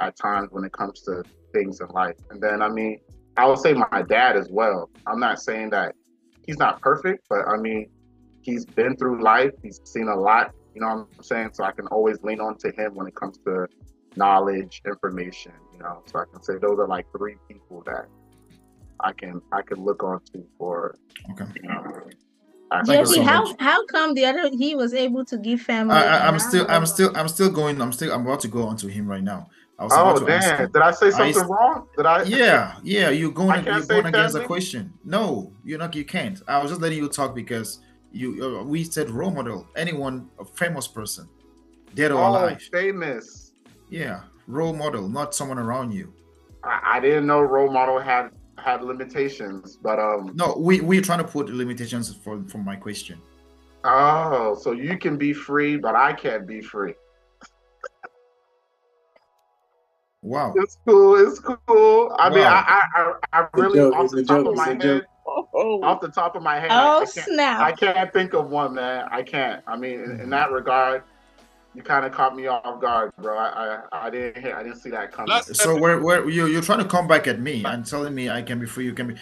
at 0.00 0.16
times 0.16 0.48
when 0.50 0.64
it 0.64 0.72
comes 0.72 1.02
to 1.02 1.22
things 1.54 1.80
in 1.80 1.86
life. 1.88 2.16
And 2.30 2.42
then, 2.42 2.62
I 2.62 2.68
mean, 2.68 2.98
I 3.36 3.46
would 3.46 3.58
say 3.58 3.72
my 3.72 4.02
dad 4.02 4.36
as 4.36 4.48
well. 4.50 4.90
I'm 5.06 5.20
not 5.20 5.38
saying 5.38 5.70
that 5.70 5.94
he's 6.46 6.58
not 6.58 6.80
perfect, 6.80 7.26
but 7.30 7.46
I 7.46 7.56
mean, 7.56 7.88
he's 8.42 8.64
been 8.64 8.96
through 8.96 9.22
life. 9.22 9.52
He's 9.62 9.80
seen 9.84 10.08
a 10.08 10.16
lot. 10.16 10.52
You 10.74 10.80
know 10.80 10.88
what 10.88 11.08
I'm 11.16 11.22
saying? 11.22 11.50
So 11.52 11.64
I 11.64 11.72
can 11.72 11.86
always 11.88 12.18
lean 12.22 12.40
on 12.40 12.58
to 12.58 12.70
him 12.70 12.94
when 12.94 13.06
it 13.06 13.14
comes 13.14 13.38
to 13.46 13.66
knowledge, 14.16 14.82
information. 14.86 15.52
You 15.72 15.80
know, 15.80 16.02
so 16.06 16.20
I 16.20 16.24
can 16.32 16.42
say 16.42 16.54
those 16.58 16.78
are 16.78 16.88
like 16.88 17.06
three 17.16 17.36
people 17.48 17.82
that 17.86 18.06
I 19.00 19.12
can 19.12 19.40
I 19.52 19.62
can 19.62 19.84
look 19.84 20.02
on 20.02 20.20
to 20.32 20.44
for 20.58 20.96
okay. 21.32 21.44
you 21.62 21.68
know, 21.68 22.08
Jeffy, 22.84 23.20
how 23.20 23.54
how 23.58 23.86
come 23.86 24.14
the 24.14 24.24
other 24.24 24.50
he 24.50 24.74
was 24.74 24.92
able 24.92 25.24
to 25.26 25.38
give 25.38 25.60
family? 25.60 25.94
I, 25.94 26.28
am 26.28 26.38
still 26.38 26.66
I'm 26.68 26.86
still 26.86 27.16
I'm 27.16 27.28
still 27.28 27.50
going. 27.50 27.80
I'm 27.80 27.92
still 27.92 28.12
I'm 28.12 28.26
about 28.26 28.40
to 28.40 28.48
go 28.48 28.64
on 28.64 28.76
to 28.78 28.88
him 28.88 29.06
right 29.06 29.22
now. 29.22 29.48
I 29.78 29.84
was 29.84 29.92
oh 29.94 30.26
damn! 30.26 30.72
Did 30.72 30.82
I 30.82 30.90
say 30.90 31.10
something 31.10 31.42
I, 31.42 31.46
wrong? 31.46 31.86
Did 31.96 32.06
I? 32.06 32.22
Yeah, 32.22 32.76
yeah. 32.82 33.10
You're 33.10 33.30
going 33.30 33.64
you're 33.64 33.82
going 33.82 34.06
against 34.06 34.34
the 34.34 34.44
question. 34.44 34.92
No, 35.04 35.52
you're 35.64 35.78
not. 35.78 35.94
You 35.94 36.04
can't. 36.04 36.40
I 36.48 36.60
was 36.62 36.70
just 36.70 36.80
letting 36.80 36.98
you 36.98 37.08
talk 37.08 37.34
because 37.34 37.80
you 38.10 38.58
uh, 38.60 38.64
we 38.64 38.84
said 38.84 39.10
role 39.10 39.30
model. 39.30 39.68
Anyone, 39.76 40.30
a 40.40 40.44
famous 40.44 40.88
person, 40.88 41.28
dead 41.94 42.10
or 42.10 42.22
oh, 42.22 42.30
alive. 42.30 42.62
Famous. 42.72 43.45
Yeah, 43.88 44.22
role 44.46 44.74
model, 44.74 45.08
not 45.08 45.34
someone 45.34 45.58
around 45.58 45.92
you. 45.92 46.12
I, 46.64 46.96
I 46.96 47.00
didn't 47.00 47.26
know 47.26 47.40
role 47.40 47.70
model 47.70 47.98
had 48.00 48.30
had 48.58 48.82
limitations, 48.82 49.76
but 49.76 49.98
um. 49.98 50.32
No, 50.34 50.56
we 50.58 50.80
we're 50.80 51.02
trying 51.02 51.18
to 51.18 51.24
put 51.24 51.48
limitations 51.48 52.14
for 52.14 52.42
for 52.48 52.58
my 52.58 52.76
question. 52.76 53.20
Oh, 53.84 54.56
so 54.60 54.72
you 54.72 54.98
can 54.98 55.16
be 55.16 55.32
free, 55.32 55.76
but 55.76 55.94
I 55.94 56.12
can't 56.12 56.46
be 56.46 56.60
free. 56.60 56.94
wow, 60.22 60.52
it's 60.56 60.78
cool. 60.86 61.14
It's 61.24 61.38
cool. 61.38 62.16
I 62.18 62.28
wow. 62.28 62.34
mean, 62.34 62.44
I 62.44 62.82
I 62.94 63.12
I 63.32 63.46
really 63.54 63.78
joke, 63.78 63.94
off 63.94 64.10
the 64.10 64.24
top 64.24 64.38
joke, 64.38 64.46
of 64.48 64.56
my 64.56 64.68
head. 64.84 65.06
Oh. 65.28 65.82
Off 65.82 66.00
the 66.00 66.08
top 66.08 66.36
of 66.36 66.42
my 66.42 66.58
head, 66.58 66.70
oh 66.70 66.98
I, 66.98 67.00
I 67.00 67.04
snap! 67.04 67.60
I 67.60 67.72
can't 67.72 68.12
think 68.12 68.32
of 68.32 68.48
one, 68.50 68.74
man. 68.74 69.08
I 69.10 69.22
can't. 69.22 69.62
I 69.66 69.76
mean, 69.76 70.00
in, 70.00 70.20
in 70.20 70.30
that 70.30 70.52
regard, 70.52 71.02
you 71.76 71.82
kind 71.82 72.06
of 72.06 72.12
caught 72.12 72.34
me 72.34 72.46
off 72.46 72.80
guard, 72.80 73.12
bro. 73.20 73.36
I 73.36 73.82
I, 73.92 74.06
I 74.06 74.10
didn't 74.10 74.42
hear, 74.42 74.56
I 74.56 74.62
didn't 74.62 74.78
see 74.78 74.90
that 74.90 75.12
coming. 75.12 75.42
So 75.42 75.78
where 75.78 76.00
where 76.00 76.28
you 76.28 76.46
you're 76.46 76.62
trying 76.62 76.78
to 76.78 76.88
come 76.88 77.06
back 77.06 77.26
at 77.26 77.38
me 77.38 77.62
and 77.64 77.84
telling 77.84 78.14
me 78.14 78.30
I 78.30 78.40
can 78.40 78.58
be 78.58 78.66
free, 78.66 78.86
you 78.86 78.94
can 78.94 79.08
be. 79.08 79.16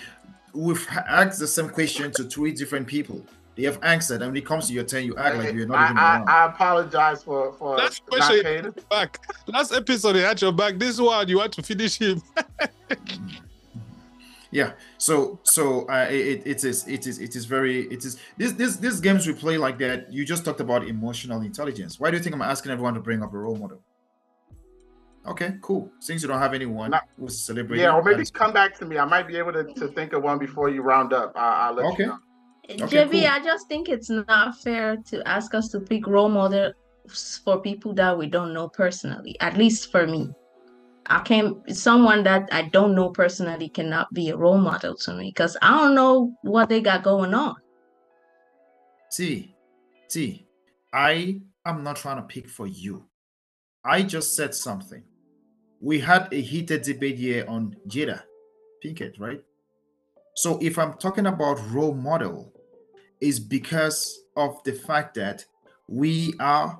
We've 0.54 0.86
asked 1.08 1.40
the 1.40 1.48
same 1.48 1.68
question 1.68 2.12
to 2.12 2.24
three 2.24 2.52
different 2.52 2.86
people. 2.86 3.26
They 3.56 3.64
have 3.64 3.78
answered, 3.82 4.22
and 4.22 4.30
when 4.30 4.36
it 4.36 4.46
comes 4.46 4.68
to 4.68 4.72
your 4.72 4.84
turn, 4.84 5.04
you 5.04 5.16
act 5.16 5.36
like 5.36 5.54
you're 5.54 5.66
not 5.66 5.78
I, 5.78 5.84
even 5.86 5.96
around. 5.96 6.28
I, 6.28 6.32
I 6.32 6.46
apologize 6.46 7.24
for 7.24 7.52
for 7.54 7.76
Last 7.76 8.06
question 8.06 8.72
back. 8.88 9.18
Last 9.48 9.72
episode, 9.72 10.12
they 10.12 10.20
had 10.20 10.40
your 10.40 10.52
back. 10.52 10.78
This 10.78 11.00
one, 11.00 11.28
you 11.28 11.38
want 11.38 11.52
to 11.54 11.62
finish 11.62 11.98
him. 11.98 12.22
yeah. 14.54 14.74
So 14.98 15.40
so 15.42 15.84
uh, 15.88 16.06
it, 16.08 16.46
it 16.46 16.64
is 16.64 16.86
it 16.86 17.08
is 17.08 17.18
it 17.18 17.34
is 17.34 17.44
very 17.44 17.82
it 17.88 18.04
is 18.04 18.18
this 18.36 18.52
this 18.52 18.76
these 18.76 19.00
games 19.00 19.26
we 19.26 19.34
play 19.34 19.58
like 19.58 19.78
that 19.78 20.12
you 20.12 20.24
just 20.24 20.44
talked 20.44 20.60
about 20.60 20.86
emotional 20.86 21.42
intelligence. 21.42 21.98
Why 21.98 22.10
do 22.10 22.16
you 22.16 22.22
think 22.22 22.36
i'm 22.36 22.42
asking 22.42 22.70
everyone 22.70 22.94
to 22.94 23.00
bring 23.00 23.20
up 23.22 23.34
a 23.34 23.38
role 23.38 23.56
model? 23.56 23.80
Okay 25.26 25.56
cool. 25.60 25.90
Since 25.98 26.22
you 26.22 26.28
don't 26.28 26.38
have 26.38 26.54
anyone 26.54 26.92
Not, 26.92 27.08
who's 27.18 27.36
celebrating 27.36 27.82
yeah 27.82 27.96
or 27.96 28.02
maybe 28.02 28.24
come 28.26 28.52
back 28.52 28.78
to 28.78 28.86
me. 28.86 28.96
I 28.96 29.04
might 29.04 29.26
be 29.26 29.36
able 29.36 29.52
to, 29.52 29.64
to 29.64 29.88
think 29.88 30.12
of 30.12 30.22
one 30.22 30.38
before 30.38 30.68
you 30.68 30.82
round 30.82 31.12
up. 31.12 31.32
I, 31.34 31.70
will 31.70 31.76
let 31.76 31.86
okay. 31.86 32.02
you 32.04 32.08
know 32.10 32.18
okay, 32.70 33.04
JV, 33.04 33.10
cool. 33.10 33.26
I 33.26 33.40
just 33.40 33.66
think 33.66 33.88
it's 33.88 34.08
not 34.08 34.56
fair 34.62 34.96
to 35.10 35.28
ask 35.28 35.52
us 35.54 35.68
to 35.70 35.80
pick 35.80 36.06
role 36.06 36.28
models 36.28 36.74
for 37.44 37.60
people 37.60 37.92
that 37.94 38.16
we 38.16 38.28
don't 38.28 38.54
know 38.54 38.68
personally, 38.68 39.36
at 39.40 39.56
least 39.56 39.90
for 39.90 40.06
me. 40.06 40.30
I 41.06 41.20
can't 41.20 41.58
someone 41.76 42.22
that 42.24 42.48
I 42.52 42.62
don't 42.62 42.94
know 42.94 43.10
personally 43.10 43.68
cannot 43.68 44.12
be 44.12 44.30
a 44.30 44.36
role 44.36 44.58
model 44.58 44.96
to 44.96 45.14
me 45.14 45.30
because 45.30 45.56
I 45.60 45.70
don't 45.70 45.94
know 45.94 46.34
what 46.42 46.68
they 46.68 46.80
got 46.80 47.02
going 47.02 47.34
on. 47.34 47.56
See, 49.10 49.54
see, 50.08 50.46
I 50.92 51.40
am 51.66 51.84
not 51.84 51.96
trying 51.96 52.16
to 52.16 52.22
pick 52.22 52.48
for 52.48 52.66
you. 52.66 53.04
I 53.84 54.02
just 54.02 54.34
said 54.34 54.54
something. 54.54 55.02
We 55.80 56.00
had 56.00 56.32
a 56.32 56.40
heated 56.40 56.82
debate 56.82 57.18
here 57.18 57.44
on 57.46 57.76
Jada 57.86 58.22
Pinkett, 58.82 59.20
right? 59.20 59.42
So 60.36 60.58
if 60.62 60.78
I'm 60.78 60.94
talking 60.94 61.26
about 61.26 61.60
role 61.70 61.94
model, 61.94 62.54
is 63.20 63.40
because 63.40 64.20
of 64.36 64.62
the 64.64 64.72
fact 64.72 65.14
that 65.14 65.44
we 65.88 66.34
are 66.40 66.78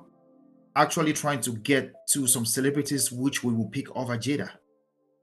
actually 0.75 1.13
trying 1.13 1.41
to 1.41 1.51
get 1.51 1.93
to 2.09 2.27
some 2.27 2.45
celebrities 2.45 3.11
which 3.11 3.43
we 3.43 3.53
will 3.53 3.69
pick 3.69 3.93
over 3.95 4.17
Jada. 4.17 4.49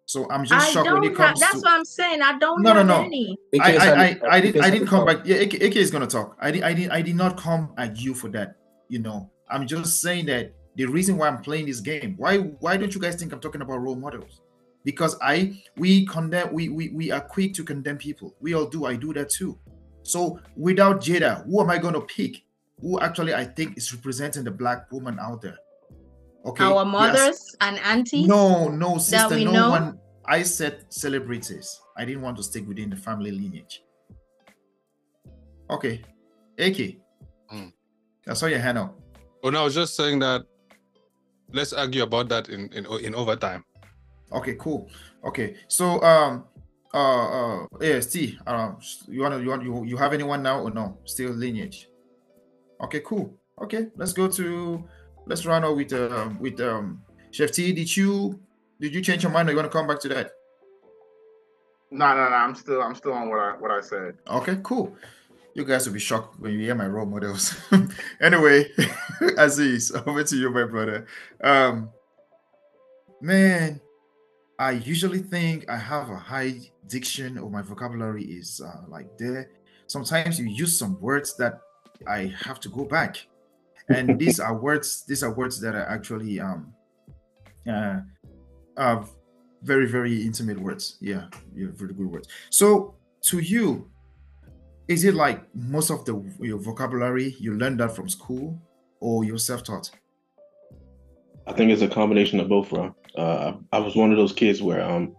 So 0.06 0.28
I'm 0.30 0.44
just 0.44 0.68
I 0.68 0.70
shocked 0.70 0.92
when 0.92 1.04
it 1.04 1.14
comes 1.14 1.40
have, 1.40 1.52
That's 1.52 1.52
to, 1.54 1.60
what 1.60 1.72
I'm 1.72 1.84
saying. 1.84 2.22
I 2.22 2.38
don't 2.38 2.62
no, 2.62 2.72
no, 2.74 2.82
no. 2.82 3.02
Any. 3.04 3.38
I, 3.60 3.76
I, 3.76 3.86
I, 3.86 4.20
I, 4.30 4.40
didn't 4.40 4.62
I 4.62 4.70
didn't 4.70 4.88
come 4.88 5.06
back. 5.06 5.18
Yeah, 5.24 5.36
AK, 5.36 5.54
AK 5.54 5.76
is 5.76 5.90
gonna 5.90 6.06
talk. 6.06 6.36
I 6.40 6.50
did 6.50 6.62
I 6.62 6.74
did 6.74 6.90
I 6.90 7.02
did 7.02 7.16
not 7.16 7.36
come 7.36 7.72
at 7.78 7.98
you 7.98 8.12
for 8.12 8.28
that. 8.30 8.56
You 8.88 8.98
know, 8.98 9.30
I'm 9.48 9.66
just 9.66 10.00
saying 10.00 10.26
that 10.26 10.52
the 10.74 10.86
reason 10.86 11.16
why 11.16 11.28
I'm 11.28 11.40
playing 11.40 11.66
this 11.66 11.80
game. 11.80 12.14
Why 12.18 12.38
why 12.38 12.76
don't 12.76 12.94
you 12.94 13.00
guys 13.00 13.16
think 13.16 13.32
I'm 13.32 13.40
talking 13.40 13.62
about 13.62 13.78
role 13.78 13.96
models? 13.96 14.42
Because 14.84 15.16
I 15.22 15.62
we 15.76 16.04
condemn 16.06 16.52
we 16.52 16.68
we, 16.68 16.88
we 16.90 17.10
are 17.10 17.20
quick 17.20 17.54
to 17.54 17.64
condemn 17.64 17.96
people. 17.96 18.34
We 18.40 18.54
all 18.54 18.66
do. 18.66 18.86
I 18.86 18.96
do 18.96 19.12
that 19.14 19.30
too. 19.30 19.58
So 20.02 20.40
without 20.56 21.00
Jada, 21.00 21.46
who 21.46 21.60
am 21.60 21.70
I 21.70 21.78
gonna 21.78 22.00
pick? 22.00 22.42
Who 22.82 23.00
actually 23.00 23.32
I 23.32 23.44
think 23.44 23.78
is 23.78 23.94
representing 23.94 24.44
the 24.44 24.50
black 24.50 24.90
woman 24.92 25.18
out 25.18 25.40
there. 25.40 25.56
Okay. 26.44 26.64
Our 26.64 26.84
mothers 26.84 27.16
yes. 27.16 27.56
and 27.60 27.78
aunties. 27.78 28.26
No, 28.26 28.68
no, 28.68 28.98
sister. 28.98 29.38
no 29.38 29.52
know? 29.52 29.70
one. 29.70 29.98
I 30.26 30.42
said 30.42 30.84
celebrities. 30.92 31.80
I 31.96 32.04
didn't 32.04 32.22
want 32.22 32.36
to 32.38 32.42
stick 32.42 32.66
within 32.66 32.90
the 32.90 32.96
family 32.96 33.30
lineage. 33.30 33.82
Okay. 35.70 36.02
AK. 36.58 36.98
Mm. 37.52 37.72
I 38.28 38.34
saw 38.34 38.46
your 38.46 38.58
hand 38.58 38.78
up. 38.78 38.98
Oh 39.44 39.50
no, 39.50 39.60
I 39.62 39.64
was 39.64 39.74
just 39.74 39.96
saying 39.96 40.18
that 40.18 40.42
let's 41.52 41.72
argue 41.72 42.02
about 42.02 42.28
that 42.30 42.48
in 42.48 42.68
in, 42.72 42.86
in 43.04 43.14
overtime. 43.14 43.64
Okay, 44.32 44.56
cool. 44.58 44.90
Okay. 45.24 45.56
So 45.68 46.02
um 46.02 46.44
uh 46.94 47.62
uh 47.62 47.66
AST, 47.80 48.16
uh 48.46 48.72
you 49.08 49.22
wanna 49.22 49.40
you 49.40 49.48
want 49.48 49.62
you 49.62 49.84
you 49.84 49.96
have 49.96 50.12
anyone 50.12 50.42
now 50.42 50.60
or 50.60 50.70
no? 50.70 50.98
Still 51.04 51.30
lineage. 51.30 51.88
Okay, 52.82 53.00
cool. 53.00 53.34
Okay, 53.60 53.88
let's 53.96 54.12
go 54.12 54.28
to 54.28 54.84
let's 55.26 55.46
run 55.46 55.64
out 55.64 55.76
with 55.76 55.92
uh, 55.92 56.30
with 56.40 56.60
um 56.60 57.02
Chef 57.30 57.52
T. 57.52 57.72
Did 57.72 57.96
you 57.96 58.40
did 58.80 58.94
you 58.94 59.00
change 59.00 59.22
your 59.22 59.32
mind 59.32 59.48
or 59.48 59.52
you 59.52 59.56
want 59.56 59.70
to 59.70 59.76
come 59.76 59.86
back 59.86 60.00
to 60.00 60.08
that? 60.08 60.32
No, 61.90 62.14
no, 62.14 62.28
no. 62.28 62.34
I'm 62.34 62.54
still 62.54 62.82
I'm 62.82 62.94
still 62.94 63.12
on 63.12 63.28
what 63.28 63.38
I 63.38 63.52
what 63.56 63.70
I 63.70 63.80
said. 63.80 64.14
Okay, 64.26 64.58
cool. 64.62 64.96
You 65.54 65.64
guys 65.64 65.86
will 65.86 65.92
be 65.92 66.00
shocked 66.00 66.40
when 66.40 66.52
you 66.52 66.60
hear 66.60 66.74
my 66.74 66.86
role 66.86 67.04
models. 67.04 67.54
anyway, 68.20 68.70
Aziz, 69.36 69.92
over 69.92 70.24
to 70.24 70.36
you, 70.36 70.50
my 70.50 70.64
brother. 70.64 71.06
Um, 71.44 71.90
man, 73.20 73.78
I 74.58 74.70
usually 74.72 75.18
think 75.18 75.68
I 75.68 75.76
have 75.76 76.08
a 76.08 76.16
high 76.16 76.54
diction 76.86 77.36
or 77.36 77.50
my 77.50 77.60
vocabulary 77.60 78.24
is 78.24 78.62
uh, 78.64 78.82
like 78.88 79.18
there. 79.18 79.50
Sometimes 79.88 80.38
you 80.38 80.46
use 80.46 80.78
some 80.78 80.98
words 81.02 81.36
that 81.36 81.60
I 82.08 82.34
have 82.44 82.60
to 82.60 82.68
go 82.68 82.84
back, 82.84 83.26
and 83.88 84.18
these 84.18 84.40
are 84.40 84.56
words. 84.56 85.04
These 85.06 85.22
are 85.22 85.32
words 85.32 85.60
that 85.60 85.74
are 85.74 85.88
actually 85.88 86.40
um, 86.40 86.72
uh, 87.68 88.00
uh, 88.76 89.04
very 89.62 89.86
very 89.86 90.22
intimate 90.22 90.58
words. 90.58 90.98
Yeah, 91.00 91.26
yeah, 91.54 91.68
very 91.72 91.94
good 91.94 92.06
words. 92.06 92.28
So 92.50 92.94
to 93.24 93.38
you, 93.38 93.90
is 94.88 95.04
it 95.04 95.14
like 95.14 95.42
most 95.54 95.90
of 95.90 96.04
the 96.04 96.14
your 96.40 96.58
vocabulary 96.58 97.36
you 97.38 97.54
learned 97.54 97.80
that 97.80 97.94
from 97.94 98.08
school 98.08 98.60
or 99.00 99.24
you're 99.24 99.38
self-taught? 99.38 99.90
I 101.46 101.52
think 101.52 101.72
it's 101.72 101.82
a 101.82 101.88
combination 101.88 102.38
of 102.40 102.48
both, 102.48 102.70
bro. 102.70 102.94
Uh, 103.16 103.54
I 103.72 103.78
was 103.78 103.96
one 103.96 104.12
of 104.12 104.16
those 104.16 104.32
kids 104.32 104.62
where 104.62 104.80
um, 104.80 105.16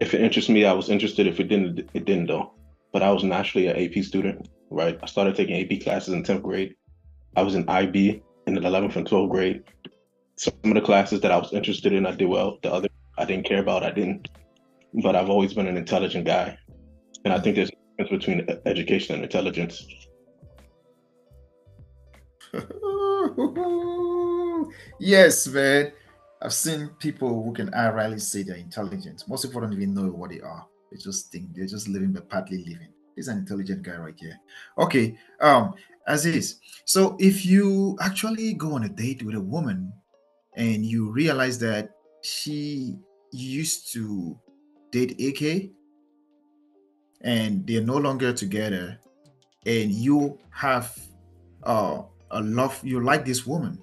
if 0.00 0.14
it 0.14 0.20
interests 0.20 0.48
me, 0.48 0.64
I 0.64 0.72
was 0.72 0.88
interested. 0.88 1.26
If 1.26 1.40
it 1.40 1.48
didn't, 1.48 1.90
it 1.94 2.04
didn't 2.04 2.26
though. 2.26 2.52
But 2.92 3.02
I 3.02 3.10
was 3.10 3.24
naturally 3.24 3.66
an 3.66 3.76
AP 3.76 4.04
student, 4.04 4.48
right? 4.70 4.98
I 5.02 5.06
started 5.06 5.36
taking 5.36 5.60
AP 5.60 5.82
classes 5.82 6.14
in 6.14 6.22
10th 6.22 6.42
grade. 6.42 6.74
I 7.36 7.42
was 7.42 7.54
in 7.54 7.68
IB 7.68 8.22
in 8.46 8.54
the 8.54 8.60
11th 8.60 8.96
and 8.96 9.06
12th 9.06 9.30
grade. 9.30 9.64
Some 10.36 10.54
of 10.64 10.74
the 10.74 10.80
classes 10.80 11.20
that 11.20 11.32
I 11.32 11.36
was 11.36 11.52
interested 11.52 11.92
in, 11.92 12.06
I 12.06 12.12
did 12.12 12.26
well. 12.26 12.58
The 12.62 12.72
other 12.72 12.88
I 13.18 13.24
didn't 13.24 13.46
care 13.46 13.60
about, 13.60 13.82
I 13.82 13.90
didn't. 13.90 14.28
But 14.94 15.16
I've 15.16 15.28
always 15.28 15.52
been 15.52 15.66
an 15.66 15.76
intelligent 15.76 16.24
guy. 16.24 16.56
And 17.24 17.34
I 17.34 17.40
think 17.40 17.56
there's 17.56 17.70
a 17.70 18.02
difference 18.02 18.24
between 18.24 18.46
education 18.64 19.16
and 19.16 19.24
intelligence. 19.24 19.84
yes, 25.00 25.46
man. 25.48 25.92
I've 26.40 26.52
seen 26.52 26.90
people 27.00 27.42
who 27.42 27.52
can 27.52 27.70
rarely 27.70 28.20
say 28.20 28.44
they're 28.44 28.56
intelligent. 28.56 29.24
Most 29.28 29.44
people 29.44 29.60
don't 29.60 29.72
even 29.72 29.92
know 29.92 30.04
what 30.04 30.30
they 30.30 30.40
are. 30.40 30.64
They 30.90 30.98
just 30.98 31.32
think 31.32 31.54
they're 31.54 31.66
just 31.66 31.88
living 31.88 32.12
but 32.12 32.30
partly 32.30 32.58
living. 32.58 32.92
He's 33.18 33.26
an 33.26 33.38
intelligent 33.38 33.82
guy 33.82 33.96
right 33.96 34.14
here. 34.16 34.38
Okay. 34.78 35.18
Um, 35.40 35.74
Aziz. 36.06 36.60
So 36.84 37.16
if 37.18 37.44
you 37.44 37.98
actually 38.00 38.54
go 38.54 38.74
on 38.74 38.84
a 38.84 38.88
date 38.88 39.24
with 39.24 39.34
a 39.34 39.40
woman 39.40 39.92
and 40.54 40.86
you 40.86 41.10
realize 41.10 41.58
that 41.58 41.90
she 42.22 42.96
used 43.32 43.92
to 43.94 44.38
date 44.92 45.20
AK 45.20 45.70
and 47.22 47.66
they're 47.66 47.82
no 47.82 47.96
longer 47.96 48.32
together 48.32 49.00
and 49.66 49.90
you 49.90 50.38
have 50.50 50.96
uh, 51.64 52.02
a 52.30 52.40
love 52.40 52.80
you 52.84 53.00
like 53.02 53.24
this 53.24 53.44
woman 53.44 53.80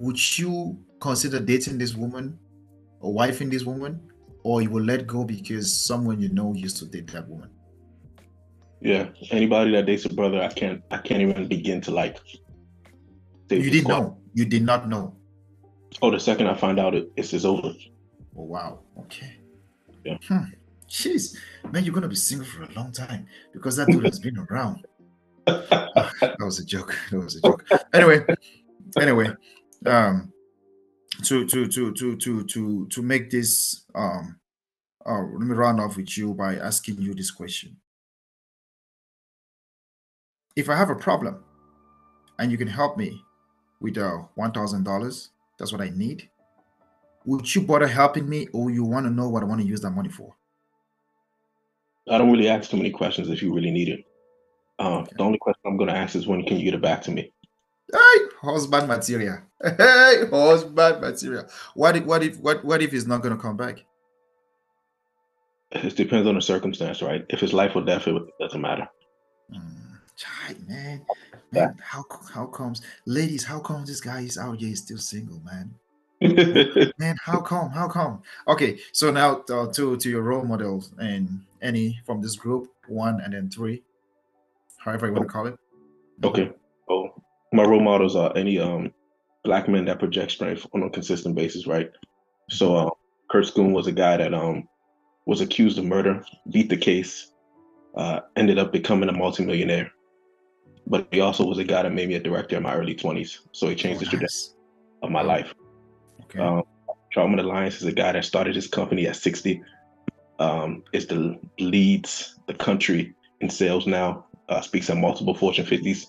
would 0.00 0.18
you 0.36 0.76
consider 0.98 1.38
dating 1.38 1.78
this 1.78 1.94
woman 1.94 2.36
or 2.98 3.14
wifing 3.14 3.50
this 3.50 3.62
woman 3.62 4.00
or 4.44 4.62
you 4.62 4.70
will 4.70 4.84
let 4.84 5.06
go 5.06 5.24
because 5.24 5.84
someone 5.84 6.20
you 6.20 6.28
know 6.28 6.54
used 6.54 6.76
to 6.76 6.86
date 6.86 7.08
that 7.08 7.28
woman. 7.28 7.50
Yeah 8.80 9.08
anybody 9.30 9.72
that 9.72 9.86
dates 9.86 10.04
a 10.04 10.12
brother 10.12 10.40
i 10.42 10.48
can't 10.48 10.82
i 10.90 10.98
can't 10.98 11.22
even 11.22 11.48
begin 11.48 11.80
to 11.80 11.90
like 11.90 12.20
you 13.50 13.70
didn't 13.70 13.88
know. 13.88 14.18
You 14.32 14.44
did 14.44 14.62
not 14.62 14.88
know. 14.88 15.14
Oh 16.02 16.10
the 16.10 16.20
second 16.20 16.48
i 16.48 16.54
find 16.54 16.78
out 16.78 16.94
it, 16.94 17.10
it's, 17.16 17.32
it's 17.32 17.44
over. 17.44 17.72
Oh 18.36 18.42
wow. 18.42 18.80
Okay. 19.00 19.38
Yeah. 20.04 20.18
Hmm. 20.28 20.44
jeez. 20.88 21.36
Man 21.72 21.84
you're 21.84 21.94
gonna 21.94 22.08
be 22.08 22.16
single 22.16 22.46
for 22.46 22.64
a 22.64 22.72
long 22.72 22.92
time 22.92 23.26
because 23.52 23.76
that 23.76 23.88
dude 23.88 24.04
has 24.04 24.20
been 24.20 24.38
around. 24.38 24.86
That 26.20 26.36
was 26.40 26.58
a 26.58 26.64
joke. 26.64 26.96
That 27.10 27.20
was 27.20 27.36
a 27.36 27.40
joke. 27.40 27.64
Anyway. 27.92 28.24
Anyway. 29.00 29.28
Um 29.86 30.32
to 31.22 31.46
to 31.46 31.66
to 31.68 31.92
to 31.92 32.16
to 32.16 32.44
to 32.44 32.86
to 32.88 33.02
make 33.02 33.30
this 33.30 33.84
um 33.94 34.38
uh, 35.06 35.20
let 35.20 35.46
me 35.46 35.54
run 35.54 35.80
off 35.80 35.96
with 35.96 36.16
you 36.16 36.32
by 36.32 36.56
asking 36.56 37.00
you 37.00 37.14
this 37.14 37.30
question. 37.30 37.76
If 40.56 40.68
i 40.68 40.76
have 40.76 40.90
a 40.90 40.94
problem 40.94 41.44
and 42.38 42.50
you 42.50 42.58
can 42.58 42.68
help 42.68 42.96
me 42.96 43.20
with 43.80 43.98
uh 43.98 44.18
one 44.34 44.52
thousand 44.52 44.84
dollars 44.84 45.30
that's 45.58 45.72
what 45.72 45.80
i 45.80 45.90
need 45.90 46.28
would 47.26 47.54
you 47.54 47.62
bother 47.62 47.86
helping 47.86 48.28
me 48.28 48.48
or 48.52 48.70
you 48.70 48.84
want 48.84 49.06
to 49.06 49.10
know 49.10 49.28
what 49.28 49.42
i 49.42 49.46
want 49.46 49.60
to 49.60 49.66
use 49.66 49.80
that 49.80 49.90
money 49.90 50.08
for? 50.08 50.34
I 52.08 52.18
don't 52.18 52.30
really 52.30 52.48
ask 52.48 52.70
too 52.70 52.76
many 52.76 52.90
questions 52.90 53.30
if 53.30 53.42
you 53.42 53.54
really 53.54 53.70
need 53.70 53.88
it. 53.88 54.04
Uh, 54.78 54.98
okay. 54.98 55.12
the 55.16 55.22
only 55.22 55.38
question 55.38 55.60
i'm 55.66 55.76
going 55.76 55.88
to 55.88 55.96
ask 55.96 56.16
is 56.16 56.26
when 56.26 56.44
can 56.44 56.58
you 56.58 56.64
get 56.64 56.74
it 56.74 56.82
back 56.82 57.00
to 57.02 57.10
me? 57.10 57.30
Hey, 57.92 58.18
husband 58.44 58.88
material. 58.88 59.38
Hey, 59.62 60.26
husband 60.30 61.00
material. 61.00 61.46
What 61.74 61.96
if 61.96 62.04
what 62.04 62.22
if 62.22 62.38
what 62.38 62.64
what 62.64 62.82
if 62.82 62.92
he's 62.92 63.06
not 63.06 63.22
gonna 63.22 63.36
come 63.36 63.56
back? 63.56 63.84
It 65.72 65.96
depends 65.96 66.28
on 66.28 66.36
the 66.36 66.42
circumstance, 66.42 67.02
right? 67.02 67.24
If 67.28 67.42
it's 67.42 67.52
life 67.52 67.74
or 67.74 67.82
death, 67.82 68.06
it 68.06 68.22
doesn't 68.38 68.60
matter. 68.60 68.88
Mm, 69.52 69.98
child, 70.16 70.68
man. 70.68 71.06
Man, 71.50 71.76
how 71.82 72.04
how 72.32 72.46
comes 72.46 72.82
ladies, 73.06 73.44
how 73.44 73.60
come 73.60 73.84
this 73.84 74.00
guy 74.00 74.20
is 74.20 74.38
out 74.38 74.58
here 74.58 74.74
still 74.76 74.98
single, 74.98 75.40
man? 75.40 75.74
man, 76.98 77.16
how 77.22 77.40
come? 77.40 77.70
How 77.70 77.88
come? 77.88 78.22
Okay, 78.48 78.78
so 78.92 79.10
now 79.10 79.42
uh, 79.50 79.72
to 79.72 79.96
to 79.96 80.10
your 80.10 80.22
role 80.22 80.44
models 80.44 80.92
and 80.98 81.40
any 81.60 82.00
from 82.06 82.20
this 82.20 82.36
group, 82.36 82.68
one 82.88 83.20
and 83.20 83.34
then 83.34 83.50
three, 83.50 83.82
however 84.78 85.06
you 85.06 85.12
want 85.12 85.26
to 85.26 85.32
call 85.32 85.46
it. 85.46 85.58
Okay. 86.22 86.52
My 87.54 87.62
role 87.62 87.80
models 87.80 88.16
are 88.16 88.36
any 88.36 88.58
um 88.58 88.92
black 89.44 89.68
men 89.68 89.84
that 89.84 90.00
project 90.00 90.32
strength 90.32 90.66
on 90.74 90.82
a 90.82 90.90
consistent 90.90 91.36
basis, 91.36 91.68
right? 91.68 91.88
So 92.50 92.74
uh, 92.74 92.90
Kurt 93.30 93.44
Schoon 93.44 93.72
was 93.72 93.86
a 93.86 93.92
guy 93.92 94.16
that 94.16 94.34
um 94.34 94.68
was 95.24 95.40
accused 95.40 95.78
of 95.78 95.84
murder, 95.84 96.24
beat 96.50 96.68
the 96.68 96.76
case, 96.76 97.30
uh, 97.96 98.20
ended 98.36 98.58
up 98.58 98.72
becoming 98.72 99.08
a 99.08 99.12
multimillionaire. 99.12 99.90
But 100.88 101.06
he 101.12 101.20
also 101.20 101.46
was 101.46 101.58
a 101.58 101.64
guy 101.64 101.84
that 101.84 101.92
made 101.92 102.08
me 102.08 102.16
a 102.16 102.20
director 102.20 102.56
in 102.56 102.64
my 102.64 102.74
early 102.74 102.94
20s. 102.94 103.38
So 103.52 103.68
he 103.68 103.76
changed 103.76 104.02
oh, 104.02 104.04
the 104.04 104.10
trajectory 104.10 104.58
of 105.04 105.10
my 105.12 105.22
life. 105.22 105.54
Okay. 106.24 106.40
Um, 106.40 106.64
Charlamagne 107.14 107.38
Alliance 107.38 107.76
is 107.76 107.84
a 107.84 107.92
guy 107.92 108.12
that 108.12 108.24
started 108.24 108.56
his 108.56 108.66
company 108.66 109.06
at 109.06 109.14
60. 109.14 109.62
Um, 110.40 110.82
is 110.92 111.06
the 111.06 111.38
leads 111.60 112.40
the 112.48 112.54
country 112.54 113.14
in 113.40 113.48
sales 113.48 113.86
now. 113.86 114.26
Uh, 114.48 114.60
speaks 114.60 114.90
at 114.90 114.96
multiple 114.96 115.34
Fortune 115.34 115.64
50s. 115.64 116.06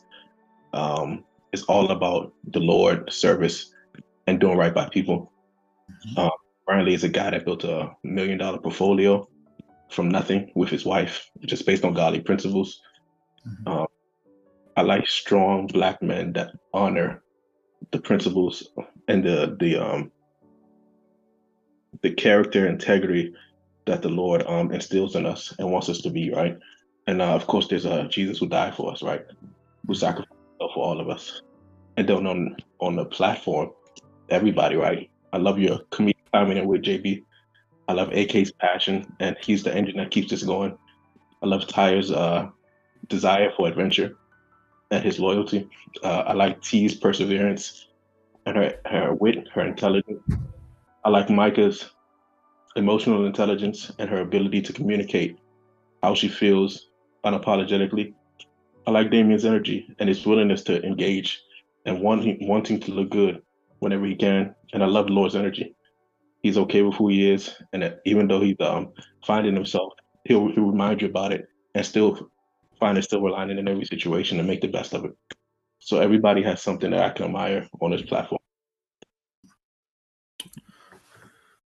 Um, 0.74 1.24
is 1.56 1.64
all 1.64 1.90
about 1.92 2.34
the 2.56 2.60
Lord, 2.60 3.12
service, 3.12 3.74
and 4.28 4.40
doing 4.40 4.58
right 4.58 4.74
by 4.74 4.88
people. 4.90 5.32
Mm-hmm. 5.90 6.20
Um, 6.20 6.32
Brian 6.66 6.86
Lee 6.86 6.94
is 6.94 7.04
a 7.04 7.10
guy 7.10 7.30
that 7.32 7.46
built 7.46 7.64
a 7.64 7.92
million 8.04 8.38
dollar 8.38 8.60
portfolio 8.60 9.28
from 9.90 10.10
nothing 10.10 10.52
with 10.56 10.70
his 10.70 10.86
wife, 10.86 11.30
just 11.46 11.66
based 11.66 11.86
on 11.86 11.94
godly 11.94 12.20
principles. 12.20 12.82
Mm-hmm. 13.48 13.68
Um, 13.68 13.88
I 14.78 14.82
like 14.82 15.08
strong 15.08 15.68
black 15.68 16.02
men 16.02 16.34
that 16.34 16.52
honor 16.74 17.24
the 17.92 18.00
principles 18.00 18.68
and 19.08 19.24
the 19.24 19.56
the 19.60 19.78
um 19.78 20.12
the 22.02 22.12
character 22.12 22.68
integrity 22.68 23.34
that 23.86 24.02
the 24.02 24.10
Lord 24.10 24.44
um 24.48 24.72
instills 24.74 25.16
in 25.16 25.26
us 25.26 25.54
and 25.60 25.72
wants 25.72 25.88
us 25.90 26.02
to 26.02 26.10
be 26.10 26.34
right. 26.34 26.58
And 27.08 27.22
uh, 27.22 27.36
of 27.36 27.46
course, 27.48 27.68
there's 27.68 27.86
a 27.86 28.02
uh, 28.02 28.08
Jesus 28.08 28.40
who 28.40 28.48
died 28.48 28.76
for 28.76 28.92
us, 28.92 29.04
right? 29.04 29.24
Who 29.88 29.94
sacrificed 29.94 30.35
for 30.60 30.84
all 30.84 31.00
of 31.00 31.10
us 31.10 31.42
and 31.98 32.08
then 32.08 32.28
on 32.28 32.56
on 32.80 32.96
the 32.96 33.06
platform, 33.06 33.72
everybody, 34.30 34.76
right? 34.76 35.10
I 35.34 35.38
love 35.38 35.60
your 35.60 35.80
comedic 35.92 36.16
timing 36.34 36.68
with 36.68 36.84
JB. 36.84 37.24
I 37.88 37.94
love 37.94 38.10
AK's 38.12 38.52
passion, 38.52 39.06
and 39.20 39.36
he's 39.42 39.64
the 39.64 39.76
engine 39.76 39.98
that 39.98 40.12
keeps 40.12 40.30
this 40.30 40.44
going. 40.44 40.78
I 41.44 41.48
love 41.48 41.68
Tyre's 41.68 42.12
uh, 42.12 42.50
desire 43.08 43.52
for 43.56 43.68
adventure 43.68 44.18
and 44.92 45.04
his 45.04 45.20
loyalty. 45.20 45.70
Uh, 46.04 46.24
I 46.28 46.34
like 46.34 46.62
T's 46.62 46.96
perseverance 46.96 47.88
and 48.46 48.58
her, 48.58 48.74
her 48.86 49.14
wit, 49.14 49.48
her 49.54 49.62
intelligence. 49.62 50.22
I 51.04 51.10
like 51.10 51.30
Micah's 51.30 51.92
emotional 52.76 53.26
intelligence 53.26 53.92
and 54.00 54.10
her 54.10 54.22
ability 54.22 54.62
to 54.64 54.74
communicate 54.74 55.38
how 56.02 56.16
she 56.16 56.28
feels 56.28 56.90
unapologetically. 57.24 58.14
I 58.88 58.92
like 58.92 59.12
Damien's 59.12 59.46
energy 59.46 59.88
and 60.00 60.10
his 60.10 60.26
willingness 60.26 60.64
to 60.64 60.84
engage 60.84 61.42
and 61.86 62.02
wanting 62.02 62.48
wanting 62.48 62.80
to 62.82 62.92
look 62.92 63.10
good 63.10 63.42
whenever 63.80 64.06
he 64.06 64.16
can. 64.16 64.56
And 64.74 64.84
I 64.84 64.88
love 64.88 65.10
Lord's 65.10 65.36
energy. 65.36 65.76
He's 66.44 66.58
okay 66.58 66.84
with 66.84 66.96
who 66.96 67.10
he 67.10 67.32
is, 67.32 67.56
and 67.74 67.96
even 68.06 68.28
though 68.28 68.42
he's 68.42 68.58
um, 68.60 68.94
finding 69.26 69.56
himself, 69.56 69.94
he'll, 70.26 70.52
he'll 70.52 70.66
remind 70.72 71.02
you 71.02 71.08
about 71.08 71.34
it 71.34 71.48
and 71.74 71.86
still 71.86 72.30
find 72.80 72.98
a 72.98 73.02
silver 73.02 73.32
lining 73.32 73.58
in 73.58 73.68
every 73.68 73.86
situation 73.86 74.38
and 74.40 74.48
make 74.48 74.62
the 74.62 74.68
best 74.68 74.94
of 74.94 75.06
it. 75.06 75.12
So 75.80 76.00
everybody 76.00 76.44
has 76.44 76.62
something 76.62 76.92
that 76.92 77.02
I 77.02 77.10
can 77.12 77.26
admire 77.26 77.68
on 77.82 77.92
this 77.92 78.04
platform. 78.04 78.40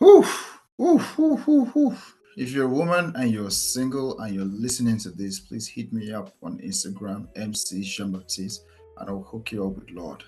Oof, 0.04 0.60
oof, 0.82 1.20
oof, 1.20 1.48
oof, 1.48 1.76
oof. 1.78 2.16
If 2.36 2.52
you're 2.52 2.66
a 2.66 2.68
woman 2.68 3.14
and 3.16 3.30
you're 3.32 3.52
single 3.52 4.20
and 4.20 4.34
you're 4.34 4.46
listening 4.46 4.98
to 5.00 5.10
this, 5.12 5.40
please 5.40 5.68
hit 5.68 5.94
me 5.94 6.12
up 6.14 6.34
on 6.42 6.58
Instagram, 6.60 7.28
MC 7.36 7.82
Jean 7.84 8.12
Baptiste, 8.12 8.66
and 8.98 9.10
I'll 9.10 9.22
hook 9.22 9.52
you 9.52 9.66
up 9.68 9.76
with 9.76 9.92
Lord. 9.92 10.24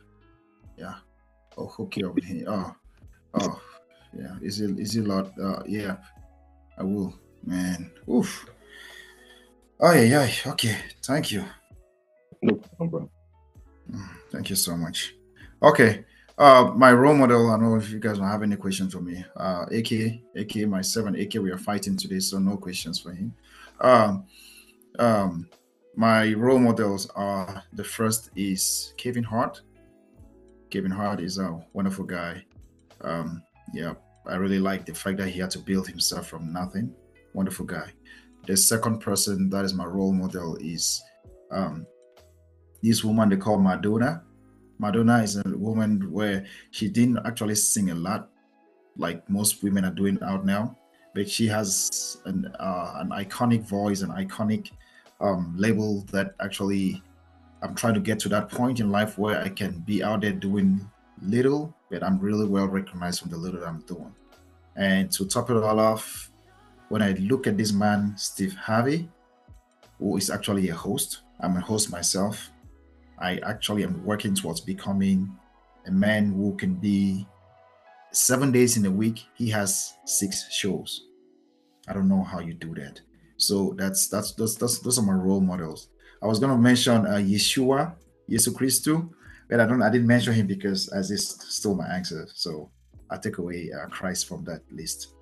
Yeah, 0.78 0.96
I'll 1.58 1.68
hook 1.68 1.98
you 1.98 2.10
up 2.10 2.16
with 2.16 2.26
him. 2.26 2.46
Oh, 2.48 2.76
oh, 3.36 3.62
yeah. 4.18 4.36
Is 4.42 4.62
it 4.62 4.80
is 4.80 4.96
it 4.96 5.08
Lord? 5.08 5.32
Uh, 5.42 5.64
yeah, 5.66 5.98
I 6.78 6.84
will, 6.84 7.18
man. 7.44 7.92
Oof. 8.10 8.46
Oh 9.80 9.92
yeah, 9.94 10.26
yeah. 10.26 10.52
Okay, 10.52 10.78
thank 11.04 11.32
you. 11.32 11.44
No 12.42 12.56
problem. 12.78 13.10
Mm, 13.92 14.10
Thank 14.32 14.50
you 14.50 14.56
so 14.56 14.76
much. 14.78 15.16
Okay. 15.62 16.06
Uh, 16.38 16.74
my 16.76 16.92
role 16.92 17.16
model. 17.16 17.50
I 17.50 17.58
don't 17.58 17.70
know 17.70 17.76
if 17.76 17.90
you 17.90 18.00
guys 18.00 18.18
don't 18.18 18.28
have 18.28 18.44
any 18.44 18.58
questions 18.58 18.94
for 18.94 19.00
me. 19.00 19.24
Uh, 19.38 19.66
AK, 19.72 20.20
AK, 20.36 20.68
my 20.68 20.82
seven 20.82 21.16
AK. 21.16 21.36
We 21.36 21.52
are 21.52 21.58
fighting 21.58 21.96
today, 21.96 22.20
so 22.20 22.40
no 22.40 22.58
questions 22.58 23.00
for 23.00 23.14
him. 23.14 23.34
Um, 23.80 24.26
um, 25.00 25.50
my 25.96 26.34
role 26.34 26.60
models 26.60 27.10
are 27.16 27.64
the 27.72 27.84
first 27.84 28.32
is 28.36 28.94
Kevin 28.98 29.24
Hart. 29.24 29.62
Kevin 30.70 30.92
Hart 30.92 31.22
is 31.22 31.38
a 31.38 31.58
wonderful 31.72 32.04
guy. 32.04 32.44
Um, 33.02 33.42
yeah, 33.74 33.94
I 34.28 34.36
really 34.36 34.60
like 34.60 34.86
the 34.86 34.94
fact 34.94 35.18
that 35.18 35.30
he 35.30 35.40
had 35.40 35.52
to 35.52 35.60
build 35.60 35.88
himself 35.88 36.28
from 36.28 36.52
nothing. 36.52 36.94
Wonderful 37.34 37.66
guy. 37.66 37.92
The 38.46 38.58
second 38.58 39.00
person 39.00 39.50
that 39.52 39.64
is 39.64 39.74
my 39.74 39.86
role 39.86 40.12
model 40.12 40.58
is 40.58 41.02
um, 41.50 41.88
this 42.84 43.04
woman 43.06 43.30
they 43.30 43.38
call 43.38 43.58
Madonna. 43.58 44.24
Madonna 44.78 45.20
is 45.24 45.38
a 45.38 45.44
woman 45.46 46.12
where 46.12 46.46
she 46.72 46.90
didn't 46.90 47.20
actually 47.26 47.56
sing 47.56 47.92
a 47.92 47.96
lot, 47.96 48.30
like 48.98 49.28
most 49.30 49.64
women 49.64 49.86
are 49.86 49.92
doing 49.92 50.18
out 50.24 50.46
now, 50.46 50.78
but 51.14 51.30
she 51.30 51.48
has 51.48 52.18
an 52.26 52.54
uh, 52.60 52.94
an 52.98 53.10
iconic 53.10 53.64
voice, 53.64 54.02
an 54.02 54.10
iconic 54.10 54.72
um, 55.22 55.54
label 55.58 56.02
that 56.12 56.36
actually 56.40 57.02
I'm 57.62 57.74
trying 57.74 57.94
to 57.96 58.00
get 58.00 58.20
to 58.20 58.30
that 58.30 58.50
point 58.50 58.80
in 58.80 58.92
life 58.92 59.18
where 59.18 59.42
I 59.42 59.50
can 59.50 59.80
be 59.80 60.04
out 60.04 60.22
there 60.22 60.34
doing 60.34 60.90
little, 61.22 61.74
but 61.90 62.04
I'm 62.04 62.20
really 62.20 62.46
well 62.46 62.68
recognized 62.68 63.22
from 63.22 63.32
the 63.32 63.38
little 63.38 63.64
I'm 63.64 63.82
doing. 63.82 64.14
And 64.76 65.12
to 65.14 65.26
top 65.26 65.50
it 65.50 65.58
all 65.58 65.80
off, 65.80 66.32
when 66.90 67.02
I 67.02 67.14
look 67.14 67.48
at 67.48 67.58
this 67.58 67.72
man, 67.72 68.14
Steve 68.18 68.56
Harvey, 68.56 69.10
who 70.00 70.18
is 70.18 70.30
actually 70.30 70.70
a 70.70 70.76
host, 70.76 71.22
I'm 71.40 71.56
a 71.58 71.62
host 71.62 71.90
myself. 71.92 72.52
I 73.20 73.38
actually 73.38 73.84
am 73.84 74.04
working 74.04 74.36
towards 74.36 74.62
becoming 74.62 75.30
a 75.88 75.92
man 75.92 76.34
who 76.34 76.56
can 76.56 76.76
be 76.76 77.28
seven 78.12 78.52
days 78.52 78.78
in 78.78 78.86
a 78.86 78.92
week. 78.92 79.24
He 79.36 79.50
has 79.50 79.94
six 80.06 80.52
shows. 80.52 81.08
I 81.88 81.94
don't 81.94 82.08
know 82.08 82.24
how 82.24 82.40
you 82.40 82.54
do 82.54 82.74
that. 82.76 83.02
So 83.38 83.76
that's 83.78 84.08
that's 84.08 84.34
those 84.34 84.58
those, 84.58 84.82
those 84.82 84.98
are 84.98 85.04
my 85.04 85.14
role 85.14 85.42
models. 85.42 85.90
I 86.24 86.28
was 86.28 86.40
gonna 86.40 86.58
mention 86.58 87.06
uh, 87.06 87.22
Yeshua, 87.22 87.96
Yesu 88.30 88.50
Christu, 88.50 89.10
but 89.50 89.60
I 89.60 89.66
don't 89.66 89.82
I 89.82 89.90
didn't 89.90 90.08
mention 90.08 90.34
him 90.34 90.48
because 90.48 90.88
as 90.90 91.10
this 91.10 91.28
stole 91.28 91.76
my 91.76 91.88
answer. 91.88 92.28
So 92.34 92.72
I 93.10 93.18
take 93.18 93.38
away 93.38 93.70
uh, 93.72 93.88
Christ 93.90 94.28
from 94.28 94.44
that 94.46 94.62
list. 94.72 95.14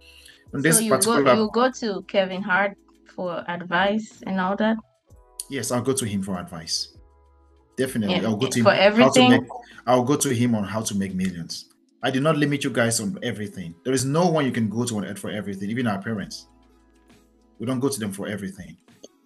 On 0.53 0.61
this 0.61 0.77
so 0.77 0.81
you 0.83 0.97
go 0.99 1.33
you 1.33 1.49
go 1.51 1.71
to 1.71 2.03
Kevin 2.03 2.41
Hart 2.41 2.77
for 3.15 3.43
advice 3.47 4.21
and 4.25 4.39
all 4.39 4.55
that. 4.57 4.77
yes, 5.49 5.71
I'll 5.71 5.81
go 5.81 5.93
to 5.93 6.05
him 6.05 6.21
for 6.21 6.39
advice. 6.39 6.92
Definitely, 7.77 8.17
Yeah, 8.17 8.27
I'll 8.27 8.35
go 8.35 8.47
to 8.47 8.59
him 8.59 8.63
for 8.65 8.71
everything? 8.73 9.29
make. 9.31 9.41
I'll 9.87 10.03
go 10.03 10.15
to 10.15 10.29
him 10.33 10.55
on 10.55 10.63
how 10.63 10.81
to 10.81 10.95
make 10.95 11.13
millions. 11.15 11.65
I 12.03 12.11
do 12.11 12.19
not 12.19 12.37
limit 12.37 12.63
you 12.63 12.69
guys 12.69 12.99
on 12.99 13.17
everything. 13.23 13.73
There 13.83 13.93
is 13.93 14.05
no 14.05 14.27
one 14.27 14.45
you 14.45 14.51
can 14.51 14.69
go 14.69 14.83
to 14.85 14.97
on 14.97 15.05
earth 15.05 15.19
for 15.19 15.29
everything. 15.31 15.69
Even 15.69 15.87
our 15.87 16.01
parents, 16.01 16.47
we 17.59 17.65
don't 17.65 17.79
go 17.79 17.89
to 17.89 17.99
them 17.99 18.11
for 18.11 18.27
everything. 18.27 18.77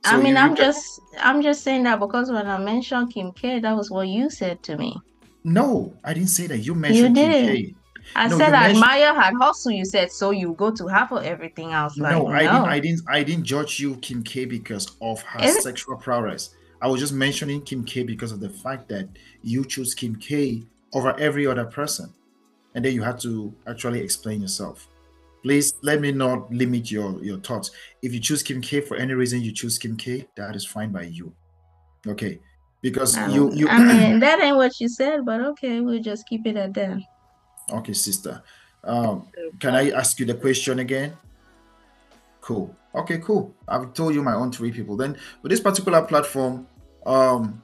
I 0.05 0.17
mean, 0.17 0.33
you 0.33 0.37
I'm 0.37 0.55
just 0.55 1.01
I'm 1.19 1.41
just 1.41 1.63
saying 1.63 1.83
that 1.83 1.99
because 1.99 2.31
when 2.31 2.47
I 2.47 2.57
mentioned 2.59 3.13
Kim 3.13 3.31
K, 3.33 3.59
that 3.59 3.75
was 3.75 3.91
what 3.91 4.07
you 4.07 4.29
said 4.29 4.63
to 4.63 4.77
me. 4.77 4.95
no. 5.43 5.93
I 6.03 6.13
didn't 6.13 6.29
say 6.29 6.47
that. 6.47 6.59
You 6.59 6.75
mentioned 6.75 7.15
Kim 7.15 7.31
did. 7.31 7.55
K. 7.65 7.75
I 8.15 8.27
No, 8.29 8.37
said 8.37 8.49
you 8.49 8.53
I 8.53 8.59
mentioned- 8.67 8.83
admire 8.83 9.13
her 9.15 9.37
hustle. 9.37 9.71
You 9.71 9.83
said 9.83 10.11
so 10.11 10.31
you 10.31 10.53
go 10.53 10.71
to 10.71 10.87
her 10.87 11.07
for 11.09 11.21
everything 11.23 11.73
else. 11.73 11.97
Like, 11.97 12.13
no, 12.13 12.27
no, 12.27 12.27
I 12.29 12.39
didn't. 12.43 12.55
I 12.55 12.79
didn't. 12.79 13.01
I 13.09 13.23
didn't 13.23 13.43
judge 13.43 13.79
you, 13.81 13.95
Kim 13.97 14.23
K, 14.23 14.45
because 14.45 14.95
of 15.01 15.21
her 15.23 15.43
Is 15.43 15.61
sexual 15.63 15.97
prowess. 15.97 16.51
I 16.81 16.87
was 16.87 16.99
just 16.99 17.13
mentioning 17.13 17.61
Kim 17.61 17.83
K 17.83 18.03
because 18.03 18.31
of 18.31 18.39
the 18.39 18.49
fact 18.49 18.87
that 18.89 19.07
you 19.41 19.65
choose 19.65 19.93
Kim 19.93 20.15
K 20.15 20.63
over 20.93 21.17
every 21.19 21.47
other 21.47 21.65
person, 21.65 22.13
and 22.75 22.85
then 22.85 22.93
you 22.93 23.01
had 23.01 23.19
to 23.21 23.53
actually 23.67 24.01
explain 24.01 24.41
yourself. 24.41 24.87
Please 25.43 25.73
let 25.81 26.01
me 26.01 26.11
not 26.11 26.51
limit 26.51 26.91
your 26.91 27.23
your 27.23 27.39
thoughts. 27.39 27.71
If 28.01 28.13
you 28.13 28.19
choose 28.19 28.43
Kim 28.43 28.61
K 28.61 28.81
for 28.81 28.97
any 28.97 29.13
reason, 29.13 29.41
you 29.41 29.51
choose 29.51 29.77
Kim 29.77 29.97
K. 29.97 30.27
That 30.35 30.55
is 30.55 30.65
fine 30.65 30.91
by 30.91 31.03
you. 31.03 31.33
Okay, 32.05 32.39
because 32.81 33.17
I, 33.17 33.27
you 33.29 33.51
you. 33.53 33.67
I 33.69 33.79
mean, 33.93 34.19
that 34.19 34.41
ain't 34.41 34.57
what 34.57 34.79
you 34.79 34.89
said, 34.89 35.25
but 35.25 35.41
okay, 35.41 35.81
we'll 35.81 36.01
just 36.01 36.27
keep 36.27 36.45
it 36.45 36.57
at 36.57 36.73
that. 36.75 36.99
okay, 37.71 37.93
sister. 37.93 38.43
Um, 38.83 39.27
can 39.59 39.75
I 39.75 39.91
ask 39.91 40.19
you 40.19 40.25
the 40.25 40.35
question 40.35 40.79
again? 40.79 41.17
Cool. 42.47 42.73
Okay, 42.95 43.17
cool. 43.17 43.53
I've 43.67 43.93
told 43.93 44.13
you 44.13 44.23
my 44.23 44.33
own 44.33 44.53
three 44.53 44.71
people. 44.71 44.95
Then 44.95 45.17
with 45.41 45.49
this 45.49 45.59
particular 45.59 46.01
platform, 46.03 46.65
um, 47.05 47.61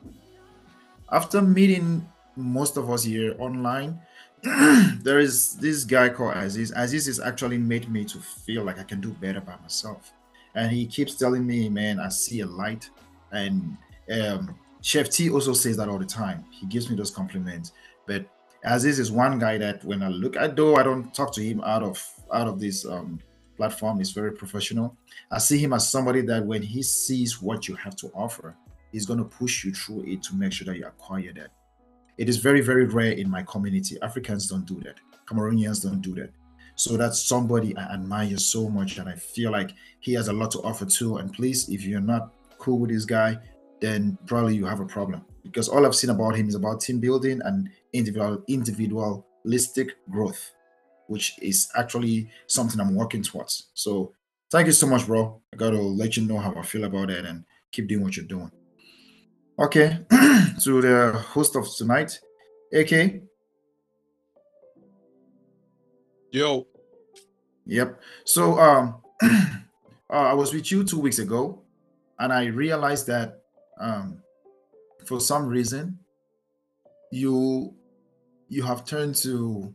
after 1.09 1.41
meeting 1.41 2.05
most 2.35 2.75
of 2.75 2.91
us 2.91 3.05
here 3.05 3.33
online, 3.39 4.01
there 4.43 5.19
is 5.19 5.55
this 5.55 5.85
guy 5.85 6.09
called 6.09 6.35
Aziz. 6.35 6.73
Aziz 6.75 7.05
has 7.05 7.21
actually 7.21 7.57
made 7.57 7.89
me 7.89 8.03
to 8.03 8.17
feel 8.17 8.65
like 8.65 8.77
I 8.77 8.83
can 8.83 8.99
do 8.99 9.11
better 9.13 9.39
by 9.39 9.55
myself. 9.61 10.11
And 10.53 10.69
he 10.69 10.85
keeps 10.85 11.15
telling 11.15 11.47
me, 11.47 11.69
man, 11.69 12.01
I 12.01 12.09
see 12.09 12.41
a 12.41 12.45
light. 12.45 12.89
And 13.31 13.77
um, 14.11 14.53
Chef 14.81 15.09
T 15.09 15.29
also 15.29 15.53
says 15.53 15.77
that 15.77 15.87
all 15.87 15.97
the 15.97 16.05
time. 16.05 16.43
He 16.51 16.65
gives 16.67 16.89
me 16.89 16.97
those 16.97 17.09
compliments. 17.09 17.71
But 18.05 18.25
Aziz 18.65 18.99
is 18.99 19.13
one 19.13 19.39
guy 19.39 19.57
that 19.59 19.81
when 19.85 20.03
I 20.03 20.09
look 20.09 20.35
at 20.35 20.57
though 20.57 20.75
I 20.75 20.83
don't 20.83 21.13
talk 21.13 21.31
to 21.35 21.41
him 21.41 21.61
out 21.61 21.83
of 21.83 22.05
out 22.33 22.47
of 22.47 22.59
this 22.59 22.85
um 22.85 23.21
platform, 23.55 24.01
is 24.01 24.11
very 24.11 24.31
professional. 24.31 24.97
I 25.31 25.37
see 25.37 25.57
him 25.57 25.73
as 25.73 25.89
somebody 25.89 26.21
that 26.21 26.45
when 26.45 26.61
he 26.61 26.83
sees 26.83 27.41
what 27.41 27.67
you 27.67 27.75
have 27.75 27.95
to 27.97 28.07
offer, 28.13 28.55
he's 28.91 29.05
going 29.05 29.19
to 29.19 29.25
push 29.25 29.63
you 29.63 29.73
through 29.73 30.03
it 30.07 30.23
to 30.23 30.35
make 30.35 30.53
sure 30.53 30.65
that 30.65 30.77
you 30.77 30.85
acquire 30.85 31.33
that. 31.33 31.51
It 32.17 32.29
is 32.29 32.37
very, 32.37 32.61
very 32.61 32.85
rare 32.85 33.11
in 33.11 33.29
my 33.29 33.43
community. 33.43 33.97
Africans 34.01 34.47
don't 34.47 34.65
do 34.65 34.79
that. 34.81 34.99
Cameroonians 35.25 35.83
don't 35.83 36.01
do 36.01 36.13
that. 36.15 36.31
So 36.75 36.97
that's 36.97 37.23
somebody 37.23 37.75
I 37.77 37.83
admire 37.93 38.37
so 38.37 38.69
much, 38.69 38.97
and 38.97 39.07
I 39.07 39.15
feel 39.15 39.51
like 39.51 39.71
he 39.99 40.13
has 40.13 40.27
a 40.27 40.33
lot 40.33 40.51
to 40.51 40.59
offer 40.59 40.85
too. 40.85 41.17
And 41.17 41.31
please, 41.31 41.69
if 41.69 41.83
you're 41.83 42.01
not 42.01 42.33
cool 42.57 42.79
with 42.79 42.89
this 42.89 43.05
guy, 43.05 43.37
then 43.79 44.17
probably 44.25 44.55
you 44.55 44.65
have 44.65 44.79
a 44.79 44.85
problem 44.85 45.25
because 45.43 45.67
all 45.67 45.85
I've 45.85 45.95
seen 45.95 46.09
about 46.09 46.35
him 46.35 46.47
is 46.47 46.55
about 46.55 46.81
team 46.81 46.99
building 46.99 47.41
and 47.43 47.69
individual 47.91 48.43
individualistic 48.47 49.97
growth, 50.09 50.51
which 51.13 51.37
is 51.39 51.69
actually 51.75 52.29
something 52.47 52.79
I'm 52.81 52.95
working 52.95 53.21
towards. 53.21 53.69
So 53.75 54.13
thank 54.49 54.65
you 54.65 54.73
so 54.73 54.87
much, 54.87 55.05
bro. 55.05 55.39
I 55.53 55.57
gotta 55.57 55.79
let 55.79 56.17
you 56.17 56.23
know 56.23 56.39
how 56.39 56.53
I 56.55 56.63
feel 56.63 56.85
about 56.85 57.11
it 57.11 57.23
and 57.25 57.45
keep 57.71 57.87
doing 57.87 58.03
what 58.03 58.17
you're 58.17 58.25
doing. 58.25 58.51
Okay, 59.59 59.99
to 60.63 60.81
the 60.81 61.11
host 61.33 61.55
of 61.55 61.69
tonight, 61.75 62.19
AK. 62.73 63.21
Yo, 66.31 66.65
Yep. 67.65 68.01
So 68.25 68.59
um 68.59 68.95
uh, 69.21 69.59
I 70.09 70.33
was 70.33 70.53
with 70.53 70.71
you 70.71 70.83
two 70.83 70.99
weeks 70.99 71.19
ago, 71.19 71.61
and 72.19 72.33
I 72.33 72.45
realized 72.45 73.07
that 73.07 73.43
um 73.79 74.21
for 75.05 75.19
some 75.19 75.47
reason 75.47 75.99
you 77.11 77.73
you 78.49 78.63
have 78.63 78.85
turned 78.85 79.15
to 79.15 79.73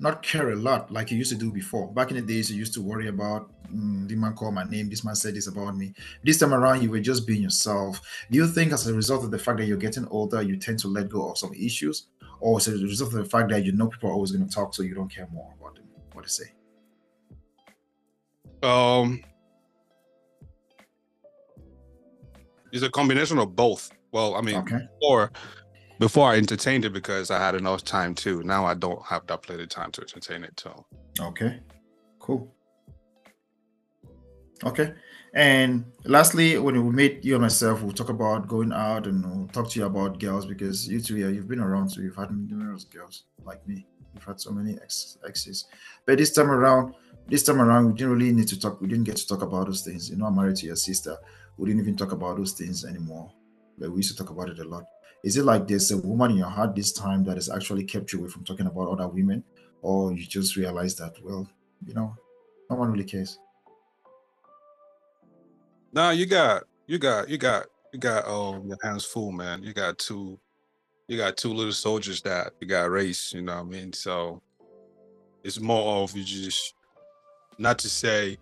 not 0.00 0.22
care 0.22 0.50
a 0.50 0.56
lot 0.56 0.90
like 0.92 1.10
you 1.10 1.18
used 1.18 1.32
to 1.32 1.38
do 1.38 1.50
before. 1.52 1.92
Back 1.92 2.10
in 2.10 2.16
the 2.16 2.22
days, 2.22 2.50
you 2.50 2.58
used 2.58 2.74
to 2.74 2.82
worry 2.82 3.08
about 3.08 3.50
mm, 3.72 4.08
this 4.08 4.16
man 4.16 4.34
called 4.34 4.54
my 4.54 4.64
name, 4.64 4.88
this 4.88 5.04
man 5.04 5.14
said 5.16 5.34
this 5.34 5.46
about 5.48 5.76
me. 5.76 5.92
This 6.22 6.38
time 6.38 6.54
around, 6.54 6.82
you 6.82 6.90
were 6.90 7.00
just 7.00 7.26
being 7.26 7.42
yourself. 7.42 8.00
Do 8.30 8.38
you 8.38 8.46
think, 8.46 8.72
as 8.72 8.86
a 8.86 8.94
result 8.94 9.24
of 9.24 9.30
the 9.30 9.38
fact 9.38 9.58
that 9.58 9.66
you're 9.66 9.76
getting 9.76 10.06
older, 10.08 10.40
you 10.42 10.56
tend 10.56 10.78
to 10.80 10.88
let 10.88 11.08
go 11.08 11.30
of 11.30 11.38
some 11.38 11.52
issues, 11.54 12.06
or 12.40 12.58
is 12.58 12.68
it 12.68 12.80
a 12.80 12.84
result 12.84 13.12
of 13.12 13.18
the 13.18 13.24
fact 13.24 13.48
that 13.50 13.64
you 13.64 13.72
know 13.72 13.88
people 13.88 14.10
are 14.10 14.12
always 14.14 14.30
going 14.32 14.46
to 14.46 14.54
talk, 14.54 14.74
so 14.74 14.82
you 14.82 14.94
don't 14.94 15.12
care 15.12 15.28
more 15.32 15.52
about 15.58 15.74
them, 15.74 15.88
what 16.12 16.24
they 16.24 16.28
say? 16.28 16.52
um, 18.62 19.22
it's 22.72 22.82
a 22.82 22.90
combination 22.90 23.38
of 23.38 23.54
both. 23.56 23.90
Well, 24.12 24.34
I 24.34 24.40
mean, 24.40 24.56
Okay. 24.56 24.78
before 25.00 25.30
before 25.98 26.30
I 26.30 26.36
entertained 26.36 26.84
it 26.84 26.92
because 26.92 27.30
I 27.30 27.38
had 27.38 27.54
enough 27.54 27.84
time 27.84 28.14
too. 28.14 28.42
Now 28.42 28.64
I 28.64 28.74
don't 28.74 29.02
have 29.04 29.26
that 29.26 29.42
plenty 29.42 29.64
of 29.64 29.68
time 29.68 29.90
to 29.92 30.02
entertain 30.02 30.44
it. 30.44 30.58
So 30.60 30.86
Okay. 31.20 31.60
Cool. 32.18 32.52
Okay. 34.64 34.92
And 35.34 35.84
lastly, 36.04 36.58
when 36.58 36.84
we 36.84 36.92
meet 36.92 37.24
you 37.24 37.34
and 37.34 37.42
myself, 37.42 37.82
we'll 37.82 37.92
talk 37.92 38.08
about 38.08 38.48
going 38.48 38.72
out 38.72 39.06
and 39.06 39.24
we'll 39.24 39.48
talk 39.48 39.70
to 39.70 39.78
you 39.78 39.86
about 39.86 40.18
girls 40.18 40.46
because 40.46 40.88
you 40.88 41.00
two, 41.00 41.16
yeah, 41.16 41.28
you've 41.28 41.48
been 41.48 41.60
around, 41.60 41.90
so 41.90 42.00
you've 42.00 42.16
had 42.16 42.30
numerous 42.30 42.84
girls 42.84 43.24
like 43.44 43.66
me. 43.68 43.86
You've 44.14 44.24
had 44.24 44.40
so 44.40 44.50
many 44.50 44.74
ex- 44.82 45.18
exes. 45.26 45.66
But 46.06 46.18
this 46.18 46.32
time 46.32 46.50
around, 46.50 46.94
this 47.26 47.42
time 47.42 47.60
around, 47.60 47.86
we 47.86 47.92
didn't 47.92 48.12
really 48.14 48.32
need 48.32 48.48
to 48.48 48.58
talk. 48.58 48.80
We 48.80 48.88
didn't 48.88 49.04
get 49.04 49.16
to 49.16 49.26
talk 49.26 49.42
about 49.42 49.66
those 49.66 49.82
things. 49.82 50.10
You 50.10 50.16
know, 50.16 50.26
I'm 50.26 50.34
married 50.34 50.56
to 50.56 50.66
your 50.66 50.76
sister. 50.76 51.16
We 51.56 51.68
didn't 51.68 51.82
even 51.82 51.96
talk 51.96 52.12
about 52.12 52.38
those 52.38 52.52
things 52.52 52.84
anymore. 52.84 53.30
But 53.76 53.90
we 53.90 53.98
used 53.98 54.16
to 54.16 54.16
talk 54.16 54.30
about 54.30 54.48
it 54.48 54.58
a 54.58 54.64
lot. 54.64 54.84
Is 55.24 55.36
it 55.36 55.44
like 55.44 55.66
there's 55.66 55.90
a 55.90 55.98
woman 55.98 56.32
in 56.32 56.38
your 56.38 56.48
heart 56.48 56.76
this 56.76 56.92
time 56.92 57.24
that 57.24 57.36
has 57.36 57.50
actually 57.50 57.84
kept 57.84 58.12
you 58.12 58.20
away 58.20 58.28
from 58.28 58.44
talking 58.44 58.66
about 58.66 58.88
other 58.88 59.08
women? 59.08 59.42
Or 59.82 60.12
you 60.12 60.24
just 60.26 60.56
realize 60.56 60.94
that, 60.96 61.14
well, 61.22 61.48
you 61.86 61.94
know, 61.94 62.16
no 62.70 62.76
one 62.76 62.90
really 62.90 63.04
cares? 63.04 63.38
Nah, 65.92 66.10
you 66.10 66.26
got 66.26 66.64
you 66.86 66.98
got 66.98 67.28
you 67.28 67.38
got 67.38 67.66
you 67.92 67.98
got 67.98 68.26
um 68.26 68.66
your 68.68 68.78
hands 68.82 69.04
full, 69.04 69.32
man. 69.32 69.62
You 69.62 69.72
got 69.72 69.98
two 69.98 70.38
you 71.06 71.16
got 71.16 71.36
two 71.36 71.52
little 71.52 71.72
soldiers 71.72 72.20
that 72.22 72.52
you 72.60 72.68
got 72.68 72.90
race, 72.90 73.32
you 73.32 73.42
know 73.42 73.56
what 73.56 73.60
I 73.60 73.64
mean? 73.64 73.92
So 73.92 74.42
it's 75.42 75.58
more 75.58 76.02
of 76.02 76.16
you 76.16 76.22
just 76.22 76.74
not 77.56 77.78
to 77.80 77.88
say 77.88 78.38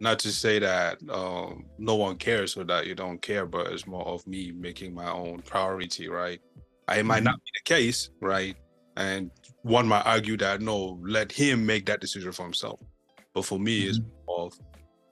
not 0.00 0.18
to 0.20 0.30
say 0.30 0.58
that 0.58 0.98
um 1.10 1.64
no 1.78 1.96
one 1.96 2.16
cares 2.16 2.56
or 2.56 2.64
that 2.64 2.86
you 2.86 2.94
don't 2.94 3.20
care, 3.20 3.46
but 3.46 3.72
it's 3.72 3.86
more 3.86 4.06
of 4.06 4.26
me 4.26 4.52
making 4.52 4.94
my 4.94 5.10
own 5.10 5.40
priority, 5.42 6.08
right? 6.08 6.40
I 6.86 7.02
might 7.02 7.22
not 7.22 7.36
be 7.36 7.50
the 7.54 7.74
case, 7.74 8.10
right? 8.20 8.56
And 8.96 9.30
one 9.62 9.86
might 9.86 10.06
argue 10.06 10.36
that 10.38 10.60
no, 10.60 10.98
let 11.02 11.30
him 11.30 11.64
make 11.64 11.86
that 11.86 12.00
decision 12.00 12.32
for 12.32 12.44
himself. 12.44 12.80
But 13.34 13.44
for 13.44 13.58
me, 13.58 13.82
it's 13.82 14.00
more 14.26 14.46
of 14.46 14.58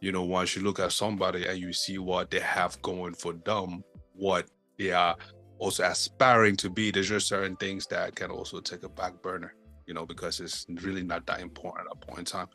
you 0.01 0.12
know, 0.12 0.22
once 0.22 0.55
you 0.55 0.62
look 0.62 0.78
at 0.78 0.93
somebody 0.93 1.47
and 1.47 1.59
you 1.59 1.72
see 1.72 1.99
what 1.99 2.30
they 2.30 2.41
have 2.41 2.80
going 2.82 3.14
for 3.14 3.32
them, 3.32 3.82
what 4.12 4.47
they 4.78 4.93
are 4.93 5.16
also 5.59 5.84
aspiring 5.84 6.57
to 6.57 6.70
be, 6.70 6.91
there's 6.91 7.09
just 7.09 7.28
certain 7.28 7.57
things 7.57 7.87
that 7.89 8.14
can 8.14 8.30
also 8.30 8.61
take 8.61 8.82
a 8.82 8.89
back 8.89 9.20
burner, 9.22 9.55
you 9.87 9.95
know, 9.95 10.05
because 10.05 10.41
it's 10.41 10.66
really 10.82 11.03
not 11.03 11.26
that 11.26 11.41
important 11.41 11.87
at 11.89 11.97
a 11.97 12.07
point 12.07 12.20
in 12.20 12.24
time. 12.24 12.47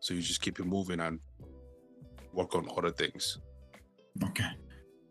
So 0.00 0.14
you 0.14 0.22
just 0.22 0.40
keep 0.40 0.60
it 0.60 0.66
moving 0.66 1.00
and 1.00 1.18
work 2.34 2.54
on 2.54 2.68
other 2.76 2.90
things. 2.90 3.38
Okay. 4.22 4.48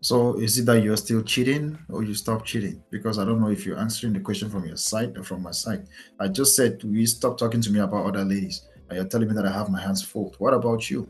So 0.01 0.37
is 0.37 0.59
it 0.59 0.65
that 0.65 0.83
you're 0.83 0.97
still 0.97 1.23
cheating 1.23 1.79
or 1.89 2.03
you 2.03 2.13
stop 2.13 2.43
cheating? 2.43 2.83
Because 2.91 3.17
I 3.17 3.23
don't 3.23 3.39
know 3.39 3.49
if 3.49 3.65
you're 3.65 3.79
answering 3.79 4.11
the 4.11 4.19
question 4.19 4.49
from 4.49 4.65
your 4.65 4.75
side 4.75 5.17
or 5.17 5.23
from 5.23 5.41
my 5.41 5.51
side. 5.51 5.87
I 6.19 6.27
just 6.27 6.57
said 6.57 6.83
we 6.83 7.05
stop 7.05 7.37
talking 7.37 7.61
to 7.61 7.71
me 7.71 7.79
about 7.79 8.05
other 8.05 8.25
ladies, 8.25 8.67
and 8.89 8.97
you're 8.97 9.07
telling 9.07 9.29
me 9.29 9.33
that 9.35 9.45
I 9.45 9.51
have 9.51 9.69
my 9.69 9.79
hands 9.79 10.03
full. 10.03 10.35
What 10.39 10.53
about 10.53 10.89
you? 10.89 11.07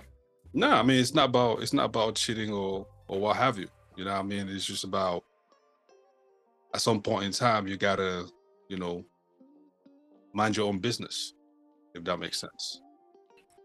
No, 0.53 0.69
I 0.69 0.83
mean 0.83 0.99
it's 0.99 1.15
not 1.15 1.29
about 1.29 1.63
it's 1.63 1.73
not 1.73 1.85
about 1.85 2.15
cheating 2.15 2.53
or 2.53 2.85
or 3.07 3.19
what 3.19 3.37
have 3.37 3.57
you. 3.57 3.67
You 3.97 4.05
know 4.05 4.11
what 4.11 4.19
I 4.19 4.23
mean? 4.23 4.47
It's 4.47 4.65
just 4.65 4.83
about 4.83 5.23
at 6.75 6.81
some 6.81 7.01
point 7.01 7.25
in 7.25 7.31
time 7.31 7.67
you 7.67 7.77
gotta, 7.77 8.25
you 8.69 8.77
know, 8.77 9.03
mind 10.33 10.55
your 10.55 10.67
own 10.67 10.77
business, 10.77 11.33
if 11.95 12.03
that 12.03 12.19
makes 12.19 12.39
sense. 12.39 12.82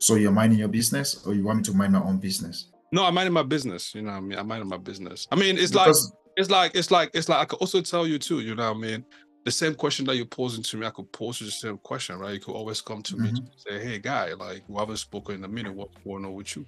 So 0.01 0.15
you're 0.15 0.33
minding 0.33 0.59
your 0.59 0.69
business, 0.69 1.27
or 1.27 1.35
you 1.35 1.45
want 1.45 1.59
me 1.59 1.65
to 1.65 1.73
mind 1.75 1.93
my 1.93 2.03
own 2.03 2.19
business? 2.19 2.71
No, 2.93 3.05
I'm 3.05 3.15
minding 3.15 3.33
my 3.33 3.43
business. 3.43 3.95
You 3.95 4.03
know 4.03 4.13
what 4.13 4.17
I 4.19 4.21
mean? 4.21 4.39
I'm 4.39 4.47
minding 4.47 4.69
my 4.69 4.77
business. 4.77 5.27
I 5.31 5.37
mean, 5.37 5.59
it's 5.59 5.75
like 5.75 5.95
it's 6.37 6.51
like 6.51 6.73
it's 6.75 6.91
like 6.91 7.11
it's 7.15 7.29
like 7.29 7.39
I 7.41 7.45
could 7.45 7.59
also 7.59 7.81
tell 7.81 8.07
you 8.07 8.19
too, 8.19 8.41
you 8.41 8.55
know 8.55 8.73
what 8.73 8.79
I 8.79 8.81
mean? 8.81 9.05
The 9.45 9.51
same 9.51 9.75
question 9.75 10.05
that 10.07 10.17
you're 10.17 10.27
posing 10.27 10.63
to 10.63 10.77
me, 10.77 10.87
I 10.87 10.91
could 10.91 11.11
pose 11.13 11.41
you 11.41 11.47
the 11.47 11.53
same 11.53 11.79
question, 11.79 12.19
right? 12.19 12.35
You 12.35 12.41
could 12.41 12.55
always 12.55 12.81
come 12.81 13.03
to 13.03 13.17
me 13.17 13.31
to 13.31 13.43
say, 13.57 13.83
Hey 13.83 13.99
guy, 13.99 14.35
like 14.35 14.63
we 14.69 14.79
haven't 14.79 14.97
spoken 14.99 15.37
in 15.37 15.45
a 15.45 15.49
minute, 15.49 15.75
what's 15.75 15.97
going 16.05 16.25
on 16.25 16.35
with 16.35 16.57
you? 16.57 16.67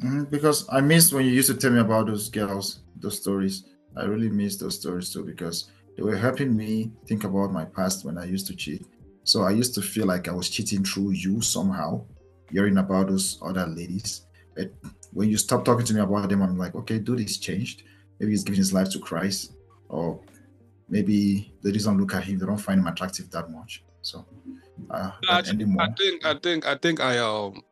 Mhm, 0.00 0.30
because 0.30 0.66
I 0.70 0.80
missed 0.80 1.12
when 1.12 1.26
you 1.26 1.32
used 1.32 1.48
to 1.48 1.56
tell 1.56 1.72
me 1.72 1.80
about 1.80 2.06
those 2.06 2.28
girls, 2.28 2.80
those 2.96 3.20
stories. 3.20 3.64
I 3.96 4.04
really 4.04 4.28
miss 4.28 4.56
those 4.56 4.76
stories 4.76 5.12
too 5.12 5.24
because 5.24 5.70
they 5.96 6.02
were 6.02 6.16
helping 6.16 6.56
me 6.56 6.92
think 7.08 7.24
about 7.24 7.52
my 7.52 7.64
past 7.64 8.04
when 8.04 8.16
I 8.16 8.24
used 8.24 8.46
to 8.46 8.54
cheat. 8.54 8.86
So 9.24 9.42
I 9.42 9.50
used 9.50 9.74
to 9.74 9.82
feel 9.82 10.06
like 10.06 10.28
I 10.28 10.32
was 10.32 10.48
cheating 10.48 10.84
through 10.84 11.10
you 11.10 11.40
somehow, 11.40 12.04
hearing 12.50 12.78
about 12.78 13.08
those 13.08 13.38
other 13.42 13.66
ladies. 13.66 14.26
But 14.54 14.72
when 15.12 15.30
you 15.30 15.36
stop 15.36 15.64
talking 15.64 15.86
to 15.86 15.94
me 15.94 16.00
about 16.00 16.28
them, 16.28 16.42
I'm 16.42 16.58
like, 16.58 16.74
okay, 16.74 16.98
dude 16.98 17.20
is 17.20 17.38
changed. 17.38 17.84
Maybe 18.18 18.32
he's 18.32 18.44
giving 18.44 18.58
his 18.58 18.72
life 18.72 18.90
to 18.90 18.98
Christ, 18.98 19.52
or 19.88 20.20
maybe 20.88 21.54
they 21.62 21.72
just 21.72 21.86
don't 21.86 21.98
look 21.98 22.14
at 22.14 22.24
him, 22.24 22.38
they 22.38 22.46
don't 22.46 22.58
find 22.58 22.80
him 22.80 22.86
attractive 22.86 23.30
that 23.30 23.50
much. 23.50 23.84
So 24.02 24.26
uh, 24.90 25.10
anymore. 25.48 25.82
I 25.82 25.92
think 25.92 26.24
I 26.24 26.34
think 26.34 26.66
I 26.66 26.74
think 26.76 27.00
I 27.00 27.18
um 27.18 27.62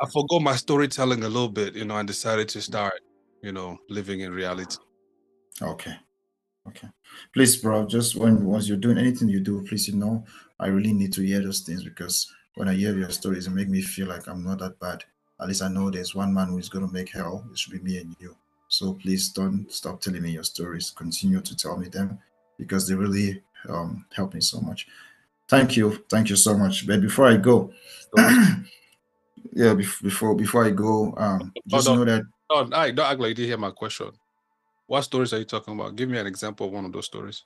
I 0.00 0.06
forgot 0.06 0.42
my 0.42 0.56
storytelling 0.56 1.24
a 1.24 1.28
little 1.28 1.48
bit, 1.48 1.74
you 1.74 1.84
know, 1.84 1.96
I 1.96 2.02
decided 2.04 2.48
to 2.50 2.62
start, 2.62 3.00
you 3.42 3.52
know, 3.52 3.78
living 3.88 4.20
in 4.20 4.32
reality. 4.32 4.76
Okay. 5.60 5.94
Okay. 6.68 6.88
Please, 7.34 7.56
bro, 7.56 7.86
just 7.86 8.14
when 8.14 8.44
once 8.44 8.68
you're 8.68 8.76
doing 8.76 8.98
anything 8.98 9.28
you 9.28 9.40
do, 9.40 9.64
please, 9.66 9.88
you 9.88 9.96
know, 9.96 10.24
I 10.60 10.66
really 10.66 10.92
need 10.92 11.12
to 11.14 11.22
hear 11.22 11.42
those 11.42 11.60
things 11.60 11.82
because 11.82 12.32
when 12.58 12.68
I 12.68 12.74
hear 12.74 12.92
your 12.98 13.10
stories, 13.10 13.46
it 13.46 13.50
make 13.50 13.68
me 13.68 13.80
feel 13.80 14.08
like 14.08 14.26
I'm 14.26 14.42
not 14.42 14.58
that 14.58 14.80
bad. 14.80 15.04
At 15.40 15.46
least 15.46 15.62
I 15.62 15.68
know 15.68 15.90
there's 15.90 16.16
one 16.16 16.34
man 16.34 16.48
who 16.48 16.58
is 16.58 16.68
gonna 16.68 16.90
make 16.90 17.08
hell. 17.08 17.44
It 17.52 17.58
should 17.58 17.72
be 17.72 17.78
me 17.78 17.98
and 17.98 18.16
you. 18.18 18.36
So 18.66 18.94
please 18.94 19.28
don't 19.28 19.70
stop 19.72 20.00
telling 20.00 20.22
me 20.22 20.32
your 20.32 20.42
stories. 20.42 20.90
Continue 20.90 21.40
to 21.40 21.56
tell 21.56 21.76
me 21.76 21.88
them 21.88 22.18
because 22.58 22.88
they 22.88 22.96
really 22.96 23.40
um, 23.68 24.04
help 24.12 24.34
me 24.34 24.40
so 24.40 24.60
much. 24.60 24.88
Thank 25.46 25.76
you. 25.76 26.04
Thank 26.08 26.30
you 26.30 26.36
so 26.36 26.58
much. 26.58 26.84
But 26.84 27.00
before 27.00 27.28
I 27.28 27.36
go, 27.36 27.72
yeah, 29.52 29.74
before 29.74 30.34
before 30.34 30.64
I 30.64 30.70
go, 30.70 31.14
um, 31.16 31.52
just 31.68 31.86
Hold 31.86 32.00
know 32.00 32.04
that 32.06 32.24
Don't, 32.50 32.74
I 32.74 32.90
don't 32.90 33.06
act 33.06 33.20
like 33.20 33.28
you 33.28 33.34
didn't 33.34 33.48
hear 33.50 33.58
my 33.58 33.70
question. 33.70 34.10
What 34.88 35.02
stories 35.02 35.32
are 35.32 35.38
you 35.38 35.44
talking 35.44 35.74
about? 35.74 35.94
Give 35.94 36.08
me 36.08 36.18
an 36.18 36.26
example 36.26 36.66
of 36.66 36.72
one 36.72 36.84
of 36.84 36.92
those 36.92 37.06
stories. 37.06 37.44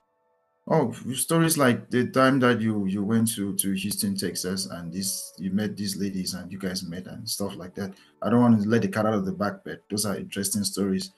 Oh, 0.68 0.92
stories 1.14 1.58
like 1.58 1.90
the 1.90 2.06
time 2.10 2.38
that 2.38 2.60
you 2.60 2.86
you 2.86 3.02
went 3.02 3.34
to 3.34 3.54
to 3.56 3.72
Houston, 3.72 4.14
Texas, 4.14 4.66
and 4.66 4.92
this 4.92 5.34
you 5.36 5.50
met 5.50 5.76
these 5.76 5.96
ladies 5.96 6.34
and 6.34 6.52
you 6.52 6.58
guys 6.58 6.84
met 6.84 7.06
and 7.08 7.28
stuff 7.28 7.56
like 7.56 7.74
that. 7.74 7.92
I 8.22 8.30
don't 8.30 8.40
want 8.40 8.62
to 8.62 8.68
let 8.68 8.82
the 8.82 8.88
cat 8.88 9.06
out 9.06 9.14
of 9.14 9.24
the 9.24 9.32
back, 9.32 9.64
but 9.64 9.82
those 9.90 10.06
are 10.06 10.16
interesting 10.16 10.62
stories 10.62 11.10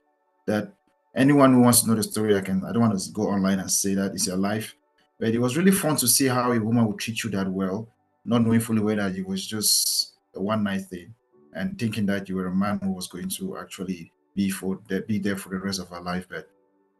that 0.46 0.72
anyone 1.14 1.52
who 1.52 1.60
wants 1.60 1.82
to 1.82 1.88
know 1.88 1.94
the 1.94 2.02
story, 2.02 2.34
I 2.36 2.40
can. 2.40 2.64
I 2.64 2.72
don't 2.72 2.80
want 2.80 2.98
to 2.98 3.12
go 3.12 3.28
online 3.28 3.60
and 3.60 3.70
say 3.70 3.94
that 3.94 4.12
it's 4.12 4.26
your 4.26 4.38
life, 4.38 4.74
but 5.20 5.28
it 5.28 5.38
was 5.38 5.58
really 5.58 5.72
fun 5.72 5.96
to 5.96 6.08
see 6.08 6.26
how 6.26 6.50
a 6.50 6.58
woman 6.58 6.86
would 6.86 6.98
treat 6.98 7.22
you 7.22 7.28
that 7.30 7.46
well, 7.48 7.86
not 8.24 8.40
knowing 8.40 8.60
fully 8.60 8.80
well 8.80 8.96
that 8.96 9.14
it 9.14 9.26
was 9.26 9.46
just 9.46 10.14
a 10.34 10.40
one 10.40 10.64
night 10.64 10.86
thing, 10.86 11.14
and 11.52 11.78
thinking 11.78 12.06
that 12.06 12.30
you 12.30 12.36
were 12.36 12.46
a 12.46 12.54
man 12.54 12.80
who 12.82 12.92
was 12.92 13.08
going 13.08 13.28
to 13.28 13.58
actually 13.58 14.10
be 14.34 14.48
for 14.48 14.80
that 14.88 15.06
be 15.06 15.18
there 15.18 15.36
for 15.36 15.50
the 15.50 15.58
rest 15.58 15.80
of 15.80 15.90
her 15.90 16.00
life, 16.00 16.26
but 16.30 16.48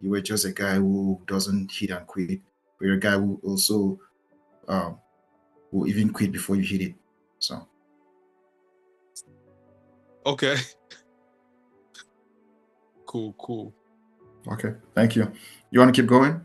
you 0.05 0.11
were 0.11 0.21
just 0.21 0.45
a 0.45 0.53
guy 0.53 0.75
who 0.75 1.19
doesn't 1.27 1.73
hit 1.73 1.91
and 1.91 2.07
quit. 2.07 2.39
But 2.79 2.87
you're 2.87 2.97
a 2.97 3.01
guy 3.01 3.13
who 3.13 3.41
also 3.43 3.99
um, 4.69 4.99
will 5.73 5.89
even 5.89 6.13
quit 6.13 6.31
before 6.31 6.57
you 6.57 6.63
hit 6.63 6.83
it. 6.83 6.95
So 7.39 7.67
Okay. 10.27 10.57
cool, 13.07 13.35
cool. 13.39 13.73
okay, 14.53 14.75
thank 14.95 15.17
you. 15.17 15.33
You 15.71 15.81
want 15.81 15.95
to 15.95 16.01
keep 16.01 16.09
going? 16.09 16.41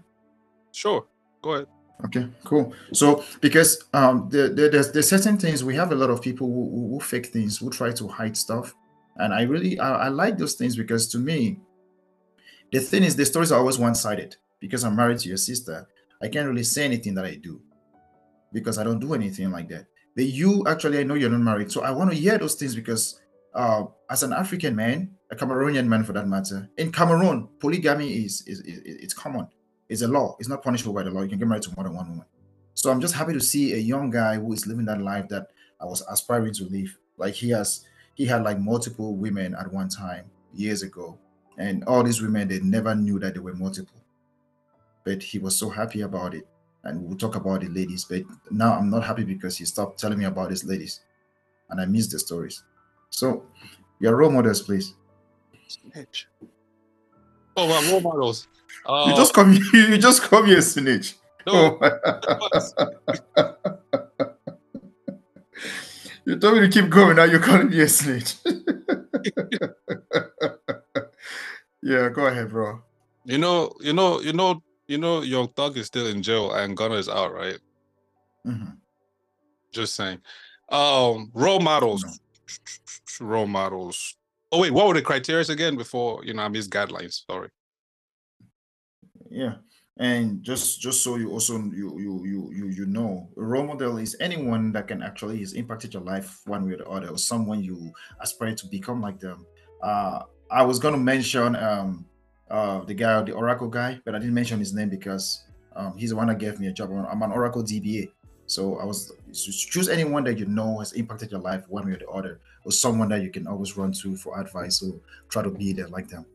Sure. 0.72 1.06
Go 1.42 1.54
ahead. 1.54 1.68
Okay, 2.06 2.28
cool. 2.46 2.74
So 2.94 3.26
because 3.42 3.84
um, 3.94 4.30
there, 4.30 4.48
there, 4.48 4.70
there's 4.70 4.94
there's 4.94 5.10
certain 5.10 5.38
things 5.38 5.66
we 5.66 5.76
have 5.76 5.92
a 5.92 5.96
lot 5.96 6.10
of 6.10 6.22
people 6.22 6.48
who, 6.48 6.70
who, 6.70 6.88
who 6.94 7.00
fake 7.02 7.26
things, 7.26 7.58
who 7.58 7.70
try 7.70 7.92
to 7.92 8.08
hide 8.08 8.38
stuff, 8.38 8.74
and 9.18 9.34
I 9.34 9.42
really 9.42 9.78
I, 9.80 10.06
I 10.06 10.08
like 10.08 10.38
those 10.38 10.54
things 10.54 10.78
because 10.78 11.08
to 11.10 11.18
me, 11.18 11.60
the 12.72 12.80
thing 12.80 13.04
is 13.04 13.16
the 13.16 13.26
stories 13.26 13.52
are 13.52 13.60
always 13.60 13.78
one 13.78 13.96
sided. 13.96 14.36
Because 14.60 14.84
I'm 14.84 14.96
married 14.96 15.20
to 15.20 15.30
your 15.30 15.38
sister, 15.38 15.88
I 16.22 16.28
can't 16.28 16.48
really 16.48 16.64
say 16.64 16.84
anything 16.84 17.14
that 17.16 17.26
I 17.26 17.36
do 17.36 17.62
because 18.52 18.78
I 18.78 18.84
don't 18.84 19.00
do 19.00 19.14
anything 19.14 19.52
like 19.52 19.70
that. 19.70 19.86
But 20.16 20.26
you 20.26 20.66
actually, 20.68 21.00
I 21.00 21.04
know 21.04 21.14
you're 21.14 21.30
not 21.30 21.40
married, 21.40 21.72
so 21.72 21.82
I 21.82 21.92
want 21.92 22.10
to 22.12 22.16
hear 22.16 22.38
those 22.38 22.56
things 22.56 22.76
because 22.76 23.22
uh, 23.54 23.86
as 24.10 24.24
an 24.24 24.34
African 24.34 24.76
man, 24.76 25.16
a 25.32 25.36
Cameroonian 25.36 25.88
man 25.88 26.04
for 26.04 26.14
that 26.14 26.28
matter, 26.28 26.70
in 26.78 26.92
Cameroon, 26.92 27.48
polygamy 27.60 28.26
is 28.26 28.44
is, 28.48 28.60
is 28.62 28.82
it's 28.86 29.14
common. 29.14 29.48
It's 29.88 30.02
a 30.02 30.08
law. 30.08 30.36
It's 30.40 30.50
not 30.50 30.62
punishable 30.62 30.94
by 30.94 31.04
the 31.04 31.12
law. 31.12 31.22
You 31.22 31.30
can 31.30 31.40
get 31.40 31.48
married 31.48 31.64
to 31.64 31.74
more 31.76 31.84
than 31.84 31.96
one 31.96 32.10
woman. 32.10 32.26
So 32.74 32.92
I'm 32.92 33.02
just 33.02 33.16
happy 33.16 33.34
to 33.34 33.42
see 33.42 33.74
a 33.74 33.78
young 33.78 34.10
guy 34.10 34.36
who 34.36 34.54
is 34.54 34.68
living 34.68 34.86
that 34.86 35.02
life 35.02 35.28
that 35.30 35.48
I 35.82 35.86
was 35.86 36.04
aspiring 36.10 36.54
to 36.56 36.66
live. 36.66 36.96
Like 37.18 37.34
he 37.34 37.50
has, 37.50 37.86
he 38.16 38.26
had 38.26 38.44
like 38.44 38.60
multiple 38.60 39.16
women 39.16 39.56
at 39.56 39.72
one 39.72 39.90
time 39.90 40.26
years 40.54 40.84
ago, 40.84 41.18
and 41.60 41.84
all 41.84 42.02
these 42.04 42.22
women 42.22 42.48
they 42.48 42.60
never 42.62 42.96
knew 42.96 43.20
that 43.20 43.34
they 43.36 43.40
were 43.40 43.54
multiple. 43.54 44.02
But 45.04 45.22
he 45.22 45.38
was 45.38 45.56
so 45.58 45.70
happy 45.70 46.02
about 46.02 46.34
it, 46.34 46.48
and 46.84 47.04
we'll 47.04 47.18
talk 47.18 47.36
about 47.36 47.62
the 47.62 47.68
ladies. 47.68 48.06
But 48.06 48.24
now 48.50 48.74
I'm 48.74 48.90
not 48.90 49.04
happy 49.04 49.24
because 49.26 49.58
he 49.58 49.66
stopped 49.66 50.00
telling 50.00 50.18
me 50.18 50.26
about 50.26 50.50
his 50.50 50.64
ladies, 50.64 51.02
and 51.70 51.80
I 51.80 51.86
miss 51.86 52.08
the 52.08 52.18
stories. 52.20 52.64
So, 53.10 53.46
your 54.00 54.16
role 54.16 54.32
models, 54.32 54.62
please. 54.62 54.94
Snitch. 55.68 56.28
Oh, 57.58 57.68
my 57.68 57.92
role 57.92 58.02
models. 58.02 58.48
Uh, 58.86 59.06
you 59.10 59.16
just 59.16 59.34
come, 59.34 59.54
you 59.74 59.98
just 59.98 60.22
come 60.24 60.46
here, 60.48 60.62
snitch. 60.62 61.16
no, 61.46 61.78
Oh. 61.82 62.70
you 66.26 66.38
told 66.38 66.56
me 66.56 66.62
to 66.62 66.70
keep 66.70 66.90
going. 66.90 67.16
Now 67.18 67.24
you're 67.26 67.40
calling 67.40 67.70
me 67.70 67.82
a 67.82 67.88
snitch. 67.88 68.36
yeah, 71.82 72.10
go 72.10 72.28
ahead, 72.28 72.50
bro. 72.50 72.82
You 73.26 73.38
know, 73.38 73.72
you 73.80 73.94
know, 73.94 74.22
you 74.22 74.34
know, 74.34 74.62
you 74.88 74.98
know, 74.98 75.22
Young 75.22 75.50
Thug 75.50 75.78
is 75.78 75.88
still 75.88 76.08
in 76.08 76.24
jail 76.24 76.52
and 76.54 76.76
Gunna 76.76 76.96
is 76.96 77.10
out, 77.10 77.34
right? 77.34 77.60
Mhm. 78.46 78.78
Just 79.72 79.96
saying. 79.96 80.22
Um, 80.70 81.32
role 81.34 81.60
models. 81.60 82.20
Role 83.20 83.48
models. 83.48 84.16
Oh 84.52 84.62
wait, 84.62 84.72
what 84.72 84.88
were 84.88 84.94
the 84.96 85.02
criteria 85.02 85.46
again 85.50 85.78
before 85.78 86.24
you 86.26 86.34
know 86.34 86.44
I 86.44 86.48
missed 86.48 86.72
guidelines? 86.72 87.24
Sorry. 87.30 87.50
Yeah, 89.30 89.56
and 89.98 90.42
just 90.42 90.82
just 90.82 91.04
so 91.04 91.18
you 91.18 91.32
also 91.32 91.58
you 91.58 92.00
you 92.00 92.26
you 92.26 92.52
you 92.52 92.66
you 92.68 92.86
know, 92.88 93.30
a 93.38 93.44
role 93.44 93.68
model 93.68 93.98
is 93.98 94.18
anyone 94.20 94.72
that 94.72 94.88
can 94.88 95.04
actually 95.04 95.40
has 95.40 95.54
impacted 95.54 95.94
your 95.94 96.04
life 96.04 96.42
one 96.46 96.66
way 96.66 96.74
or 96.74 96.78
the 96.78 96.90
other, 96.90 97.10
or 97.10 97.18
someone 97.18 97.62
you 97.62 97.92
aspire 98.20 98.56
to 98.56 98.68
become 98.68 99.02
like 99.02 99.20
them. 99.20 99.46
Uh, 99.84 100.24
I 100.52 100.64
was 100.64 100.80
gonna 100.80 100.98
mention 100.98 101.56
um 101.56 102.06
uh 102.50 102.80
the 102.84 102.94
guy, 102.94 103.22
the 103.22 103.34
Oracle 103.34 103.68
guy, 103.68 104.00
but 104.06 104.16
I 104.16 104.20
didn't 104.20 104.34
mention 104.34 104.60
his 104.60 104.74
name 104.74 104.90
because 104.90 105.44
um 105.76 105.96
he's 105.98 106.10
the 106.10 106.16
one 106.16 106.28
that 106.28 106.40
gave 106.40 106.60
me 106.60 106.68
a 106.68 106.74
job. 106.74 106.92
I'm 106.92 107.22
an 107.22 107.32
Oracle 107.32 107.64
DBA, 107.64 108.12
so 108.48 108.78
I 108.80 108.86
was 108.86 109.12
choose 109.32 109.90
anyone 109.90 110.24
that 110.24 110.38
you 110.40 110.46
know 110.46 110.80
has 110.80 110.94
impacted 110.94 111.32
your 111.32 111.42
life 111.42 111.66
one 111.70 111.86
way 111.86 111.94
or 111.94 111.98
the 111.98 112.08
other, 112.10 112.40
or 112.66 112.72
someone 112.72 113.10
that 113.10 113.22
you 113.22 113.30
can 113.30 113.48
always 113.48 113.78
run 113.78 113.92
to 113.94 114.16
for 114.16 114.40
advice. 114.40 114.82
or 114.82 115.00
try 115.30 115.44
to 115.44 115.52
be 115.52 115.74
there 115.74 115.88
like 115.90 116.08
them. 116.08 116.26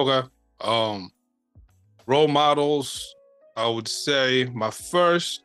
Okay. 0.00 0.26
Um 0.60 1.10
role 2.06 2.28
models, 2.28 3.14
I 3.56 3.68
would 3.68 3.88
say 3.88 4.44
my 4.54 4.70
first 4.70 5.42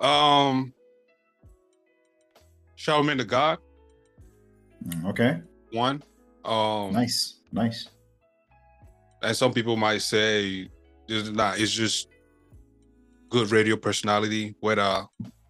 um 0.00 0.72
Charlemagne 2.76 3.16
the 3.16 3.24
God, 3.24 3.58
Mm, 3.58 3.67
Okay, 5.06 5.40
one. 5.72 6.02
Um 6.44 6.92
nice, 6.92 7.40
nice. 7.52 7.88
and 9.22 9.36
some 9.36 9.52
people 9.52 9.76
might 9.76 10.02
say 10.02 10.68
it's 11.08 11.28
not 11.30 11.58
it's 11.58 11.72
just 11.72 12.08
good 13.30 13.50
radio 13.50 13.76
personality 13.76 14.54
whether 14.60 15.04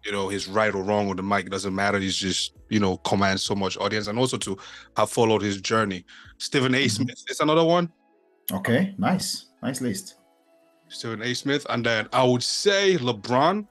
you 0.05 0.11
know 0.11 0.27
he's 0.29 0.47
right 0.47 0.73
or 0.73 0.83
wrong 0.83 1.07
with 1.07 1.17
the 1.17 1.23
mic 1.23 1.49
doesn't 1.49 1.73
matter 1.75 1.99
he's 1.99 2.17
just 2.17 2.53
you 2.69 2.79
know 2.79 2.97
commands 2.97 3.43
so 3.43 3.55
much 3.55 3.77
audience 3.77 4.07
and 4.07 4.17
also 4.19 4.37
to 4.37 4.57
have 4.97 5.09
followed 5.09 5.41
his 5.41 5.61
journey 5.61 6.03
stephen 6.39 6.73
a 6.75 6.85
Mhm. 6.85 6.89
smith 6.91 7.23
is 7.29 7.39
another 7.39 7.63
one 7.63 7.91
Okay, 8.51 8.95
nice, 8.97 9.45
nice 9.61 9.79
list. 9.79 10.15
stephen 10.89 11.21
a 11.21 11.33
smith 11.35 11.65
and 11.69 11.85
then 11.85 12.07
i 12.11 12.23
would 12.23 12.43
say 12.43 12.97
lebron 12.97 13.65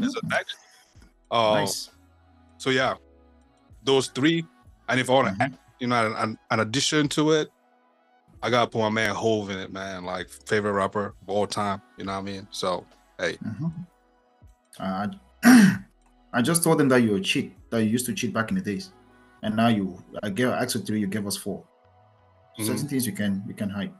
is 0.00 0.12
the 0.12 0.20
Mm, 0.24 0.30
next 0.30 0.56
uh, 1.30 1.52
Nice. 1.54 1.90
so 2.58 2.70
yeah 2.70 2.94
those 3.82 4.08
three 4.08 4.44
and 4.88 5.00
if 5.00 5.08
i 5.10 5.12
want 5.12 5.28
to 5.28 5.44
Mhm. 5.44 5.58
you 5.80 5.86
know 5.86 6.14
an, 6.16 6.38
an 6.50 6.60
addition 6.60 7.08
to 7.08 7.32
it 7.32 7.48
i 8.42 8.50
gotta 8.50 8.70
put 8.70 8.80
my 8.80 8.90
man 8.90 9.14
hove 9.14 9.50
in 9.50 9.58
it 9.58 9.72
man 9.72 10.04
like 10.04 10.28
favorite 10.28 10.72
rapper 10.72 11.14
of 11.22 11.28
all 11.28 11.46
time 11.46 11.80
you 11.96 12.04
know 12.04 12.12
what 12.12 12.18
i 12.18 12.22
mean 12.22 12.46
so 12.50 12.86
hey 13.18 13.36
Mhm. 13.44 13.72
Uh, 14.78 15.08
I 16.34 16.42
just 16.42 16.62
told 16.62 16.76
them 16.78 16.88
that 16.90 16.98
you're 17.02 17.16
a 17.16 17.20
cheat, 17.20 17.56
that 17.70 17.82
you 17.82 17.88
used 17.88 18.04
to 18.06 18.12
cheat 18.12 18.34
back 18.34 18.50
in 18.50 18.56
the 18.56 18.60
days, 18.60 18.90
and 19.42 19.56
now 19.56 19.68
you, 19.68 20.02
I 20.22 20.28
gave 20.28 20.48
I 20.50 20.62
asked 20.62 20.74
you 20.74 20.82
three, 20.82 21.00
you 21.00 21.06
gave 21.06 21.26
us 21.26 21.34
4 21.36 21.64
Mhm. 22.58 22.66
Certain 22.66 22.88
things 22.88 23.06
you 23.06 23.12
can 23.12 23.42
you 23.48 23.54
can 23.54 23.70
hide. 23.70 23.92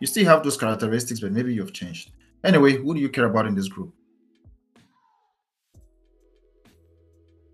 You 0.00 0.06
still 0.08 0.24
have 0.24 0.42
those 0.42 0.56
characteristics, 0.56 1.20
but 1.20 1.30
maybe 1.30 1.54
you've 1.54 1.72
changed. 1.72 2.10
Anyway, 2.42 2.72
who 2.76 2.94
do 2.94 3.00
you 3.00 3.08
care 3.08 3.26
about 3.26 3.46
in 3.46 3.54
this 3.54 3.68
group? 3.68 3.92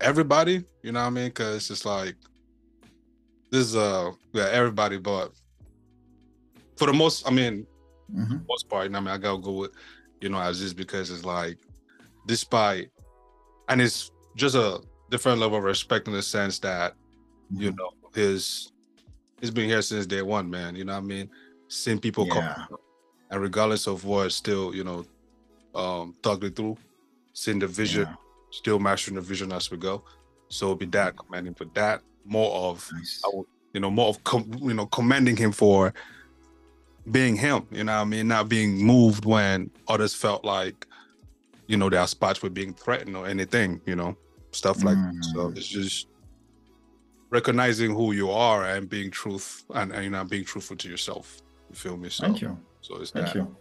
everybody, 0.01 0.63
you 0.81 0.91
know 0.91 1.01
what 1.01 1.07
I 1.07 1.09
mean? 1.11 1.27
Because 1.27 1.57
it's 1.57 1.67
just 1.67 1.85
like 1.85 2.15
this 3.51 3.67
is 3.67 3.75
uh 3.75 4.11
yeah 4.33 4.47
everybody, 4.51 4.97
but 4.97 5.31
for 6.77 6.87
the 6.87 6.93
most, 6.93 7.27
I 7.27 7.31
mean, 7.31 7.67
Mhm. 8.09 8.45
most 8.47 8.69
part, 8.69 8.85
you 8.85 8.89
know 8.89 8.99
I 8.99 9.01
mean, 9.01 9.09
I 9.09 9.17
gotta 9.17 9.41
go 9.41 9.51
with 9.51 9.71
you 10.21 10.29
know 10.29 10.37
I 10.37 10.51
just 10.51 10.75
because 10.75 11.09
it's 11.11 11.25
like 11.25 11.57
despite 12.25 12.89
and 13.67 13.81
it's 13.81 14.11
just 14.35 14.55
a 14.55 14.81
different 15.09 15.39
level 15.39 15.57
of 15.57 15.63
respect 15.63 16.07
in 16.07 16.13
the 16.13 16.21
sense 16.21 16.59
that 16.59 16.93
you 17.57 17.71
Mhm. 17.71 17.77
know 17.77 17.91
his 18.13 18.71
he's 19.41 19.51
been 19.51 19.69
here 19.69 19.81
since 19.81 20.05
day 20.05 20.21
one, 20.21 20.49
man. 20.49 20.75
You 20.75 20.85
know 20.85 20.93
what 20.93 21.03
I 21.03 21.07
mean? 21.07 21.29
Seeing 21.67 21.99
people 21.99 22.25
Yeah. 22.25 22.33
come 22.33 22.77
and 23.31 23.41
regardless 23.41 23.87
of 23.87 24.05
what, 24.05 24.31
still 24.31 24.73
you 24.75 24.83
know 24.83 25.05
um 25.75 26.15
thugging 26.23 26.55
through, 26.55 26.77
seeing 27.33 27.59
the 27.59 27.67
vision 27.67 28.07
Yeah, 28.07 28.15
still 28.51 28.79
mastering 28.79 29.15
the 29.15 29.21
vision 29.21 29.51
as 29.51 29.69
we 29.69 29.77
go. 29.77 30.03
So 30.49 30.65
it'll 30.67 30.75
be 30.77 30.85
that 30.87 31.15
commanding 31.17 31.53
for 31.53 31.65
that. 31.75 32.01
More 32.25 32.51
of 32.69 32.89
nice. 32.93 33.21
You 33.73 33.79
know, 33.79 33.91
more 33.91 34.07
of 34.09 34.23
com- 34.23 34.51
you 34.61 34.73
know, 34.73 34.85
commending 34.87 35.37
him 35.37 35.51
for 35.51 35.93
being 37.11 37.35
him, 37.35 37.65
you 37.71 37.83
know 37.83 37.93
I 37.93 38.03
mean, 38.03 38.27
not 38.27 38.49
being 38.49 38.77
moved 38.77 39.25
when 39.25 39.69
others 39.87 40.13
felt 40.13 40.43
like, 40.45 40.85
you 41.67 41.77
know, 41.77 41.89
their 41.89 42.05
spots 42.07 42.41
were 42.43 42.49
being 42.49 42.73
threatened 42.73 43.15
or 43.15 43.27
anything, 43.27 43.81
you 43.85 43.95
know, 43.95 44.15
stuff 44.51 44.83
like 44.83 44.95
that. 44.97 45.23
So 45.33 45.49
Mm. 45.49 45.57
it's 45.57 45.67
just 45.67 46.07
recognizing 47.31 47.93
who 47.93 48.11
you 48.11 48.31
are 48.31 48.65
and 48.65 48.89
being 48.89 49.11
truth 49.11 49.63
and, 49.75 49.91
and 49.91 50.03
you 50.03 50.09
know 50.09 50.23
being 50.23 50.43
truthful 50.45 50.75
to 50.77 50.89
yourself. 50.89 51.41
You 51.69 51.75
feel 51.75 51.97
me? 51.97 52.09
So 52.09 52.23
Thank 52.23 52.41
you. 52.41 52.57
so 52.81 52.95
it's 52.97 53.11
Thank 53.11 53.27
that. 53.27 53.35
you. 53.35 53.55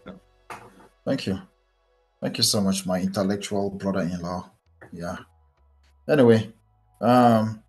Thank 1.04 1.26
you. 1.26 1.40
Thank 2.22 2.38
you 2.38 2.44
so 2.44 2.60
much, 2.60 2.84
my 2.86 3.00
intellectual 3.00 3.70
brother-in-law. 3.70 4.50
Yeah. 4.92 5.16
Anyway, 6.08 6.52
um, 7.00 7.62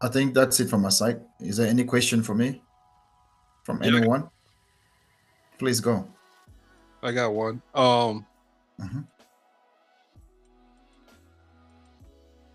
I 0.00 0.08
think 0.08 0.34
that's 0.34 0.60
it 0.60 0.70
from 0.70 0.82
my 0.82 0.90
side. 0.90 1.20
Is 1.40 1.56
there 1.56 1.66
any 1.66 1.84
question 1.84 2.22
for 2.22 2.34
me 2.34 2.62
from 3.64 3.82
Yeah. 3.82 3.88
anyone? 3.96 4.28
Please 5.58 5.80
go. 5.80 6.06
I 7.02 7.12
got 7.12 7.32
one. 7.32 7.62
Um 7.74 8.26
Mhm. 8.80 9.06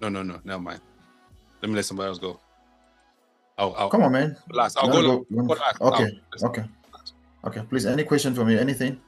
no 0.01 0.09
no 0.09 0.23
no, 0.23 0.39
never 0.43 0.61
mind. 0.61 0.81
Let 1.61 1.69
me 1.69 1.75
let 1.75 1.85
somebody 1.85 2.07
else 2.07 2.19
go. 2.19 2.39
I'll, 3.57 3.73
I'll 3.75 3.89
Come 3.89 4.03
on, 4.03 4.11
man. 4.11 4.37
last. 4.49 4.77
I'll 4.77 4.87
You 4.87 4.91
go, 4.91 4.97
wanna 4.97 5.07
last. 5.19 5.25
you 5.29 5.37
Go 5.47 5.53
last. 5.53 5.77
I'll- 5.81 5.93
Okay. 5.93 6.21
Okay. 6.43 6.65
Okay. 7.45 7.61
Please, 7.69 7.85
any 7.85 8.03
question 8.03 8.33
for 8.33 8.43
me? 8.45 8.57
Anything? 8.57 8.99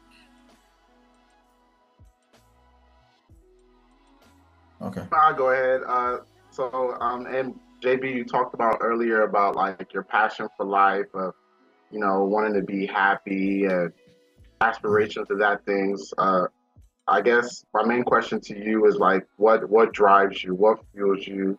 Okay. 4.81 5.03
I'll 5.11 5.33
go 5.33 5.49
ahead. 5.51 5.81
Uh, 5.87 6.17
so, 6.51 6.95
um, 6.99 7.25
and 7.25 7.57
JB, 7.81 8.15
you 8.15 8.25
talked 8.25 8.53
about 8.53 8.77
earlier 8.81 9.23
about 9.23 9.55
like 9.55 9.93
your 9.93 10.03
passion 10.03 10.47
for 10.57 10.65
life, 10.65 11.07
of 11.13 11.33
you 11.91 11.99
know, 11.99 12.23
wanting 12.23 12.53
to 12.53 12.61
be 12.61 12.85
happy 12.85 13.65
and 13.65 13.91
aspirations 14.61 15.27
to 15.27 15.35
that 15.35 15.65
things. 15.65 16.13
Uh, 16.17 16.47
I 17.07 17.21
guess 17.21 17.63
my 17.73 17.83
main 17.83 18.03
question 18.03 18.39
to 18.41 18.57
you 18.57 18.85
is 18.87 18.95
like, 18.95 19.25
what 19.37 19.69
what 19.69 19.93
drives 19.93 20.43
you? 20.43 20.55
What 20.55 20.79
fuels 20.93 21.27
you 21.27 21.57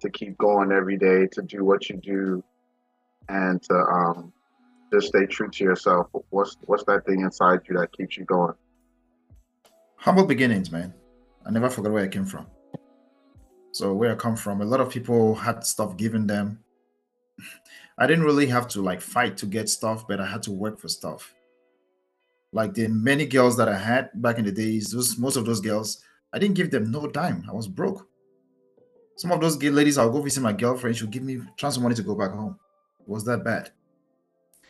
to 0.00 0.10
keep 0.10 0.36
going 0.38 0.72
every 0.72 0.98
day 0.98 1.28
to 1.32 1.42
do 1.42 1.64
what 1.64 1.88
you 1.88 1.96
do, 1.96 2.42
and 3.28 3.62
to 3.62 3.74
um, 3.74 4.32
just 4.92 5.08
stay 5.08 5.26
true 5.26 5.48
to 5.48 5.64
yourself? 5.64 6.08
What's 6.30 6.56
what's 6.66 6.84
that 6.84 7.06
thing 7.06 7.20
inside 7.20 7.60
you 7.68 7.78
that 7.78 7.92
keeps 7.92 8.16
you 8.16 8.24
going? 8.24 8.54
humble 10.02 10.26
beginnings, 10.26 10.72
man. 10.72 10.92
I 11.46 11.50
never 11.50 11.70
forget 11.70 11.92
where 11.92 12.04
I 12.04 12.08
came 12.08 12.24
from. 12.24 12.46
So 13.72 13.92
where 13.94 14.12
I 14.12 14.16
come 14.16 14.36
from, 14.36 14.60
a 14.60 14.64
lot 14.64 14.80
of 14.80 14.90
people 14.90 15.34
had 15.34 15.64
stuff 15.64 15.96
given 15.96 16.26
them. 16.26 16.60
I 17.98 18.06
didn't 18.06 18.24
really 18.24 18.46
have 18.46 18.68
to 18.68 18.82
like 18.82 19.00
fight 19.00 19.36
to 19.38 19.46
get 19.46 19.68
stuff, 19.68 20.06
but 20.06 20.20
I 20.20 20.26
had 20.26 20.42
to 20.44 20.52
work 20.52 20.78
for 20.78 20.88
stuff. 20.88 21.34
Like 22.52 22.74
the 22.74 22.88
many 22.88 23.26
girls 23.26 23.56
that 23.56 23.68
I 23.68 23.78
had 23.78 24.10
back 24.14 24.38
in 24.38 24.44
the 24.44 24.52
days, 24.52 24.90
those 24.90 25.18
most 25.18 25.36
of 25.36 25.46
those 25.46 25.60
girls, 25.60 26.02
I 26.32 26.38
didn't 26.38 26.56
give 26.56 26.70
them 26.70 26.90
no 26.90 27.06
dime. 27.06 27.44
I 27.48 27.52
was 27.52 27.68
broke. 27.68 28.06
Some 29.16 29.32
of 29.32 29.40
those 29.40 29.56
gay 29.56 29.70
ladies, 29.70 29.98
I'll 29.98 30.10
go 30.10 30.20
visit 30.20 30.42
my 30.42 30.52
girlfriend. 30.52 30.96
She'll 30.96 31.08
give 31.08 31.22
me 31.22 31.40
transfer 31.56 31.82
money 31.82 31.94
to 31.94 32.02
go 32.02 32.14
back 32.14 32.32
home. 32.32 32.58
It 33.00 33.08
was 33.08 33.24
that 33.24 33.44
bad. 33.44 33.70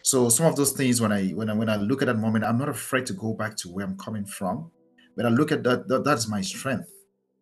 So 0.03 0.29
some 0.29 0.47
of 0.47 0.57
those 0.57 0.73
things, 0.73 1.01
when 1.01 1.13
I 1.13 1.29
when 1.29 1.49
I 1.51 1.55
when 1.55 1.69
I 1.69 1.77
look 1.77 2.03
at 2.03 2.07
that 2.07 2.19
moment, 2.19 2.45
I'm 2.45 2.59
not 2.59 2.69
afraid 2.69 3.07
to 3.07 3.13
go 3.13 3.35
back 3.35 3.57
to 3.59 3.69
where 3.69 3.85
I'm 3.85 3.97
coming 3.97 4.25
from 4.25 4.71
but 5.17 5.27
I 5.27 5.29
look 5.29 5.53
at 5.53 5.63
that, 5.65 5.89
that 5.89 6.05
that's 6.05 6.29
my 6.29 6.41
strength. 6.41 6.91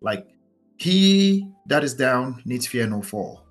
Like 0.01 0.27
he 0.81 1.47
that 1.67 1.85
is 1.85 1.95
down 1.95 2.43
needs 2.45 2.67
fear 2.67 2.87
no 2.87 3.03
fall. 3.03 3.45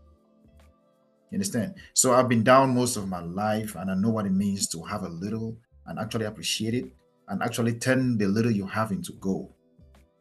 You 1.32 1.36
understand? 1.36 1.76
So 1.94 2.14
I've 2.14 2.28
been 2.28 2.44
down 2.44 2.74
most 2.74 2.98
of 2.98 3.08
my 3.08 3.22
life 3.22 3.76
and 3.76 3.92
I 3.92 3.94
know 3.94 4.10
what 4.10 4.26
it 4.26 4.32
means 4.32 4.68
to 4.70 4.82
have 4.84 5.04
a 5.04 5.10
little 5.10 5.56
and 5.86 6.00
actually 6.00 6.26
appreciate 6.26 6.74
it 6.74 6.86
and 7.28 7.44
actually 7.44 7.74
turn 7.74 8.18
the 8.18 8.26
little 8.26 8.52
you 8.52 8.66
have 8.66 8.92
into 8.92 9.14
gold. 9.14 9.54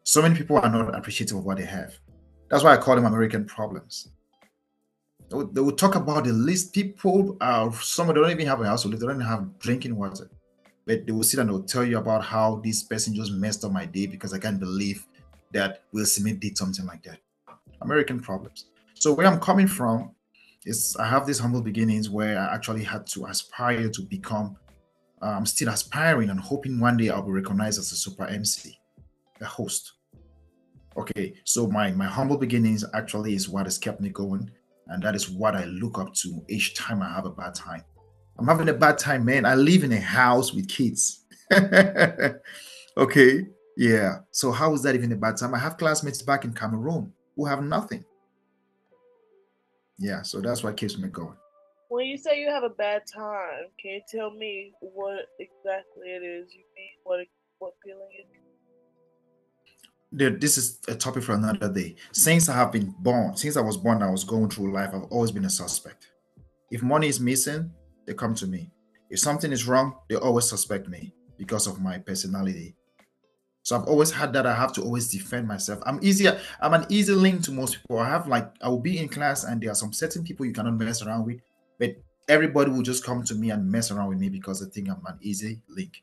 So 0.03 0.21
many 0.21 0.35
people 0.35 0.57
are 0.57 0.69
not 0.69 0.95
appreciative 0.95 1.37
of 1.37 1.45
what 1.45 1.57
they 1.57 1.65
have. 1.65 1.97
That's 2.49 2.63
why 2.63 2.73
I 2.73 2.77
call 2.77 2.95
them 2.95 3.05
American 3.05 3.45
problems. 3.45 4.09
They 5.29 5.35
will, 5.35 5.47
they 5.47 5.61
will 5.61 5.75
talk 5.75 5.95
about 5.95 6.25
the 6.25 6.33
least 6.33 6.73
people 6.73 7.37
uh, 7.41 7.69
are 7.69 7.73
some 7.73 8.09
of 8.09 8.15
them 8.15 8.23
don't 8.23 8.31
even 8.31 8.47
have 8.47 8.61
a 8.61 8.65
house 8.65 8.83
to 8.83 8.87
live, 8.87 8.99
they 8.99 9.07
don't 9.07 9.21
have 9.21 9.59
drinking 9.59 9.95
water 9.95 10.29
but 10.89 11.05
they 11.05 11.11
will 11.11 11.21
sit 11.21 11.39
and 11.39 11.47
they'll 11.47 11.61
tell 11.61 11.83
you 11.83 11.99
about 11.99 12.23
how 12.23 12.59
this 12.63 12.81
person 12.81 13.13
just 13.13 13.31
messed 13.31 13.63
up 13.63 13.71
my 13.71 13.85
day 13.85 14.07
because 14.07 14.33
I 14.33 14.39
can't 14.39 14.59
believe 14.59 15.05
that 15.51 15.83
Will 15.91 16.05
Smith 16.05 16.39
did 16.39 16.57
something 16.57 16.85
like 16.85 17.03
that. 17.03 17.19
American 17.81 18.19
problems. 18.19 18.65
So 18.93 19.13
where 19.13 19.27
I'm 19.27 19.39
coming 19.39 19.67
from 19.67 20.11
is 20.65 20.95
I 20.99 21.07
have 21.07 21.25
these 21.25 21.39
humble 21.39 21.61
beginnings 21.61 22.09
where 22.09 22.37
I 22.37 22.53
actually 22.53 22.83
had 22.83 23.07
to 23.07 23.25
aspire 23.27 23.89
to 23.89 24.01
become. 24.03 24.57
Uh, 25.21 25.27
I'm 25.27 25.45
still 25.45 25.69
aspiring 25.69 26.29
and 26.29 26.39
hoping 26.39 26.79
one 26.79 26.97
day 26.97 27.09
I'll 27.09 27.21
be 27.21 27.31
recognized 27.31 27.79
as 27.79 27.91
a 27.91 27.95
super 27.95 28.25
MC, 28.25 28.77
a 29.41 29.45
host. 29.45 29.93
Okay, 30.97 31.33
so 31.45 31.67
my 31.67 31.91
my 31.91 32.05
humble 32.05 32.37
beginnings 32.37 32.83
actually 32.93 33.33
is 33.33 33.47
what 33.47 33.65
has 33.65 33.77
kept 33.77 34.01
me 34.01 34.09
going, 34.09 34.49
and 34.87 35.01
that 35.03 35.15
is 35.15 35.29
what 35.29 35.55
I 35.55 35.65
look 35.65 35.97
up 35.99 36.13
to 36.15 36.43
each 36.49 36.75
time 36.75 37.01
I 37.01 37.09
have 37.13 37.25
a 37.25 37.29
bad 37.29 37.55
time. 37.55 37.83
I'm 38.37 38.47
having 38.47 38.69
a 38.69 38.73
bad 38.73 38.97
time, 38.97 39.25
man. 39.25 39.45
I 39.45 39.55
live 39.55 39.83
in 39.83 39.91
a 39.91 39.99
house 39.99 40.53
with 40.53 40.67
kids. 40.67 41.25
okay, 42.97 43.47
yeah. 43.79 44.17
So 44.31 44.51
how 44.51 44.73
is 44.73 44.83
that 44.83 44.93
even 44.93 45.13
a 45.13 45.15
bad 45.15 45.37
time? 45.37 45.55
I 45.55 45.59
have 45.59 45.77
classmates 45.77 46.21
back 46.21 46.43
in 46.43 46.51
Cameroon 46.53 47.13
who 47.37 47.45
have 47.45 47.63
nothing. 47.63 48.03
Yeah, 49.97 50.21
so 50.21 50.41
that's 50.41 50.63
what 50.63 50.75
keeps 50.75 50.97
me 50.97 51.07
going. 51.07 51.37
When 51.87 52.05
you 52.05 52.17
say 52.17 52.41
you 52.41 52.49
have 52.49 52.63
a 52.63 52.69
bad 52.69 53.03
time, 53.07 53.67
can 53.81 53.91
you 53.91 54.01
tell 54.11 54.31
me 54.31 54.73
what 54.81 55.27
exactly 55.39 56.07
it 56.07 56.23
is 56.23 56.53
you 56.53 56.63
mean? 56.75 56.95
What 57.05 57.25
what 57.59 57.73
feeling 57.81 58.09
it 58.11 58.27
is? 60.27 60.39
This 60.41 60.57
is 60.57 60.79
a 60.89 60.95
topic 60.95 61.23
for 61.23 61.33
another 61.33 61.71
day. 61.71 61.95
Since 62.11 62.49
I 62.49 62.55
have 62.55 62.73
been 62.73 62.93
born, 62.99 63.37
since 63.37 63.55
I 63.55 63.61
was 63.61 63.77
born, 63.77 64.03
I 64.03 64.09
was 64.09 64.25
going 64.25 64.49
through 64.49 64.73
life. 64.73 64.89
I've 64.93 65.03
always 65.03 65.31
been 65.31 65.45
a 65.45 65.49
suspect. 65.49 66.11
If 66.69 66.83
money 66.83 67.07
is 67.07 67.21
missing, 67.21 67.71
they 68.05 68.13
come 68.13 68.35
to 68.35 68.47
me. 68.47 68.71
If 69.09 69.19
something 69.19 69.53
is 69.53 69.67
wrong, 69.67 69.95
they 70.09 70.15
always 70.15 70.49
suspect 70.49 70.89
me 70.89 71.13
because 71.37 71.65
of 71.65 71.79
my 71.79 71.97
personality. 71.97 72.75
So 73.69 73.75
I've 73.75 73.85
always 73.85 74.09
had 74.09 74.33
that. 74.33 74.47
I 74.47 74.55
have 74.55 74.73
to 74.73 74.81
always 74.81 75.11
defend 75.11 75.47
myself. 75.47 75.79
I'm 75.85 75.99
easier. 76.01 76.39
I'm 76.59 76.73
an 76.73 76.87
easy 76.89 77.13
link 77.13 77.43
to 77.43 77.51
most 77.51 77.79
people. 77.79 77.99
I 77.99 78.09
have 78.09 78.27
like 78.27 78.51
I 78.63 78.67
will 78.67 78.79
be 78.79 78.97
in 78.97 79.07
class 79.07 79.43
and 79.43 79.61
there 79.61 79.69
are 79.69 79.75
some 79.75 79.93
certain 79.93 80.23
people 80.23 80.47
you 80.47 80.53
cannot 80.53 80.73
mess 80.73 81.03
around 81.03 81.27
with, 81.27 81.39
but 81.77 81.95
everybody 82.27 82.71
will 82.71 82.81
just 82.81 83.05
come 83.05 83.21
to 83.25 83.35
me 83.35 83.51
and 83.51 83.71
mess 83.71 83.91
around 83.91 84.09
with 84.09 84.17
me 84.17 84.27
because 84.27 84.59
they 84.59 84.71
think 84.71 84.89
I'm 84.89 85.05
an 85.05 85.19
easy 85.21 85.61
link. 85.69 86.01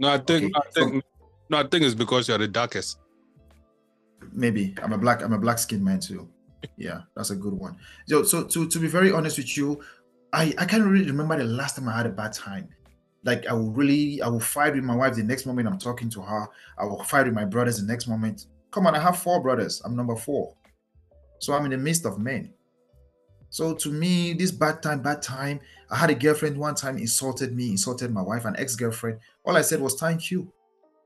No, 0.00 0.08
I 0.08 0.18
think 0.18 0.46
okay. 0.46 0.52
I 0.56 0.70
think 0.72 0.94
so, 0.94 1.28
no, 1.48 1.58
I 1.58 1.62
think 1.68 1.84
it's 1.84 1.94
because 1.94 2.26
you're 2.26 2.38
the 2.38 2.48
darkest. 2.48 2.98
Maybe 4.32 4.74
I'm 4.82 4.92
a 4.92 4.98
black 4.98 5.22
I'm 5.22 5.32
a 5.32 5.38
black 5.38 5.60
skinned 5.60 5.84
man 5.84 6.00
too. 6.00 6.28
Yeah, 6.76 7.02
that's 7.14 7.30
a 7.30 7.36
good 7.36 7.54
one. 7.54 7.76
So 8.08 8.24
so 8.24 8.42
to 8.42 8.68
to 8.68 8.78
be 8.80 8.88
very 8.88 9.12
honest 9.12 9.38
with 9.38 9.56
you, 9.56 9.80
I 10.32 10.52
I 10.58 10.64
can't 10.64 10.82
really 10.82 11.06
remember 11.06 11.38
the 11.38 11.44
last 11.44 11.76
time 11.76 11.88
I 11.88 11.98
had 11.98 12.06
a 12.06 12.10
bad 12.10 12.32
time 12.32 12.68
like 13.26 13.44
I 13.48 13.52
will 13.52 13.72
really, 13.72 14.22
I 14.22 14.28
will 14.28 14.40
fight 14.40 14.74
with 14.74 14.84
my 14.84 14.94
wife 14.94 15.16
the 15.16 15.22
next 15.24 15.46
moment 15.46 15.66
I'm 15.66 15.78
talking 15.78 16.08
to 16.10 16.22
her. 16.22 16.46
I 16.78 16.84
will 16.84 17.02
fight 17.02 17.26
with 17.26 17.34
my 17.34 17.44
brothers 17.44 17.80
the 17.80 17.86
next 17.86 18.06
moment. 18.06 18.46
Come 18.70 18.86
on, 18.86 18.94
I 18.94 19.00
have 19.00 19.18
four 19.18 19.42
brothers. 19.42 19.82
I'm 19.84 19.96
number 19.96 20.14
four. 20.14 20.54
So 21.40 21.52
I'm 21.52 21.64
in 21.64 21.72
the 21.72 21.76
midst 21.76 22.06
of 22.06 22.20
men. 22.20 22.54
So 23.50 23.74
to 23.74 23.90
me, 23.90 24.32
this 24.32 24.52
bad 24.52 24.80
time, 24.80 25.02
bad 25.02 25.22
time. 25.22 25.60
I 25.90 25.96
had 25.96 26.10
a 26.10 26.14
girlfriend 26.14 26.56
one 26.56 26.76
time 26.76 26.98
insulted 26.98 27.54
me, 27.54 27.70
insulted 27.70 28.12
my 28.12 28.22
wife, 28.22 28.44
an 28.44 28.54
ex-girlfriend. 28.58 29.18
All 29.44 29.56
I 29.56 29.62
said 29.62 29.80
was 29.80 29.94
thank 29.96 30.30
you. 30.30 30.52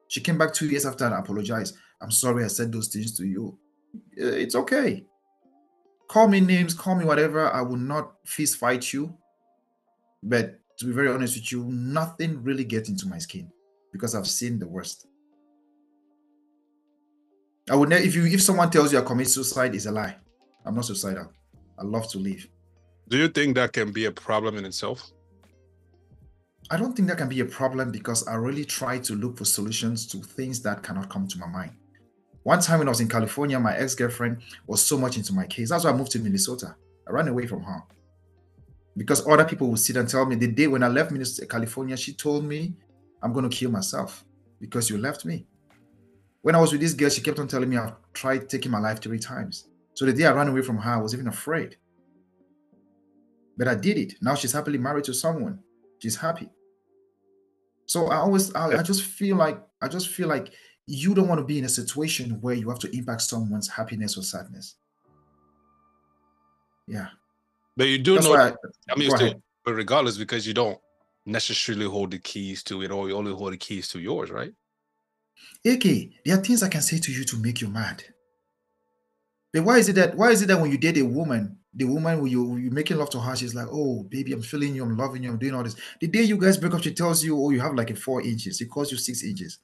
She 0.09 0.21
came 0.21 0.37
back 0.37 0.53
two 0.53 0.67
years 0.67 0.85
after 0.85 1.07
and 1.07 1.15
apologized. 1.15 1.77
I'm 2.03 2.11
sorry 2.11 2.45
I 2.45 2.49
said 2.49 2.71
those 2.71 2.89
things 2.89 3.17
to 3.17 3.27
you. 3.27 3.59
Uh, 4.21 4.27
it's 4.27 4.55
okay. 4.55 5.07
Call 6.07 6.29
me 6.29 6.41
names, 6.41 6.75
call 6.75 6.97
me 6.97 7.05
whatever. 7.07 7.51
I 7.51 7.63
will 7.63 7.77
not 7.77 8.13
fist 8.27 8.57
fight 8.57 8.93
you. 8.93 9.17
But 10.23 10.60
to 10.81 10.87
be 10.87 10.93
very 10.93 11.09
honest 11.09 11.37
with 11.37 11.53
you, 11.53 11.63
nothing 11.65 12.43
really 12.43 12.65
gets 12.65 12.89
into 12.89 13.07
my 13.07 13.19
skin 13.19 13.53
because 13.93 14.15
I've 14.15 14.27
seen 14.27 14.59
the 14.59 14.67
worst. 14.67 15.07
I 17.71 17.77
would 17.77 17.91
never 17.91 18.03
if 18.03 18.15
you 18.15 18.25
if 18.25 18.41
someone 18.43 18.71
tells 18.71 18.91
you 18.91 18.99
I 18.99 19.03
commit 19.03 19.29
suicide 19.29 19.75
is 19.75 19.85
a 19.85 19.93
lie. 19.93 20.17
I'm 20.65 20.75
not 20.75 20.87
suicidal. 20.87 21.31
I 21.79 21.85
love 21.85 22.09
to 22.13 22.19
live. 22.19 22.49
Do 23.09 23.19
you 23.19 23.29
think 23.29 23.57
that 23.57 23.75
can 23.75 23.93
be 23.93 24.07
a 24.07 24.11
problem 24.11 24.57
in 24.57 24.65
itself? 24.65 25.11
I 26.71 26.79
don't 26.79 26.97
think 26.97 27.09
that 27.09 27.19
can 27.19 27.29
be 27.29 27.41
a 27.41 27.45
problem 27.45 27.91
because 27.91 28.27
I 28.27 28.35
really 28.37 28.65
try 28.65 28.99
to 29.01 29.15
look 29.15 29.37
for 29.37 29.45
solutions 29.45 30.07
to 30.09 30.19
things 30.19 30.63
that 30.63 30.83
cannot 30.83 31.11
come 31.11 31.29
to 31.29 31.39
my 31.39 31.47
mind. 31.47 31.73
One 32.45 32.61
time 32.61 32.79
when 32.79 32.89
I 32.89 32.91
was 32.91 33.01
in 33.01 33.09
California, 33.09 33.61
my 33.61 33.77
ex-girlfriend 33.77 34.39
was 34.67 34.83
so 34.83 34.97
much 34.97 35.19
into 35.19 35.35
my 35.35 35.47
case. 35.47 35.69
That's 35.71 35.85
why 35.85 35.91
I 35.91 35.95
moved 35.95 36.13
to 36.13 36.21
Minnesota. 36.21 36.75
I 37.07 37.13
ran 37.13 37.29
away 37.29 37.47
from 37.47 37.63
her 37.65 37.83
because 39.01 39.27
other 39.27 39.47
people 39.47 39.67
will 39.67 39.79
sit 39.79 39.97
and 39.97 40.07
tell 40.07 40.27
me 40.27 40.37
the 40.37 40.47
day 40.47 40.67
when 40.67 40.83
I 40.83 40.89
left 40.89 41.11
Minnesota, 41.11 41.47
California, 41.47 41.97
she 41.97 42.13
told 42.13 42.45
me 42.45 42.75
I'm 43.23 43.33
going 43.33 43.49
to 43.49 43.57
kill 43.57 43.71
myself 43.71 44.27
because 44.61 44.91
you 44.91 44.99
left 44.99 45.25
me. 45.25 45.47
When 46.43 46.55
I 46.55 46.61
was 46.61 46.71
with 46.71 46.83
this 46.83 46.93
girl, 46.93 47.09
she 47.09 47.23
kept 47.23 47.39
on 47.39 47.49
telling 47.49 47.71
me 47.71 47.79
I've 47.79 47.95
tried 48.13 48.51
taking 48.51 48.71
my 48.71 48.79
life 48.79 49.01
three 49.01 49.19
times. 49.19 49.69
So 49.95 50.05
the 50.05 50.13
day 50.13 50.27
I 50.27 50.33
ran 50.33 50.49
away 50.49 50.61
from 50.61 50.77
her, 50.77 50.91
I 50.91 50.99
was 50.99 51.15
even 51.15 51.29
afraid. 51.29 51.77
But 53.57 53.69
I 53.69 53.75
did 53.75 53.97
it. 53.97 54.17
Now 54.21 54.35
she's 54.35 54.53
happily 54.53 54.77
married 54.77 55.05
to 55.05 55.15
someone. 55.15 55.61
She's 55.99 56.17
happy. 56.17 56.51
So 57.87 58.09
I 58.09 58.17
always, 58.17 58.55
I, 58.55 58.81
I 58.81 58.83
just 58.83 59.05
feel 59.05 59.37
like, 59.37 59.63
I 59.81 59.89
just 59.89 60.09
feel 60.09 60.29
like 60.29 60.53
you 60.85 61.15
don't 61.15 61.27
want 61.27 61.39
to 61.39 61.47
be 61.47 61.59
in 61.59 61.65
a 61.65 61.71
situation 61.71 62.39
where 62.43 62.55
you 62.55 62.69
have 62.69 62.81
to 62.81 62.95
impact 62.95 63.23
someone's 63.23 63.67
happiness 63.67 64.19
or 64.19 64.23
sadness. 64.23 64.75
Yeah. 66.87 67.07
But 67.81 67.89
you 67.89 67.97
do 67.97 68.17
That's 68.17 68.27
know. 68.27 68.35
I, 68.35 68.53
I 68.91 68.99
mean, 68.99 69.11
still, 69.11 69.43
but 69.65 69.73
regardless, 69.73 70.19
because 70.19 70.47
you 70.47 70.53
don't 70.53 70.79
necessarily 71.25 71.87
hold 71.87 72.11
the 72.11 72.19
keys 72.19 72.63
to 72.65 72.83
it, 72.83 72.91
or 72.91 73.09
you 73.09 73.17
only 73.17 73.33
hold 73.33 73.55
the 73.55 73.57
keys 73.57 73.89
to 73.89 73.99
yours, 73.99 74.31
right? 74.31 74.53
AK, 75.65 75.85
there 76.27 76.37
are 76.37 76.43
things 76.43 76.63
I 76.63 76.69
can 76.69 76.83
say 76.83 76.99
to 76.99 77.11
you 77.11 77.25
to 77.25 77.39
make 77.39 77.63
you 77.63 77.69
mad. 77.69 78.05
But 79.55 79.65
why 79.65 79.79
is 79.79 79.89
it 79.89 79.95
that 79.95 80.15
why 80.15 80.29
is 80.29 80.43
it 80.43 80.49
that 80.49 80.61
when 80.61 80.71
you 80.71 80.77
date 80.77 80.99
a 80.99 81.07
woman, 81.07 81.57
the 81.73 81.87
woman 81.87 82.27
you 82.27 82.59
you 82.59 82.71
making 82.71 82.99
love 82.99 83.09
to 83.13 83.19
her, 83.19 83.35
she's 83.35 83.55
like, 83.55 83.69
oh 83.73 84.03
baby, 84.11 84.35
I'm 84.35 84.43
feeling 84.43 84.75
you, 84.75 84.83
I'm 84.83 84.99
loving 84.99 85.23
you, 85.23 85.31
I'm 85.31 85.39
doing 85.39 85.55
all 85.55 85.63
this. 85.63 85.77
The 86.03 86.07
day 86.07 86.25
you 86.25 86.37
guys 86.37 86.59
break 86.59 86.75
up, 86.75 86.83
she 86.83 86.93
tells 86.93 87.25
you, 87.25 87.43
oh, 87.43 87.49
you 87.49 87.61
have 87.61 87.75
like 87.75 87.89
a 87.89 87.95
four 87.95 88.21
inches. 88.21 88.61
It 88.61 88.69
calls 88.69 88.93
you 88.93 88.99
six 88.99 89.25
inches. 89.25 89.59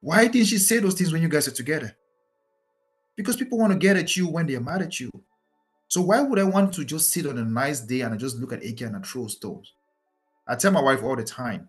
Why 0.00 0.26
didn't 0.26 0.48
she 0.48 0.58
say 0.58 0.80
those 0.80 0.94
things 0.94 1.12
when 1.12 1.22
you 1.22 1.28
guys 1.28 1.46
are 1.46 1.52
together? 1.52 1.96
Because 3.16 3.36
people 3.36 3.56
want 3.56 3.72
to 3.72 3.78
get 3.78 3.96
at 3.96 4.16
you 4.16 4.26
when 4.26 4.48
they're 4.48 4.58
mad 4.58 4.82
at 4.82 4.98
you. 4.98 5.12
So 5.94 6.00
why 6.00 6.20
would 6.22 6.40
I 6.40 6.42
want 6.42 6.74
to 6.74 6.84
just 6.84 7.12
sit 7.12 7.24
on 7.24 7.38
a 7.38 7.44
nice 7.44 7.78
day 7.78 8.00
and 8.00 8.12
I 8.12 8.16
just 8.16 8.36
look 8.38 8.52
at 8.52 8.64
AK 8.64 8.80
and 8.80 8.96
I 8.96 8.98
throw 8.98 9.28
stones? 9.28 9.74
I 10.44 10.56
tell 10.56 10.72
my 10.72 10.82
wife 10.82 11.04
all 11.04 11.14
the 11.14 11.22
time, 11.22 11.68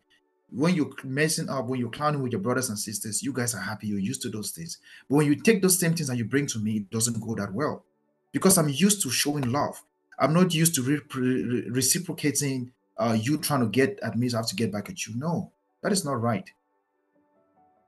when 0.49 0.73
you're 0.73 0.89
messing 1.03 1.47
up, 1.47 1.67
when 1.67 1.79
you're 1.79 1.91
clowning 1.91 2.23
with 2.23 2.31
your 2.31 2.41
brothers 2.41 2.69
and 2.69 2.79
sisters, 2.79 3.21
you 3.21 3.31
guys 3.31 3.53
are 3.53 3.61
happy, 3.61 3.85
you're 3.85 3.99
used 3.99 4.23
to 4.23 4.29
those 4.29 4.49
things. 4.49 4.79
But 5.07 5.17
when 5.17 5.27
you 5.27 5.35
take 5.35 5.61
those 5.61 5.77
same 5.77 5.93
things 5.93 6.09
and 6.09 6.17
you 6.17 6.25
bring 6.25 6.47
to 6.47 6.57
me, 6.57 6.77
it 6.77 6.89
doesn't 6.89 7.21
go 7.21 7.35
that 7.35 7.53
well. 7.53 7.85
Because 8.31 8.57
I'm 8.57 8.67
used 8.67 9.03
to 9.03 9.11
showing 9.11 9.51
love. 9.51 9.79
I'm 10.17 10.33
not 10.33 10.55
used 10.55 10.73
to 10.73 10.81
re- 10.81 11.01
re- 11.13 11.69
reciprocating 11.69 12.71
uh, 12.97 13.15
you 13.21 13.37
trying 13.37 13.59
to 13.59 13.67
get 13.67 13.99
at 14.01 14.17
me, 14.17 14.29
so 14.29 14.37
I 14.37 14.39
have 14.39 14.47
to 14.47 14.55
get 14.55 14.71
back 14.71 14.89
at 14.89 15.05
you. 15.05 15.13
No, 15.15 15.51
that 15.83 15.91
is 15.91 16.03
not 16.03 16.19
right. 16.19 16.49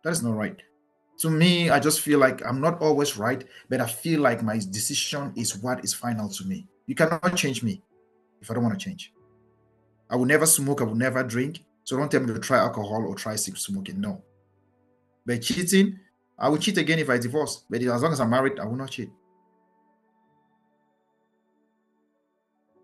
That 0.04 0.12
is 0.12 0.22
not 0.22 0.36
right 0.36 0.62
to 1.20 1.30
me, 1.30 1.70
I 1.70 1.80
just 1.80 2.02
feel 2.02 2.20
like 2.20 2.46
I'm 2.46 2.62
not 2.62 2.82
always 2.82 3.18
right, 3.18 3.44
but 3.70 3.82
I 3.82 3.88
feel 3.88 4.22
like 4.22 4.44
my 4.44 4.58
decision 4.58 5.34
is 5.36 5.58
what 5.58 5.84
is 5.84 5.94
final 5.94 6.30
to 6.30 6.46
me. 6.46 6.68
You 6.86 6.96
cannot 6.96 7.36
change 7.36 7.64
me 7.64 7.82
if 8.42 8.52
I 8.52 8.54
don't 8.54 8.64
want 8.64 8.80
to 8.80 8.84
change. 8.84 9.14
I 10.10 10.16
will 10.16 10.26
never 10.26 10.46
smoke, 10.46 10.82
I 10.82 10.86
will 10.86 10.96
never 10.96 11.24
drink. 11.24 11.64
So 11.84 11.98
don't 11.98 12.12
tell 12.12 12.22
me 12.22 12.34
to 12.34 12.40
try 12.40 12.60
alcohol 12.60 13.06
or 13.08 13.16
try 13.16 13.36
sick 13.36 13.58
smoking. 13.58 14.00
No. 14.00 14.22
But 15.26 15.42
cheating, 15.42 16.00
I 16.38 16.50
will 16.50 16.58
cheat 16.58 16.78
again 16.78 17.00
if 17.00 17.10
I 17.10 17.18
divorce. 17.18 17.64
But 17.70 17.82
as 17.82 18.02
long 18.02 18.14
as 18.14 18.22
I'm 18.22 18.30
married, 18.30 18.60
I 18.60 18.66
will 18.66 18.76
not 18.76 18.92
cheat. 18.92 19.10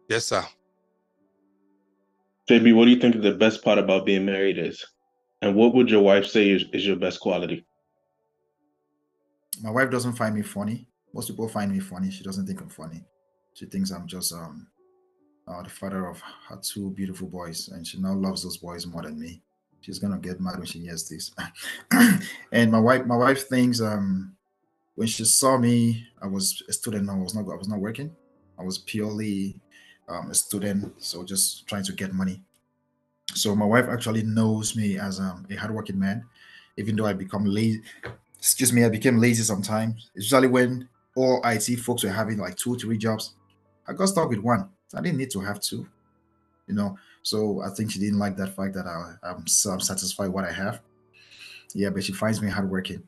Yes, 0.10 0.26
sir. 0.26 0.44
JB, 2.50 2.76
what 2.76 2.86
do 2.86 2.92
you 2.92 3.00
think 3.00 3.22
the 3.22 3.36
best 3.36 3.64
part 3.64 3.78
about 3.78 4.06
being 4.06 4.26
married 4.26 4.58
is? 4.58 4.86
And 5.42 5.56
what 5.56 5.74
would 5.76 5.90
your 5.90 6.02
wife 6.02 6.26
say 6.26 6.50
is, 6.50 6.66
is 6.74 6.86
your 6.86 6.96
best 6.98 7.20
quality? 7.20 7.66
My 9.62 9.70
wife 9.70 9.90
doesn't 9.90 10.14
find 10.14 10.36
me 10.36 10.42
funny. 10.42 10.88
Most 11.14 11.28
people 11.30 11.48
find 11.48 11.72
me 11.72 11.80
funny. 11.80 12.10
She 12.10 12.24
doesn't 12.24 12.46
think 12.46 12.62
I'm 12.62 12.70
funny. 12.70 13.04
She 13.54 13.66
thinks 13.66 13.92
I'm 13.92 14.08
just 14.08 14.34
um 14.34 14.68
uh, 15.48 15.62
the 15.62 15.70
father 15.70 16.08
of 16.08 16.22
her 16.48 16.60
two 16.62 16.92
beautiful 16.92 17.28
boys, 17.28 17.68
and 17.70 17.86
she 17.86 18.00
now 18.00 18.14
loves 18.14 18.44
those 18.44 18.58
boys 18.58 18.86
more 18.88 19.02
than 19.02 19.20
me. 19.20 19.42
She's 19.82 20.00
gonna 20.00 20.18
get 20.18 20.40
mad 20.40 20.58
when 20.58 20.66
she 20.66 20.80
hears 20.80 21.08
this. 21.10 21.32
and 22.52 22.72
my 22.72 22.80
wife, 22.80 23.06
my 23.06 23.18
wife 23.18 23.48
thinks 23.48 23.82
um 23.82 24.36
when 24.96 25.08
she 25.08 25.26
saw 25.26 25.58
me, 25.58 26.08
I 26.22 26.28
was 26.28 26.62
a 26.70 26.74
student. 26.74 27.10
I 27.10 27.16
was 27.16 27.36
not. 27.36 27.42
I 27.42 27.56
was 27.56 27.68
not 27.68 27.80
working. 27.80 28.16
I 28.58 28.64
was 28.64 28.78
purely 28.78 29.60
um, 30.08 30.30
a 30.30 30.36
student, 30.36 30.94
so 31.02 31.24
just 31.24 31.68
trying 31.68 31.84
to 31.86 31.94
get 31.94 32.14
money. 32.14 32.42
So 33.34 33.56
my 33.56 33.66
wife 33.66 33.88
actually 33.90 34.24
knows 34.24 34.76
me 34.76 35.00
as 35.00 35.20
um, 35.20 35.46
a 35.50 35.56
hardworking 35.56 36.00
man, 36.00 36.24
even 36.78 36.96
though 36.96 37.06
I 37.06 37.14
become 37.14 37.46
lazy 37.46 37.82
excuse 38.44 38.74
me, 38.74 38.84
I 38.84 38.90
became 38.90 39.20
lazy 39.20 39.42
sometimes, 39.42 40.10
especially 40.18 40.50
when 40.50 40.90
all 41.16 41.40
IT 41.46 41.80
folks 41.80 42.04
were 42.04 42.10
having 42.10 42.40
like 42.40 42.58
two, 42.58 42.76
three 42.76 42.98
jobs. 42.98 43.36
I 43.88 43.94
got 43.94 44.10
stuck 44.10 44.30
with 44.30 44.40
one. 44.40 44.68
I 44.94 45.00
didn't 45.00 45.18
need 45.18 45.32
to 45.32 45.40
have 45.40 45.62
two, 45.62 45.88
you 46.68 46.76
know. 46.76 46.98
So 47.22 47.62
I 47.62 47.70
think 47.70 47.92
she 47.92 48.00
didn't 48.00 48.20
like 48.20 48.36
that 48.36 48.54
fact 48.54 48.74
that 48.74 48.86
I, 48.86 49.30
am 49.30 49.38
I'm, 49.38 49.46
I'm 49.72 49.80
satisfied 49.80 50.28
what 50.28 50.44
I 50.44 50.52
have. 50.52 50.82
Yeah, 51.74 51.90
but 51.90 52.04
she 52.04 52.12
finds 52.12 52.42
me 52.42 52.50
hardworking. 52.50 53.04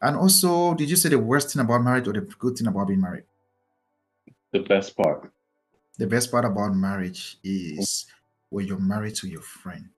And 0.00 0.16
also, 0.16 0.72
did 0.72 0.88
you 0.88 0.96
say 0.96 1.10
the 1.10 1.18
worst 1.18 1.52
thing 1.52 1.60
about 1.60 1.82
marriage 1.82 2.08
or 2.08 2.14
the 2.14 2.22
good 2.22 2.56
thing 2.56 2.66
about 2.66 2.88
being 2.88 3.02
married? 3.02 3.24
The 4.52 4.60
best 4.60 4.96
part. 4.96 5.30
The 5.98 6.06
best 6.06 6.30
part 6.30 6.46
about 6.46 6.74
marriage 6.74 7.36
is 7.44 8.06
when 8.48 8.66
you're 8.66 8.80
married 8.80 9.16
to 9.16 9.28
your 9.28 9.42
friend. 9.42 9.90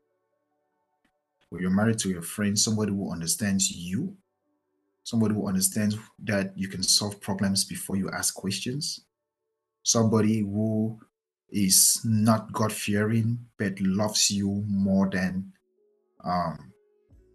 When 1.50 1.62
you're 1.62 1.70
married 1.70 1.98
to 2.00 2.08
your 2.08 2.22
friend, 2.22 2.58
somebody 2.58 2.90
who 2.90 3.12
understands 3.12 3.70
you, 3.70 4.16
somebody 5.10 5.34
who 5.34 5.48
understands 5.48 5.98
that 6.22 6.56
you 6.56 6.68
can 6.68 6.84
solve 6.84 7.20
problems 7.20 7.64
before 7.64 7.96
you 7.96 8.08
ask 8.10 8.32
questions, 8.32 9.06
somebody 9.82 10.38
who 10.38 10.96
is 11.50 12.00
not 12.04 12.52
God 12.52 12.72
fearing 12.72 13.36
but 13.58 13.80
loves 13.80 14.30
you 14.30 14.62
more 14.68 15.10
than 15.10 15.52
um, 16.22 16.72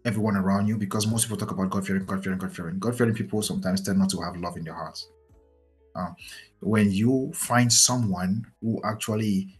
everyone 0.06 0.36
around 0.36 0.66
you 0.68 0.78
because 0.78 1.06
most 1.06 1.24
people 1.24 1.36
talk 1.36 1.50
about 1.50 1.68
God 1.68 1.86
fearing, 1.86 2.06
God 2.06 2.24
fearing, 2.24 2.38
God 2.38 2.56
fearing. 2.56 2.78
God 2.78 2.96
fearing 2.96 3.14
people 3.14 3.42
sometimes 3.42 3.82
tend 3.82 3.98
not 3.98 4.08
to 4.10 4.22
have 4.22 4.36
love 4.36 4.56
in 4.56 4.64
their 4.64 4.74
hearts. 4.74 5.10
Uh, 5.94 6.12
when 6.60 6.90
you 6.90 7.30
find 7.34 7.70
someone 7.70 8.46
who 8.62 8.80
actually 8.84 9.58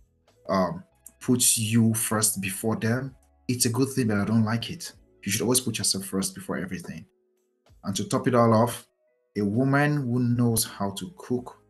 um, 0.49 0.83
puts 1.21 1.59
you 1.59 1.93
first 1.93 2.41
before 2.41 2.77
them, 2.77 3.15
it's 3.47 3.67
a 3.67 3.71
good 3.71 3.91
thing, 3.91 4.09
but 4.09 4.17
I 4.17 4.25
don't 4.25 4.45
like 4.45 4.71
it. 4.71 4.91
You 5.23 5.31
should 5.31 5.43
always 5.43 5.61
put 5.61 5.77
yourself 5.77 6.07
first 6.07 6.35
before 6.35 6.57
everything. 6.57 7.05
And 7.87 7.95
to 7.97 8.05
top 8.05 8.27
it 8.27 8.35
all 8.35 8.53
off, 8.53 8.87
a 9.39 9.45
woman 9.45 9.97
who 9.97 10.19
knows 10.19 10.65
how 10.65 10.91
to 10.91 11.11
cook 11.17 11.63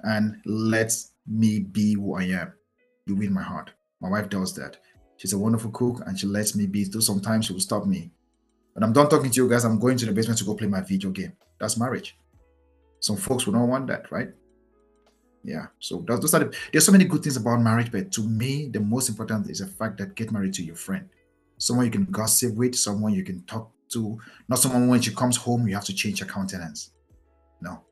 and 0.00 0.40
lets 0.46 1.12
me 1.26 1.60
be 1.60 1.94
who 1.94 2.14
I 2.14 2.24
am, 2.24 2.52
you 3.06 3.14
win 3.14 3.32
my 3.32 3.42
heart. 3.42 3.72
My 4.00 4.08
wife 4.08 4.30
does 4.30 4.54
that. 4.54 4.78
She's 5.18 5.34
a 5.34 5.38
wonderful 5.38 5.70
cook 5.70 6.02
and 6.06 6.18
she 6.18 6.26
lets 6.26 6.56
me 6.56 6.66
be. 6.66 6.84
Though 6.84 7.00
sometimes 7.00 7.46
she 7.46 7.52
will 7.52 7.60
stop 7.60 7.86
me. 7.86 8.10
When 8.72 8.82
I'm 8.82 8.92
done 8.92 9.08
talking 9.08 9.30
to 9.30 9.36
you 9.36 9.48
guys, 9.48 9.64
I'm 9.64 9.78
going 9.78 9.98
to 9.98 10.06
the 10.06 10.12
basement 10.12 10.38
to 10.38 10.44
go 10.44 10.54
play 10.54 10.66
my 10.66 10.80
video 10.80 11.10
game. 11.10 11.32
That's 11.58 11.78
marriage. 11.78 12.16
Some 13.00 13.16
folks 13.16 13.46
will 13.46 13.54
not 13.54 13.68
want 13.68 13.86
that, 13.88 14.10
right? 14.10 14.28
Yeah. 15.44 15.66
So 15.78 16.04
those 16.06 16.34
are 16.34 16.40
the, 16.44 16.56
there's 16.72 16.86
so 16.86 16.92
many 16.92 17.04
good 17.04 17.22
things 17.22 17.36
about 17.36 17.60
marriage, 17.60 17.92
but 17.92 18.10
to 18.12 18.22
me, 18.22 18.68
the 18.68 18.80
most 18.80 19.08
important 19.08 19.50
is 19.50 19.60
the 19.60 19.66
fact 19.66 19.98
that 19.98 20.14
get 20.14 20.32
married 20.32 20.54
to 20.54 20.64
your 20.64 20.74
friend, 20.74 21.08
someone 21.58 21.86
you 21.86 21.92
can 21.92 22.06
gossip 22.06 22.54
with, 22.54 22.74
someone 22.74 23.12
you 23.12 23.24
can 23.24 23.42
talk 23.42 23.70
to, 23.90 24.18
not 24.48 24.58
someone 24.58 24.88
when 24.88 25.00
she 25.00 25.14
comes 25.14 25.36
home 25.36 25.66
you 25.66 25.74
have 25.74 25.84
to 25.84 25.94
change 25.94 26.20
her 26.20 26.26
countenance. 26.26 26.92
No. 27.60 27.82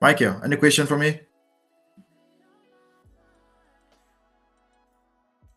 Micah, 0.00 0.40
any 0.44 0.56
question 0.56 0.86
for 0.86 0.98
me? 0.98 1.20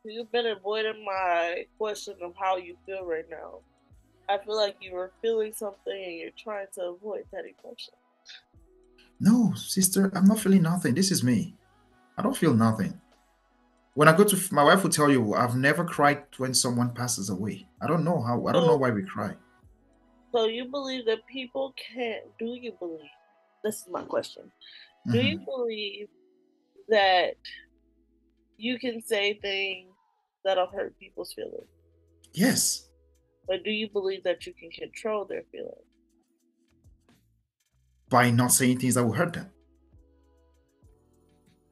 You've 0.05 0.31
been 0.31 0.47
avoiding 0.47 1.05
my 1.05 1.65
question 1.77 2.15
of 2.23 2.33
how 2.39 2.57
you 2.57 2.75
feel 2.85 3.05
right 3.05 3.25
now. 3.29 3.59
I 4.29 4.37
feel 4.37 4.55
like 4.55 4.77
you 4.79 4.93
were 4.93 5.11
feeling 5.21 5.53
something 5.53 6.03
and 6.03 6.15
you're 6.17 6.31
trying 6.37 6.67
to 6.75 6.81
avoid 6.83 7.25
that 7.31 7.43
emotion. 7.45 7.93
No, 9.19 9.53
sister, 9.55 10.11
I'm 10.15 10.25
not 10.25 10.39
feeling 10.39 10.61
nothing. 10.61 10.95
This 10.95 11.11
is 11.11 11.23
me. 11.23 11.55
I 12.17 12.21
don't 12.21 12.37
feel 12.37 12.53
nothing. 12.53 12.99
When 13.95 14.07
I 14.07 14.15
go 14.15 14.23
to 14.23 14.53
my 14.53 14.63
wife 14.63 14.83
will 14.83 14.89
tell 14.89 15.09
you, 15.09 15.33
I've 15.33 15.55
never 15.55 15.83
cried 15.83 16.23
when 16.37 16.53
someone 16.53 16.93
passes 16.93 17.29
away. 17.29 17.67
I 17.81 17.87
don't 17.87 18.03
know 18.03 18.21
how. 18.21 18.45
I 18.47 18.51
don't 18.51 18.67
know 18.67 18.77
why 18.77 18.91
we 18.91 19.03
cry. 19.03 19.35
So 20.31 20.45
you 20.45 20.65
believe 20.65 21.05
that 21.05 21.25
people 21.31 21.73
can't? 21.93 22.25
Do 22.37 22.57
you 22.59 22.73
believe? 22.79 23.09
This 23.63 23.77
is 23.77 23.87
my 23.91 24.03
question. 24.03 24.43
Mm-hmm. 25.07 25.11
Do 25.11 25.25
you 25.25 25.37
mm-hmm. 25.37 25.45
believe 25.45 26.07
that 26.89 27.35
you 28.57 28.77
can 28.77 29.01
say 29.01 29.39
things 29.41 29.91
that'll 30.45 30.67
hurt 30.67 30.97
people's 30.99 31.33
feelings? 31.33 31.67
Yes. 32.33 32.87
But 33.47 33.63
do 33.63 33.71
you 33.71 33.89
believe 33.89 34.23
that 34.23 34.45
you 34.45 34.53
can 34.53 34.69
control 34.69 35.25
their 35.25 35.43
feelings? 35.51 35.75
By 38.09 38.29
not 38.29 38.51
saying 38.51 38.79
things 38.79 38.95
that 38.95 39.03
will 39.03 39.13
hurt 39.13 39.33
them. 39.33 39.49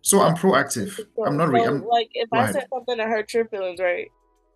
So 0.08 0.22
I'm 0.22 0.36
proactive. 0.36 0.96
So, 0.96 1.26
I'm 1.26 1.36
not. 1.36 1.50
Re- 1.50 1.66
I'm, 1.66 1.86
like 1.86 2.10
if 2.14 2.32
I 2.32 2.50
said 2.50 2.68
something 2.74 2.96
that 2.96 3.10
hurt 3.10 3.34
your 3.34 3.44
feelings, 3.44 3.82
right? 3.82 4.08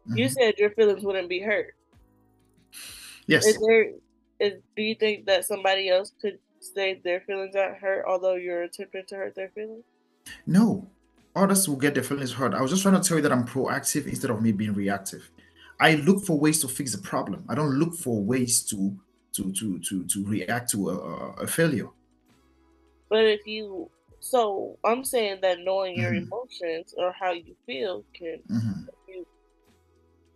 Mm-hmm. 0.08 0.18
You 0.18 0.30
said 0.30 0.54
your 0.58 0.70
feelings 0.70 1.04
wouldn't 1.04 1.28
be 1.28 1.42
hurt. 1.42 1.76
Yes. 3.28 3.46
Is 3.46 3.60
there? 3.60 3.92
Is 4.40 4.62
do 4.78 4.82
you 4.82 4.96
think 4.96 5.26
that 5.26 5.44
somebody 5.44 5.90
else 5.90 6.14
could 6.22 6.40
say 6.62 7.02
their 7.04 7.20
feelings 7.20 7.54
aren't 7.54 7.80
hurt, 7.80 8.06
although 8.08 8.36
you're 8.36 8.64
attempting 8.64 9.04
to 9.10 9.16
hurt 9.16 9.36
their 9.36 9.50
feelings? 9.50 9.84
No, 10.48 10.88
others 11.36 11.68
will 11.68 11.76
get 11.76 11.96
their 11.96 12.04
feelings 12.04 12.32
hurt. 12.32 12.54
I 12.54 12.62
was 12.62 12.72
just 12.72 12.84
trying 12.84 13.02
to 13.02 13.06
tell 13.06 13.18
you 13.18 13.24
that 13.24 13.34
I'm 13.34 13.46
proactive 13.46 14.08
instead 14.08 14.32
of 14.32 14.42
me 14.42 14.54
being 14.54 14.74
reactive. 14.74 15.30
I 15.82 15.96
look 15.96 16.24
for 16.24 16.40
ways 16.40 16.62
to 16.62 16.70
fix 16.70 16.96
the 16.96 17.02
problem. 17.02 17.44
I 17.50 17.56
don't 17.56 17.78
look 17.78 17.94
for 17.94 18.24
ways 18.24 18.64
to 18.68 18.98
to 19.34 19.52
to 19.52 19.80
to 19.80 20.06
to 20.06 20.26
react 20.26 20.72
to 20.72 20.92
a, 20.92 20.96
a 21.44 21.48
failure. 21.48 21.90
But 23.10 23.26
if 23.26 23.46
you 23.46 23.92
so 24.22 24.78
I'm 24.86 25.04
saying 25.04 25.40
that 25.42 25.60
knowing 25.60 25.98
your 25.98 26.12
mm-hmm. 26.12 26.28
emotions 26.28 26.94
or 26.98 27.12
how 27.12 27.32
you 27.32 27.56
feel 27.66 28.06
can 28.14 28.40
mm-hmm. 28.50 28.84
help, 28.84 28.98
you, 29.08 29.28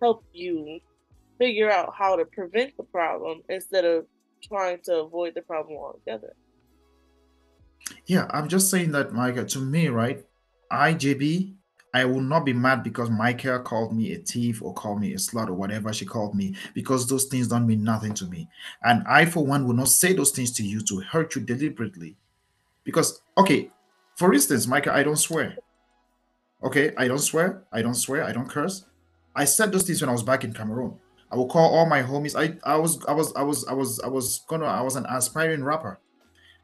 help 0.01 0.23
you 0.33 0.79
figure 1.37 1.71
out 1.71 1.93
how 1.97 2.17
to 2.17 2.25
prevent 2.25 2.75
the 2.75 2.83
problem 2.83 3.41
instead 3.47 3.85
of 3.85 4.05
trying 4.43 4.79
to 4.85 5.01
avoid 5.01 5.33
the 5.35 5.41
problem 5.41 5.77
altogether. 5.77 6.33
Yeah, 8.05 8.27
I'm 8.31 8.49
just 8.49 8.69
saying 8.69 8.91
that, 8.91 9.13
Micah. 9.13 9.45
To 9.45 9.59
me, 9.59 9.87
right, 9.87 10.25
IJB 10.71 11.55
I 11.95 12.03
will 12.03 12.19
not 12.19 12.43
be 12.43 12.51
mad 12.51 12.83
because 12.83 13.09
Micah 13.09 13.61
called 13.61 13.95
me 13.95 14.13
a 14.13 14.17
thief 14.17 14.61
or 14.61 14.73
called 14.73 14.99
me 14.99 15.13
a 15.13 15.15
slut 15.15 15.47
or 15.47 15.53
whatever 15.53 15.93
she 15.93 16.05
called 16.05 16.35
me 16.35 16.53
because 16.73 17.07
those 17.07 17.23
things 17.23 17.47
don't 17.47 17.65
mean 17.65 17.85
nothing 17.85 18.13
to 18.15 18.25
me. 18.25 18.49
And 18.83 19.01
I, 19.07 19.23
for 19.23 19.45
one, 19.45 19.65
will 19.65 19.75
not 19.75 19.87
say 19.87 20.11
those 20.11 20.31
things 20.31 20.51
to 20.57 20.63
you 20.63 20.81
to 20.81 20.99
hurt 20.99 21.35
you 21.35 21.41
deliberately. 21.41 22.17
Because, 22.83 23.21
okay, 23.37 23.71
for 24.15 24.33
instance, 24.33 24.67
Micah, 24.67 24.93
I 24.93 25.03
don't 25.03 25.17
swear. 25.17 25.57
Okay, 26.63 26.93
I 26.97 27.07
don't 27.07 27.19
swear. 27.19 27.63
I 27.71 27.81
don't 27.81 27.95
swear. 27.95 28.23
I 28.23 28.31
don't 28.31 28.49
curse. 28.49 28.85
I 29.35 29.45
said 29.45 29.71
those 29.71 29.83
things 29.83 30.01
when 30.01 30.09
I 30.09 30.13
was 30.13 30.23
back 30.23 30.43
in 30.43 30.53
Cameroon. 30.53 30.97
I 31.31 31.35
will 31.35 31.47
call 31.47 31.73
all 31.75 31.85
my 31.85 32.01
homies. 32.01 32.35
I, 32.39 32.57
I 32.63 32.77
was 32.77 33.03
I 33.05 33.11
was 33.11 33.33
I 33.35 33.43
was 33.43 33.65
I 33.67 33.73
was 33.73 33.99
I 33.99 34.07
was 34.07 34.43
gonna 34.47 34.65
I 34.65 34.81
was 34.81 34.95
an 34.95 35.05
aspiring 35.09 35.63
rapper. 35.63 35.99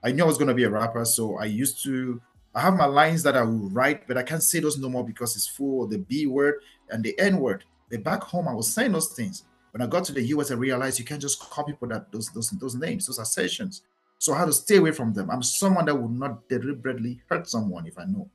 I 0.03 0.11
knew 0.11 0.23
I 0.23 0.27
was 0.27 0.37
gonna 0.37 0.53
be 0.53 0.63
a 0.63 0.69
rapper, 0.69 1.03
so 1.03 1.37
I 1.37 1.45
used 1.45 1.83
to 1.83 2.21
I 2.55 2.61
have 2.61 2.75
my 2.75 2.85
lines 2.85 3.23
that 3.23 3.35
I 3.35 3.43
will 3.43 3.69
write, 3.69 4.07
but 4.07 4.17
I 4.17 4.23
can't 4.23 4.43
say 4.43 4.59
those 4.59 4.77
no 4.77 4.89
more 4.89 5.05
because 5.05 5.35
it's 5.35 5.47
full 5.47 5.83
of 5.83 5.89
the 5.89 5.99
B 5.99 6.25
word 6.25 6.55
and 6.89 7.03
the 7.03 7.17
N 7.19 7.39
word. 7.39 7.65
But 7.89 8.03
back 8.03 8.23
home, 8.23 8.47
I 8.47 8.53
was 8.53 8.73
saying 8.73 8.93
those 8.93 9.13
things. 9.13 9.43
When 9.71 9.81
I 9.81 9.87
got 9.87 10.03
to 10.05 10.13
the 10.13 10.23
US, 10.23 10.51
I 10.51 10.55
realized 10.55 10.99
you 10.99 11.05
can't 11.05 11.21
just 11.21 11.39
call 11.39 11.65
people 11.65 11.87
that 11.89 12.11
those 12.11 12.29
those 12.29 12.49
those 12.51 12.75
names, 12.75 13.07
those 13.07 13.19
assertions. 13.19 13.83
So 14.21 14.33
I 14.33 14.39
had 14.39 14.45
to 14.45 14.53
stay 14.53 14.77
away 14.77 14.91
from 14.91 15.13
them. 15.13 15.31
I'm 15.31 15.41
someone 15.41 15.85
that 15.85 15.95
would 15.95 16.11
not 16.11 16.47
deliberately 16.47 17.21
hurt 17.27 17.49
someone 17.49 17.87
if 17.87 17.97
I 17.97 18.05
know. 18.05 18.29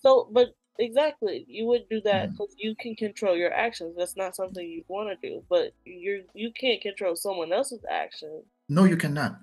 So, 0.00 0.28
but 0.32 0.54
exactly, 0.78 1.44
you 1.46 1.66
would 1.66 1.86
do 1.90 2.00
that 2.00 2.30
because 2.30 2.54
mm-hmm. 2.54 2.68
you 2.68 2.74
can 2.76 2.96
control 2.96 3.36
your 3.36 3.52
actions. 3.52 3.94
That's 3.98 4.16
not 4.16 4.34
something 4.34 4.66
you 4.66 4.84
want 4.88 5.10
to 5.10 5.28
do, 5.28 5.42
but 5.50 5.74
you 5.84 6.24
you 6.32 6.50
can't 6.58 6.80
control 6.80 7.14
someone 7.14 7.52
else's 7.52 7.84
actions. 7.90 8.44
No, 8.70 8.84
you 8.84 8.96
cannot. 8.96 9.38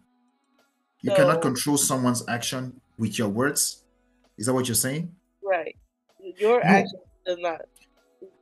You 1.01 1.11
so, 1.11 1.17
cannot 1.17 1.41
control 1.43 1.77
someone's 1.77 2.23
action 2.27 2.81
with 2.97 3.19
your 3.19 3.29
words 3.29 3.83
is 4.39 4.45
that 4.45 4.53
what 4.53 4.67
you're 4.67 4.75
saying? 4.75 5.13
Right. 5.43 5.75
Your 6.37 6.63
no. 6.63 6.69
action 6.69 6.99
does 7.25 7.37
not. 7.39 7.61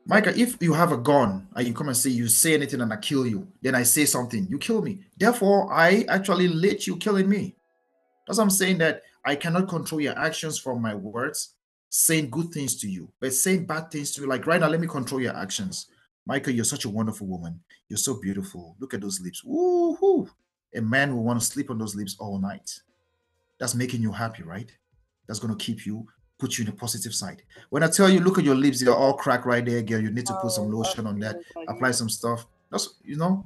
Micah, 0.09 0.39
if 0.39 0.55
you 0.61 0.71
have 0.71 0.93
a 0.93 0.97
gun 0.97 1.49
and 1.53 1.67
you 1.67 1.73
come 1.73 1.89
and 1.89 1.97
say 1.97 2.09
you 2.09 2.29
say 2.29 2.53
anything 2.53 2.79
and 2.79 2.93
I 2.93 2.95
kill 2.95 3.27
you, 3.27 3.45
then 3.61 3.75
I 3.75 3.83
say 3.83 4.05
something, 4.05 4.47
you 4.49 4.57
kill 4.57 4.81
me. 4.81 5.01
Therefore, 5.17 5.71
I 5.71 6.05
actually 6.07 6.47
let 6.47 6.87
you 6.87 6.95
killing 6.95 7.27
me. 7.27 7.57
That's 8.25 8.37
what 8.37 8.45
I'm 8.45 8.49
saying 8.49 8.77
that 8.77 9.03
I 9.25 9.35
cannot 9.35 9.67
control 9.67 9.99
your 9.99 10.17
actions 10.17 10.57
from 10.57 10.81
my 10.81 10.95
words, 10.95 11.55
saying 11.89 12.29
good 12.29 12.51
things 12.53 12.79
to 12.79 12.89
you, 12.89 13.11
but 13.19 13.33
saying 13.33 13.65
bad 13.65 13.91
things 13.91 14.11
to 14.13 14.21
you. 14.21 14.27
Like 14.27 14.47
right 14.47 14.61
now, 14.61 14.69
let 14.69 14.79
me 14.79 14.87
control 14.87 15.19
your 15.19 15.35
actions. 15.35 15.87
Micah, 16.25 16.53
you're 16.53 16.63
such 16.63 16.85
a 16.85 16.89
wonderful 16.89 17.27
woman. 17.27 17.59
You're 17.89 17.97
so 17.97 18.13
beautiful. 18.21 18.77
Look 18.79 18.93
at 18.93 19.01
those 19.01 19.19
lips. 19.19 19.43
Woohoo! 19.45 20.29
A 20.73 20.81
man 20.81 21.13
will 21.13 21.23
want 21.23 21.41
to 21.41 21.45
sleep 21.45 21.69
on 21.69 21.79
those 21.79 21.95
lips 21.95 22.15
all 22.17 22.39
night. 22.39 22.79
That's 23.59 23.75
making 23.75 24.01
you 24.01 24.13
happy, 24.13 24.43
right? 24.43 24.71
that's 25.27 25.39
going 25.39 25.55
to 25.55 25.63
keep 25.63 25.85
you 25.85 26.07
put 26.37 26.57
you 26.57 26.63
in 26.63 26.69
a 26.69 26.73
positive 26.73 27.13
side. 27.13 27.41
When 27.69 27.83
I 27.83 27.87
tell 27.87 28.09
you, 28.09 28.19
look 28.19 28.37
at 28.37 28.43
your 28.43 28.55
lips, 28.55 28.83
they're 28.83 28.93
all 28.93 29.13
cracked 29.13 29.45
right 29.45 29.65
there, 29.65 29.81
girl. 29.81 30.01
You 30.01 30.11
need 30.11 30.25
to 30.27 30.37
put 30.41 30.51
some 30.51 30.65
oh, 30.65 30.77
lotion 30.77 31.07
on 31.07 31.19
that, 31.19 31.37
apply 31.67 31.91
some 31.91 32.09
stuff. 32.09 32.45
That's 32.71 32.95
you 33.03 33.17
know. 33.17 33.45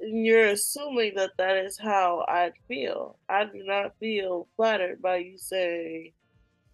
You're 0.00 0.48
assuming 0.48 1.14
that 1.16 1.30
that 1.38 1.56
is 1.56 1.78
how 1.78 2.24
I 2.28 2.52
feel. 2.68 3.16
I 3.28 3.44
do 3.44 3.62
not 3.64 3.94
feel 3.98 4.48
flattered 4.56 5.00
by 5.00 5.16
you 5.18 5.38
saying 5.38 6.12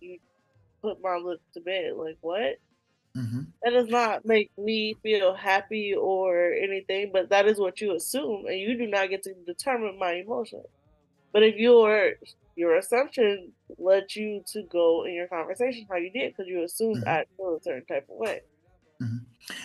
you 0.01 0.19
put 0.83 1.01
my 1.03 1.17
lips 1.17 1.45
to 1.55 1.61
bed. 1.61 1.93
Like 1.97 2.17
what? 2.21 2.59
Mm-hmm. 3.17 3.41
That 3.63 3.71
does 3.71 3.89
not 3.89 4.25
make 4.25 4.51
me 4.57 4.97
feel 5.03 5.35
happy 5.35 5.95
or 5.95 6.53
anything, 6.53 7.11
but 7.13 7.29
that 7.31 7.47
is 7.47 7.59
what 7.59 7.81
you 7.81 7.95
assume, 7.95 8.47
and 8.47 8.59
you 8.59 8.77
do 8.79 8.87
not 8.87 9.11
get 9.11 9.25
to 9.25 9.35
determine 9.47 9.99
my 9.99 10.13
emotions. 10.13 10.67
But 11.33 11.43
if 11.43 11.57
your 11.57 12.15
your 12.57 12.77
assumption 12.77 13.53
led 13.79 14.15
you 14.15 14.43
to 14.53 14.63
go 14.65 15.05
in 15.05 15.15
your 15.15 15.29
conversation 15.29 15.87
how 15.89 15.97
you 15.97 16.11
did 16.11 16.33
because 16.33 16.47
you 16.47 16.63
assumed 16.63 17.05
Mhm. 17.05 17.09
I 17.09 17.25
feel 17.37 17.57
a 17.57 17.63
certain 17.63 17.87
type 17.87 18.07
of 18.11 18.17
way. 18.17 18.43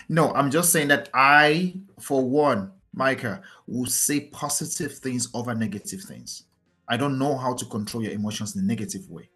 No, 0.07 0.31
I'm 0.33 0.49
just 0.49 0.71
saying 0.71 0.87
that 0.89 1.09
I, 1.13 1.75
for 1.99 2.23
one, 2.23 2.71
Micah, 2.93 3.41
will 3.67 3.87
say 3.87 4.21
positive 4.21 4.93
things 4.99 5.27
over 5.33 5.53
negative 5.53 6.01
things. 6.01 6.43
I 6.87 6.97
don't 6.97 7.19
know 7.19 7.35
how 7.37 7.53
to 7.53 7.65
control 7.65 8.03
your 8.03 8.13
emotions 8.13 8.55
in 8.55 8.63
a 8.63 8.65
negative 8.65 9.09
way. 9.09 9.29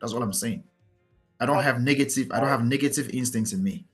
That's 0.00 0.12
all 0.12 0.22
I'm 0.22 0.32
saying. 0.32 0.62
I 1.40 1.46
don't 1.46 1.62
have 1.62 1.80
negative, 1.80 2.30
I 2.30 2.40
don't 2.40 2.48
have 2.48 2.64
negative 2.64 3.10
instincts 3.10 3.52
in 3.52 3.62
me. 3.62 3.86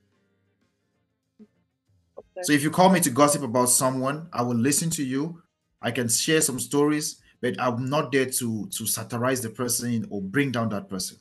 Okay. 2.17 2.41
So 2.43 2.53
if 2.53 2.61
you 2.61 2.69
call 2.69 2.89
me 2.89 2.99
to 2.99 3.09
gossip 3.09 3.41
about 3.41 3.69
someone, 3.69 4.27
I 4.31 4.43
will 4.43 4.55
listen 4.55 4.89
to 4.91 5.03
you. 5.03 5.41
I 5.81 5.91
can 5.91 6.07
share 6.07 6.41
some 6.41 6.59
stories, 6.59 7.21
but 7.43 7.59
I'm 7.59 7.89
not 7.89 8.13
there 8.13 8.25
to 8.39 8.67
to 8.71 8.87
satirize 8.87 9.41
the 9.41 9.49
person 9.49 10.07
or 10.09 10.21
bring 10.21 10.49
down 10.55 10.69
that 10.69 10.87
person. 10.87 11.17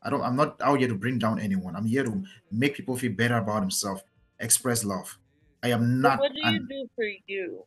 I 0.00 0.10
don't. 0.10 0.22
I'm 0.22 0.36
not 0.36 0.62
out 0.62 0.78
here 0.78 0.86
to 0.86 0.94
bring 0.94 1.18
down 1.18 1.40
anyone. 1.40 1.74
I'm 1.74 1.84
here 1.84 2.04
to 2.04 2.22
make 2.52 2.76
people 2.76 2.96
feel 2.96 3.12
better 3.12 3.36
about 3.38 3.60
themselves, 3.66 4.02
express 4.38 4.84
love. 4.84 5.18
I 5.64 5.70
am 5.74 6.00
not 6.00 6.20
what 6.20 6.30
do 6.32 6.38
you 6.38 6.56
an- 6.56 6.68
do 6.70 6.88
for 6.94 7.08
you? 7.26 7.64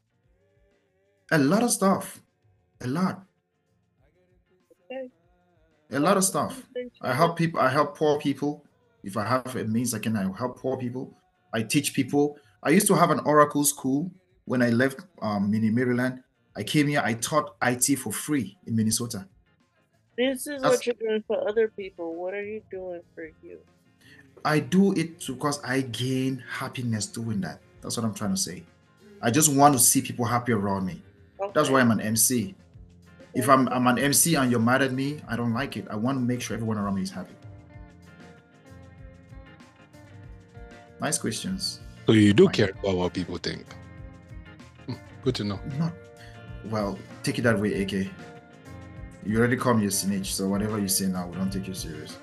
a 1.32 1.38
lot 1.38 1.62
of 1.62 1.72
stuff, 1.72 2.22
a 2.82 2.88
lot, 2.88 3.26
Okay. 4.86 5.10
a 5.91 6.00
lot 6.00 6.16
of 6.16 6.24
stuff. 6.24 6.64
I 7.02 7.14
help 7.14 7.36
people. 7.38 7.60
I 7.60 7.68
help 7.68 7.97
poor 7.97 8.18
people. 8.18 8.64
If 9.04 9.18
I 9.18 9.26
have 9.26 9.56
a 9.58 9.66
means, 9.66 9.93
I 9.93 10.00
can. 10.00 10.16
I 10.16 10.24
help 10.38 10.58
poor 10.58 10.78
people. 10.78 11.14
I 11.54 11.64
teach 11.64 11.93
people. 11.93 12.38
I 12.64 12.70
used 12.70 12.88
to 12.88 12.95
have 12.95 13.12
an 13.12 13.20
Oracle 13.26 13.66
school 13.66 14.10
when 14.45 14.62
I 14.62 14.70
left 14.70 15.02
um, 15.22 15.52
Mini 15.52 15.70
Maryland. 15.70 16.24
I 16.60 16.64
came 16.64 16.88
here. 16.89 17.01
I 17.03 17.14
taught 17.14 17.55
IT 17.64 17.95
for 17.97 18.12
free 18.12 18.57
in 18.68 18.76
Minnesota. 18.76 19.26
This 20.18 20.39
is 20.45 20.62
That's- 20.62 20.72
what 20.80 20.86
you're 20.86 20.95
doing 20.99 21.24
for 21.26 21.47
other 21.47 21.70
people. 21.70 22.16
What 22.16 22.34
are 22.34 22.43
you 22.43 22.62
doing 22.70 22.99
for 23.16 23.30
you? 23.41 23.60
I 24.43 24.60
do 24.60 24.91
it 24.93 25.26
because 25.26 25.64
I 25.64 25.82
gain 25.82 26.43
happiness 26.49 27.05
doing 27.05 27.39
that. 27.41 27.62
That's 27.82 27.95
what 27.95 28.05
I'm 28.05 28.14
trying 28.14 28.32
to 28.36 28.41
say. 28.41 28.64
I 29.22 29.32
just 29.32 29.53
want 29.53 29.74
to 29.76 29.80
see 29.80 30.01
people 30.01 30.26
happy 30.26 30.51
around 30.51 30.86
me. 30.86 31.01
That's 31.53 31.70
why 31.70 31.80
I'm 31.80 31.91
an 31.91 32.01
MC. 32.01 32.55
If 33.34 33.47
I'm, 33.47 33.70
I'm 33.70 33.88
an 33.88 33.97
MC 33.97 34.36
and 34.36 34.51
you're 34.51 34.60
mad 34.60 34.82
at 34.82 34.91
me, 34.91 35.22
I 35.30 35.38
don't 35.38 35.53
like 35.53 35.78
it. 35.78 35.88
I 35.89 35.95
want 35.95 36.18
to 36.18 36.22
make 36.26 36.41
sure 36.41 36.55
everyone 36.55 36.78
around 36.78 36.95
me 36.95 37.03
is 37.03 37.12
happy. 37.12 37.36
Nice 40.99 41.18
questions. 41.18 41.80
So 42.05 42.12
you 42.14 42.34
do 42.34 42.45
Fine. 42.45 42.53
care 42.53 42.70
about 42.72 42.95
what 42.97 43.14
people 43.14 43.38
think. 43.38 43.66
Hmm, 44.88 44.95
Good 45.24 45.36
to 45.36 45.43
know. 45.45 45.60
Not 45.78 45.93
well. 46.66 46.97
Take 47.24 47.39
it 47.39 47.41
that 47.43 47.60
way, 47.60 47.82
AK. 47.82 48.07
You 49.26 49.38
already 49.38 49.57
call 49.57 49.74
me 49.74 49.86
a 49.86 49.91
snitch, 49.91 50.34
so 50.34 50.47
whatever 50.47 50.80
you 50.80 50.88
say 50.88 51.07
now, 51.07 51.28
we 51.28 51.36
don't 51.36 51.51
take 51.51 51.68
you 51.68 51.74
serious. 51.74 52.18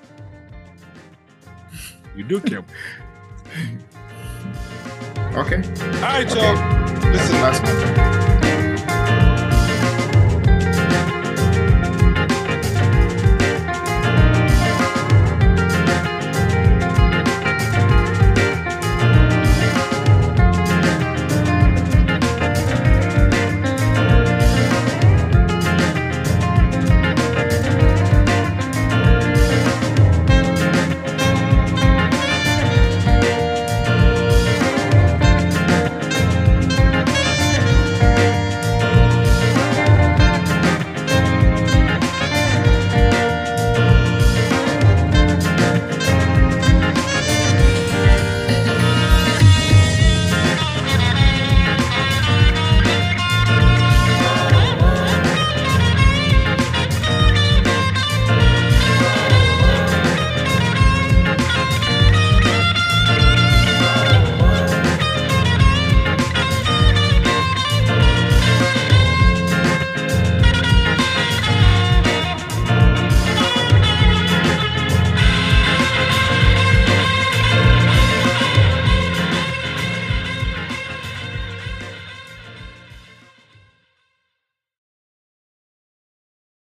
You 2.15 2.23
do 2.23 2.39
care. 2.39 2.63
Okay. 5.35 5.57
All 5.57 6.01
right, 6.01 6.31
Okay. 6.31 6.41
y'all. 6.41 6.55
That's 7.11 7.29
the 7.29 7.33
last 7.35 7.63
one. 7.63 8.36